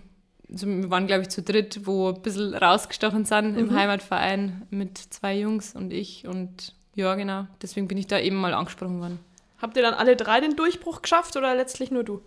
also 0.51 0.67
wir 0.67 0.91
waren 0.91 1.07
glaube 1.07 1.23
ich 1.23 1.29
zu 1.29 1.43
dritt, 1.43 1.87
wo 1.87 2.09
ein 2.09 2.23
bisschen 2.23 2.55
rausgestochen 2.55 3.25
sind 3.25 3.57
im 3.57 3.75
Heimatverein 3.75 4.67
mit 4.71 4.99
zwei 4.99 5.39
Jungs 5.39 5.75
und 5.75 5.93
ich 5.93 6.27
und 6.27 6.75
ja, 6.95 7.15
genau, 7.15 7.47
deswegen 7.63 7.89
bin 7.89 7.99
ich 7.99 8.07
da 8.07 8.19
eben 8.19 8.37
mal 8.37 8.53
angesprochen 8.53 9.01
worden. 9.01 9.21
Habt 9.61 9.77
ihr 9.77 9.83
dann 9.83 9.95
alle 9.95 10.17
drei 10.17 10.41
den 10.41 10.57
Durchbruch 10.57 11.03
geschafft 11.03 11.37
oder 11.37 11.55
letztlich 11.55 11.91
nur 11.91 12.05
du? 12.05 12.23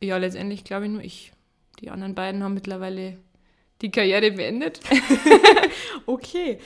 Ja, 0.00 0.16
letztendlich 0.16 0.64
glaube 0.64 0.86
ich 0.86 0.92
nur 0.92 1.02
ich. 1.02 1.32
Die 1.80 1.90
anderen 1.90 2.14
beiden 2.14 2.42
haben 2.42 2.54
mittlerweile 2.54 3.16
die 3.80 3.90
Karriere 3.90 4.30
beendet. 4.30 4.80
Okay. 6.06 6.58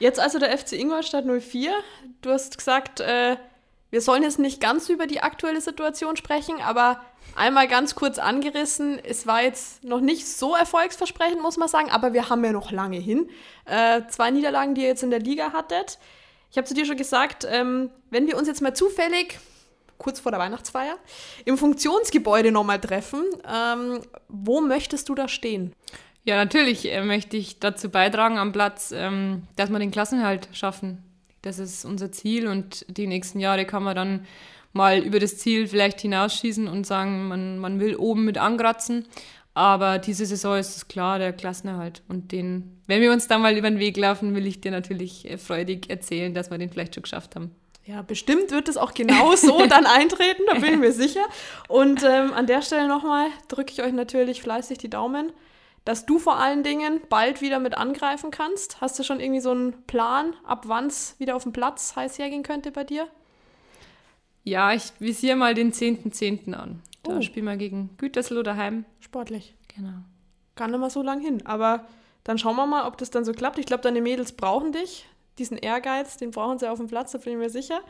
Jetzt 0.00 0.18
also 0.18 0.40
der 0.40 0.56
FC 0.58 0.72
Ingolstadt 0.72 1.24
04. 1.24 1.72
Du 2.20 2.30
hast 2.30 2.58
gesagt, 2.58 2.98
äh, 2.98 3.36
wir 3.90 4.00
sollen 4.00 4.22
jetzt 4.24 4.38
nicht 4.38 4.60
ganz 4.60 4.88
über 4.88 5.06
die 5.06 5.20
aktuelle 5.20 5.60
Situation 5.60 6.16
sprechen, 6.16 6.60
aber 6.60 7.00
einmal 7.36 7.68
ganz 7.68 7.94
kurz 7.94 8.18
angerissen. 8.18 8.98
Es 9.02 9.26
war 9.26 9.42
jetzt 9.42 9.84
noch 9.84 10.00
nicht 10.00 10.26
so 10.26 10.54
erfolgsversprechend, 10.54 11.40
muss 11.40 11.56
man 11.56 11.68
sagen, 11.68 11.90
aber 11.90 12.12
wir 12.12 12.28
haben 12.28 12.44
ja 12.44 12.52
noch 12.52 12.72
lange 12.72 12.98
hin. 12.98 13.30
Äh, 13.66 14.02
zwei 14.08 14.30
Niederlagen, 14.30 14.74
die 14.74 14.82
ihr 14.82 14.88
jetzt 14.88 15.04
in 15.04 15.10
der 15.10 15.20
Liga 15.20 15.52
hattet. 15.52 15.98
Ich 16.50 16.56
habe 16.56 16.66
zu 16.66 16.74
dir 16.74 16.84
schon 16.84 16.96
gesagt, 16.96 17.46
ähm, 17.48 17.90
wenn 18.10 18.26
wir 18.26 18.36
uns 18.36 18.48
jetzt 18.48 18.62
mal 18.62 18.74
zufällig 18.74 19.38
kurz 19.96 20.20
vor 20.20 20.32
der 20.32 20.40
Weihnachtsfeier 20.40 20.96
im 21.44 21.58
Funktionsgebäude 21.58 22.52
nochmal 22.52 22.80
treffen, 22.80 23.24
ähm, 23.46 24.00
wo 24.28 24.60
möchtest 24.60 25.08
du 25.08 25.14
da 25.14 25.28
stehen? 25.28 25.74
Ja, 26.28 26.36
natürlich 26.36 26.92
äh, 26.92 27.02
möchte 27.02 27.38
ich 27.38 27.58
dazu 27.58 27.88
beitragen 27.88 28.36
am 28.36 28.52
Platz, 28.52 28.92
ähm, 28.94 29.44
dass 29.56 29.70
wir 29.70 29.78
den 29.78 29.90
Klassenhalt 29.90 30.50
schaffen. 30.52 31.02
Das 31.40 31.58
ist 31.58 31.86
unser 31.86 32.12
Ziel 32.12 32.48
und 32.48 32.84
die 32.94 33.06
nächsten 33.06 33.40
Jahre 33.40 33.64
kann 33.64 33.82
man 33.82 33.96
dann 33.96 34.26
mal 34.74 34.98
über 34.98 35.20
das 35.20 35.38
Ziel 35.38 35.66
vielleicht 35.66 36.02
hinausschießen 36.02 36.68
und 36.68 36.86
sagen, 36.86 37.28
man, 37.28 37.58
man 37.58 37.80
will 37.80 37.96
oben 37.96 38.26
mit 38.26 38.36
ankratzen. 38.36 39.06
Aber 39.54 39.96
diese 39.96 40.26
Saison 40.26 40.58
ist 40.58 40.76
es 40.76 40.86
klar, 40.86 41.18
der 41.18 41.32
Klassenerhalt. 41.32 42.02
Und 42.08 42.30
den, 42.30 42.78
wenn 42.86 43.00
wir 43.00 43.10
uns 43.10 43.26
da 43.26 43.38
mal 43.38 43.56
über 43.56 43.70
den 43.70 43.78
Weg 43.78 43.96
laufen, 43.96 44.34
will 44.34 44.46
ich 44.46 44.60
dir 44.60 44.70
natürlich 44.70 45.24
äh, 45.30 45.38
freudig 45.38 45.88
erzählen, 45.88 46.34
dass 46.34 46.50
wir 46.50 46.58
den 46.58 46.68
vielleicht 46.68 46.94
schon 46.94 47.04
geschafft 47.04 47.36
haben. 47.36 47.52
Ja, 47.86 48.02
bestimmt 48.02 48.50
wird 48.50 48.68
es 48.68 48.76
auch 48.76 48.92
genau 48.92 49.34
so 49.34 49.64
dann 49.66 49.86
eintreten, 49.86 50.42
da 50.46 50.58
bin 50.58 50.74
ich 50.74 50.78
mir 50.78 50.92
sicher. 50.92 51.24
Und 51.68 52.02
ähm, 52.02 52.34
an 52.34 52.46
der 52.46 52.60
Stelle 52.60 52.86
nochmal 52.86 53.28
drücke 53.48 53.72
ich 53.72 53.82
euch 53.82 53.94
natürlich 53.94 54.42
fleißig 54.42 54.76
die 54.76 54.90
Daumen, 54.90 55.32
dass 55.88 56.04
du 56.04 56.18
vor 56.18 56.36
allen 56.36 56.62
Dingen 56.62 57.00
bald 57.08 57.40
wieder 57.40 57.60
mit 57.60 57.74
angreifen 57.78 58.30
kannst. 58.30 58.82
Hast 58.82 58.98
du 58.98 59.02
schon 59.04 59.20
irgendwie 59.20 59.40
so 59.40 59.52
einen 59.52 59.72
Plan, 59.86 60.34
ab 60.44 60.64
wann 60.66 60.88
es 60.88 61.18
wieder 61.18 61.34
auf 61.34 61.44
dem 61.44 61.52
Platz 61.52 61.96
heiß 61.96 62.18
hergehen 62.18 62.42
könnte 62.42 62.72
bei 62.72 62.84
dir? 62.84 63.08
Ja, 64.44 64.74
ich 64.74 64.92
visiere 64.98 65.36
mal 65.36 65.54
den 65.54 65.72
10.10. 65.72 66.52
an. 66.52 66.82
Da 67.04 67.16
Oh. 67.16 67.22
spielen 67.22 67.46
wir 67.46 67.56
gegen 67.56 67.88
Gütersloh 67.96 68.42
daheim. 68.42 68.84
Sportlich. 69.00 69.54
Genau. 69.74 69.94
Gar 70.56 70.68
nicht 70.68 70.78
mal 70.78 70.90
so 70.90 71.00
lang 71.00 71.20
hin. 71.22 71.46
Aber 71.46 71.86
dann 72.22 72.36
schauen 72.36 72.56
wir 72.56 72.66
mal, 72.66 72.86
ob 72.86 72.98
das 72.98 73.08
dann 73.08 73.24
so 73.24 73.32
klappt. 73.32 73.56
Ich 73.58 73.64
glaube, 73.64 73.82
deine 73.82 74.02
Mädels 74.02 74.32
brauchen 74.32 74.72
dich. 74.72 75.06
Diesen 75.38 75.56
Ehrgeiz, 75.56 76.18
den 76.18 76.32
brauchen 76.32 76.58
sie 76.58 76.70
auf 76.70 76.76
dem 76.76 76.88
Platz, 76.88 77.12
da 77.12 77.18
bin 77.18 77.32
ich 77.32 77.38
mir 77.38 77.48
sicher. 77.48 77.80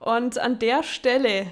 Und 0.00 0.38
an 0.38 0.58
der 0.58 0.82
Stelle 0.82 1.46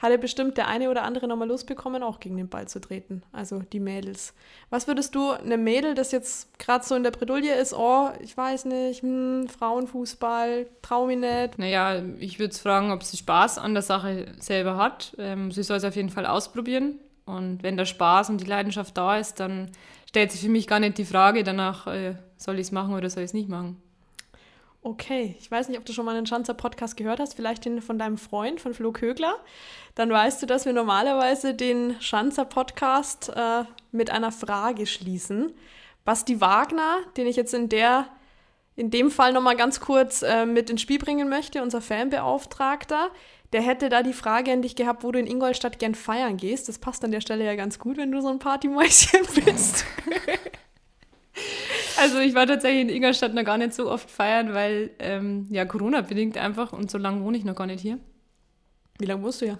hat 0.00 0.10
er 0.10 0.18
bestimmt 0.18 0.56
der 0.56 0.68
eine 0.68 0.90
oder 0.90 1.04
andere 1.04 1.26
nochmal 1.26 1.48
Lust 1.48 1.66
bekommen, 1.66 2.02
auch 2.02 2.20
gegen 2.20 2.36
den 2.36 2.48
Ball 2.48 2.68
zu 2.68 2.80
treten. 2.80 3.22
Also 3.32 3.60
die 3.60 3.80
Mädels. 3.80 4.34
Was 4.68 4.86
würdest 4.86 5.14
du 5.14 5.30
einem 5.30 5.64
Mädel, 5.64 5.94
das 5.94 6.12
jetzt 6.12 6.58
gerade 6.58 6.84
so 6.84 6.94
in 6.94 7.02
der 7.02 7.10
Bredouille 7.10 7.54
ist, 7.54 7.72
oh, 7.72 8.10
ich 8.20 8.36
weiß 8.36 8.66
nicht, 8.66 9.02
hm, 9.02 9.48
Frauenfußball, 9.48 10.66
trau 10.82 11.06
mich 11.06 11.18
nicht. 11.18 11.58
Naja, 11.58 12.02
ich 12.18 12.38
würde 12.38 12.54
fragen, 12.54 12.90
ob 12.90 13.02
sie 13.04 13.16
Spaß 13.16 13.58
an 13.58 13.74
der 13.74 13.82
Sache 13.82 14.26
selber 14.38 14.76
hat. 14.76 15.14
Ähm, 15.18 15.50
sie 15.50 15.62
soll 15.62 15.78
es 15.78 15.84
auf 15.84 15.96
jeden 15.96 16.10
Fall 16.10 16.26
ausprobieren. 16.26 16.98
Und 17.24 17.62
wenn 17.62 17.76
der 17.76 17.86
Spaß 17.86 18.30
und 18.30 18.40
die 18.40 18.46
Leidenschaft 18.46 18.96
da 18.96 19.18
ist, 19.18 19.40
dann 19.40 19.70
stellt 20.08 20.30
sich 20.30 20.42
für 20.42 20.48
mich 20.48 20.66
gar 20.66 20.78
nicht 20.78 20.98
die 20.98 21.04
Frage 21.04 21.42
danach, 21.42 21.86
äh, 21.86 22.14
soll 22.36 22.56
ich 22.56 22.68
es 22.68 22.72
machen 22.72 22.94
oder 22.94 23.10
soll 23.10 23.22
ich 23.22 23.30
es 23.30 23.34
nicht 23.34 23.48
machen. 23.48 23.82
Okay, 24.86 25.34
ich 25.40 25.50
weiß 25.50 25.68
nicht, 25.68 25.78
ob 25.80 25.84
du 25.84 25.92
schon 25.92 26.04
mal 26.04 26.14
einen 26.14 26.26
Schanzer-Podcast 26.26 26.96
gehört 26.96 27.18
hast, 27.18 27.34
vielleicht 27.34 27.64
den 27.64 27.82
von 27.82 27.98
deinem 27.98 28.18
Freund, 28.18 28.60
von 28.60 28.72
Flo 28.72 28.92
Kögler. 28.92 29.34
Dann 29.96 30.10
weißt 30.10 30.40
du, 30.40 30.46
dass 30.46 30.64
wir 30.64 30.72
normalerweise 30.72 31.54
den 31.54 32.00
Schanzer-Podcast 32.00 33.32
äh, 33.34 33.64
mit 33.90 34.10
einer 34.10 34.30
Frage 34.30 34.86
schließen. 34.86 35.52
Basti 36.04 36.40
Wagner, 36.40 36.98
den 37.16 37.26
ich 37.26 37.34
jetzt 37.34 37.52
in 37.52 37.68
der, 37.68 38.06
in 38.76 38.92
dem 38.92 39.10
Fall 39.10 39.32
nochmal 39.32 39.56
ganz 39.56 39.80
kurz 39.80 40.22
äh, 40.22 40.46
mit 40.46 40.70
ins 40.70 40.82
Spiel 40.82 41.00
bringen 41.00 41.28
möchte, 41.28 41.62
unser 41.62 41.80
Fanbeauftragter, 41.80 43.10
der 43.52 43.62
hätte 43.62 43.88
da 43.88 44.04
die 44.04 44.12
Frage 44.12 44.52
an 44.52 44.62
dich 44.62 44.76
gehabt, 44.76 45.02
wo 45.02 45.10
du 45.10 45.18
in 45.18 45.26
Ingolstadt 45.26 45.80
gern 45.80 45.96
feiern 45.96 46.36
gehst. 46.36 46.68
Das 46.68 46.78
passt 46.78 47.04
an 47.04 47.10
der 47.10 47.22
Stelle 47.22 47.44
ja 47.44 47.56
ganz 47.56 47.80
gut, 47.80 47.96
wenn 47.96 48.12
du 48.12 48.20
so 48.22 48.28
ein 48.28 48.38
Partymäuschen 48.38 49.26
bist. 49.44 49.84
Also 51.98 52.18
ich 52.18 52.34
war 52.34 52.46
tatsächlich 52.46 52.82
in 52.82 52.88
Ingolstadt 52.88 53.34
noch 53.34 53.44
gar 53.44 53.58
nicht 53.58 53.74
so 53.74 53.90
oft 53.90 54.10
feiern, 54.10 54.54
weil 54.54 54.90
ähm, 54.98 55.46
ja 55.50 55.64
Corona 55.64 56.00
bedingt 56.00 56.36
einfach 56.38 56.72
und 56.72 56.90
so 56.90 56.98
lange 56.98 57.22
wohne 57.24 57.36
ich 57.36 57.44
noch 57.44 57.54
gar 57.54 57.66
nicht 57.66 57.80
hier. 57.80 57.98
Wie 58.98 59.06
lange 59.06 59.22
wohnst 59.22 59.40
du 59.40 59.46
ja? 59.46 59.58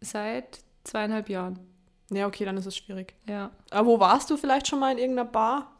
Seit 0.00 0.60
zweieinhalb 0.84 1.28
Jahren. 1.28 1.58
Ja, 2.10 2.26
okay, 2.26 2.44
dann 2.44 2.56
ist 2.56 2.66
es 2.66 2.76
schwierig. 2.76 3.14
Ja. 3.28 3.50
Aber 3.70 3.86
wo 3.86 4.00
warst 4.00 4.30
du 4.30 4.36
vielleicht 4.36 4.68
schon 4.68 4.78
mal 4.78 4.92
in 4.92 4.98
irgendeiner 4.98 5.28
Bar? 5.28 5.70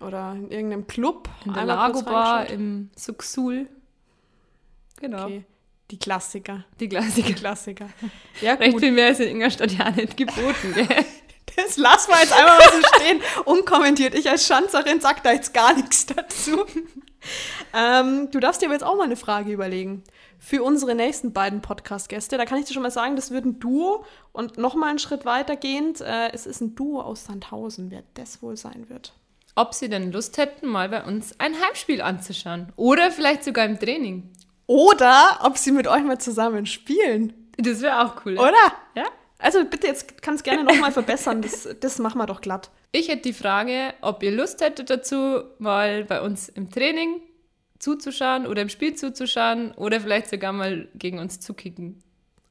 Oder 0.00 0.32
in 0.32 0.50
irgendeinem 0.50 0.86
Club? 0.86 1.28
In 1.44 1.54
der 1.54 1.64
Lago 1.64 2.02
Bar 2.02 2.48
im 2.50 2.90
Suxul. 2.96 3.68
Genau. 5.00 5.24
Okay. 5.24 5.44
Die 5.90 5.98
Klassiker. 5.98 6.64
Die 6.80 6.88
Klassiker. 6.88 7.28
Die 7.28 7.34
Klassiker. 7.34 7.88
Ja, 8.40 8.54
Recht 8.54 8.72
gut. 8.72 8.80
viel 8.80 8.92
mehr 8.92 9.10
ist 9.10 9.20
in 9.20 9.28
Ingolstadt 9.28 9.72
ja 9.72 9.90
nicht 9.90 10.16
geboten. 10.16 10.74
Gell? 10.74 10.86
Das 11.56 11.76
lassen 11.76 12.10
wir 12.10 12.20
jetzt 12.20 12.32
einfach 12.32 12.58
mal 12.58 12.82
so 12.82 12.88
stehen. 12.96 13.22
Unkommentiert. 13.44 14.14
Ich 14.14 14.28
als 14.28 14.46
Schanzerin 14.46 15.00
sag 15.00 15.22
da 15.22 15.32
jetzt 15.32 15.54
gar 15.54 15.74
nichts 15.74 16.06
dazu. 16.06 16.64
ähm, 17.74 18.30
du 18.30 18.40
darfst 18.40 18.62
dir 18.62 18.66
aber 18.66 18.74
jetzt 18.74 18.84
auch 18.84 18.96
mal 18.96 19.04
eine 19.04 19.16
Frage 19.16 19.52
überlegen. 19.52 20.04
Für 20.38 20.62
unsere 20.62 20.94
nächsten 20.94 21.32
beiden 21.32 21.62
Podcast-Gäste. 21.62 22.36
Da 22.36 22.44
kann 22.44 22.58
ich 22.58 22.66
dir 22.66 22.74
schon 22.74 22.82
mal 22.82 22.90
sagen, 22.90 23.16
das 23.16 23.30
wird 23.30 23.46
ein 23.46 23.58
Duo. 23.58 24.04
Und 24.32 24.58
nochmal 24.58 24.90
einen 24.90 24.98
Schritt 24.98 25.24
weitergehend. 25.24 26.00
Äh, 26.00 26.30
es 26.32 26.46
ist 26.46 26.60
ein 26.60 26.74
Duo 26.74 27.00
aus 27.00 27.24
Sandhausen, 27.24 27.90
wer 27.90 28.02
das 28.14 28.42
wohl 28.42 28.56
sein 28.56 28.88
wird. 28.88 29.14
Ob 29.54 29.72
sie 29.72 29.88
denn 29.88 30.12
Lust 30.12 30.36
hätten, 30.36 30.66
mal 30.66 30.90
bei 30.90 31.02
uns 31.02 31.40
ein 31.40 31.54
Heimspiel 31.54 32.02
anzuschauen. 32.02 32.72
Oder 32.76 33.10
vielleicht 33.10 33.42
sogar 33.42 33.64
im 33.64 33.80
Training. 33.80 34.30
Oder 34.66 35.38
ob 35.42 35.56
sie 35.56 35.72
mit 35.72 35.86
euch 35.88 36.02
mal 36.02 36.18
zusammen 36.18 36.66
spielen. 36.66 37.32
Das 37.56 37.80
wäre 37.80 38.04
auch 38.04 38.26
cool. 38.26 38.34
Oder? 38.34 38.72
Ja? 38.94 39.04
Also 39.38 39.64
bitte, 39.64 39.86
jetzt 39.86 40.22
kannst 40.22 40.44
gerne 40.44 40.64
nochmal 40.64 40.92
verbessern. 40.92 41.42
Das, 41.42 41.68
das 41.80 41.98
machen 41.98 42.18
wir 42.18 42.26
doch 42.26 42.40
glatt. 42.40 42.70
Ich 42.92 43.08
hätte 43.08 43.22
die 43.22 43.32
Frage, 43.32 43.92
ob 44.00 44.22
ihr 44.22 44.32
Lust 44.32 44.60
hättet 44.60 44.88
dazu, 44.90 45.42
mal 45.58 46.04
bei 46.04 46.20
uns 46.22 46.48
im 46.48 46.70
Training 46.70 47.20
zuzuschauen 47.78 48.46
oder 48.46 48.62
im 48.62 48.68
Spiel 48.68 48.94
zuzuschauen 48.94 49.72
oder 49.72 50.00
vielleicht 50.00 50.28
sogar 50.28 50.52
mal 50.52 50.88
gegen 50.94 51.18
uns 51.18 51.40
zu 51.40 51.52
kicken. 51.52 52.02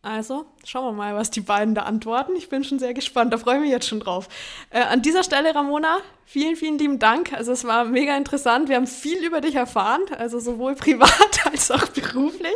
Also, 0.05 0.45
schauen 0.63 0.85
wir 0.85 0.91
mal, 0.91 1.15
was 1.15 1.31
die 1.31 1.41
beiden 1.41 1.73
da 1.73 1.81
antworten. 1.81 2.35
Ich 2.35 2.47
bin 2.47 2.63
schon 2.63 2.77
sehr 2.77 2.93
gespannt, 2.93 3.33
da 3.33 3.39
freue 3.39 3.55
ich 3.55 3.61
mich 3.61 3.71
jetzt 3.71 3.87
schon 3.87 3.99
drauf. 3.99 4.29
Äh, 4.69 4.81
an 4.81 5.01
dieser 5.01 5.23
Stelle, 5.23 5.55
Ramona, 5.55 5.97
vielen, 6.25 6.55
vielen 6.55 6.77
lieben 6.77 6.99
Dank. 6.99 7.33
Also, 7.33 7.51
es 7.51 7.63
war 7.63 7.85
mega 7.85 8.15
interessant. 8.15 8.69
Wir 8.69 8.75
haben 8.75 8.85
viel 8.85 9.25
über 9.25 9.41
dich 9.41 9.55
erfahren, 9.55 10.01
also 10.15 10.39
sowohl 10.39 10.75
privat 10.75 11.47
als 11.47 11.71
auch 11.71 11.87
beruflich. 11.87 12.53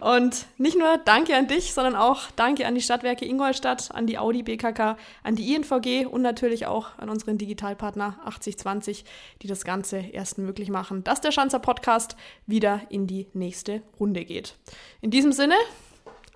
Und 0.00 0.46
nicht 0.56 0.78
nur 0.78 0.96
danke 1.04 1.36
an 1.36 1.46
dich, 1.46 1.74
sondern 1.74 1.94
auch 1.94 2.30
danke 2.36 2.66
an 2.66 2.74
die 2.74 2.80
Stadtwerke 2.80 3.26
Ingolstadt, 3.26 3.90
an 3.94 4.06
die 4.06 4.16
Audi 4.16 4.42
BKK, 4.42 4.96
an 5.22 5.36
die 5.36 5.54
INVG 5.54 6.06
und 6.06 6.22
natürlich 6.22 6.64
auch 6.64 6.96
an 6.96 7.10
unseren 7.10 7.36
Digitalpartner 7.36 8.18
8020, 8.24 9.04
die 9.42 9.46
das 9.46 9.66
Ganze 9.66 9.98
erst 9.98 10.38
möglich 10.38 10.70
machen, 10.70 11.04
dass 11.04 11.20
der 11.20 11.32
Schanzer 11.32 11.58
Podcast 11.58 12.16
wieder 12.46 12.80
in 12.88 13.06
die 13.06 13.26
nächste 13.34 13.82
Runde 14.00 14.24
geht. 14.24 14.54
In 15.02 15.10
diesem 15.10 15.32
Sinne, 15.32 15.54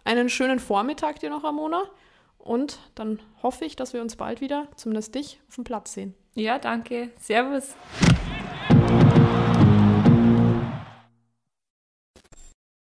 einen 0.04 0.28
schönen 0.28 0.58
Vormittag 0.58 1.20
dir 1.20 1.30
noch, 1.30 1.44
Ramona. 1.44 1.82
Und 2.38 2.78
dann 2.94 3.20
hoffe 3.42 3.64
ich, 3.64 3.76
dass 3.76 3.92
wir 3.92 4.02
uns 4.02 4.16
bald 4.16 4.40
wieder, 4.40 4.66
zumindest 4.76 5.14
dich, 5.14 5.40
auf 5.48 5.54
dem 5.54 5.64
Platz 5.64 5.92
sehen. 5.94 6.14
Ja, 6.34 6.58
danke. 6.58 7.10
Servus. 7.18 7.74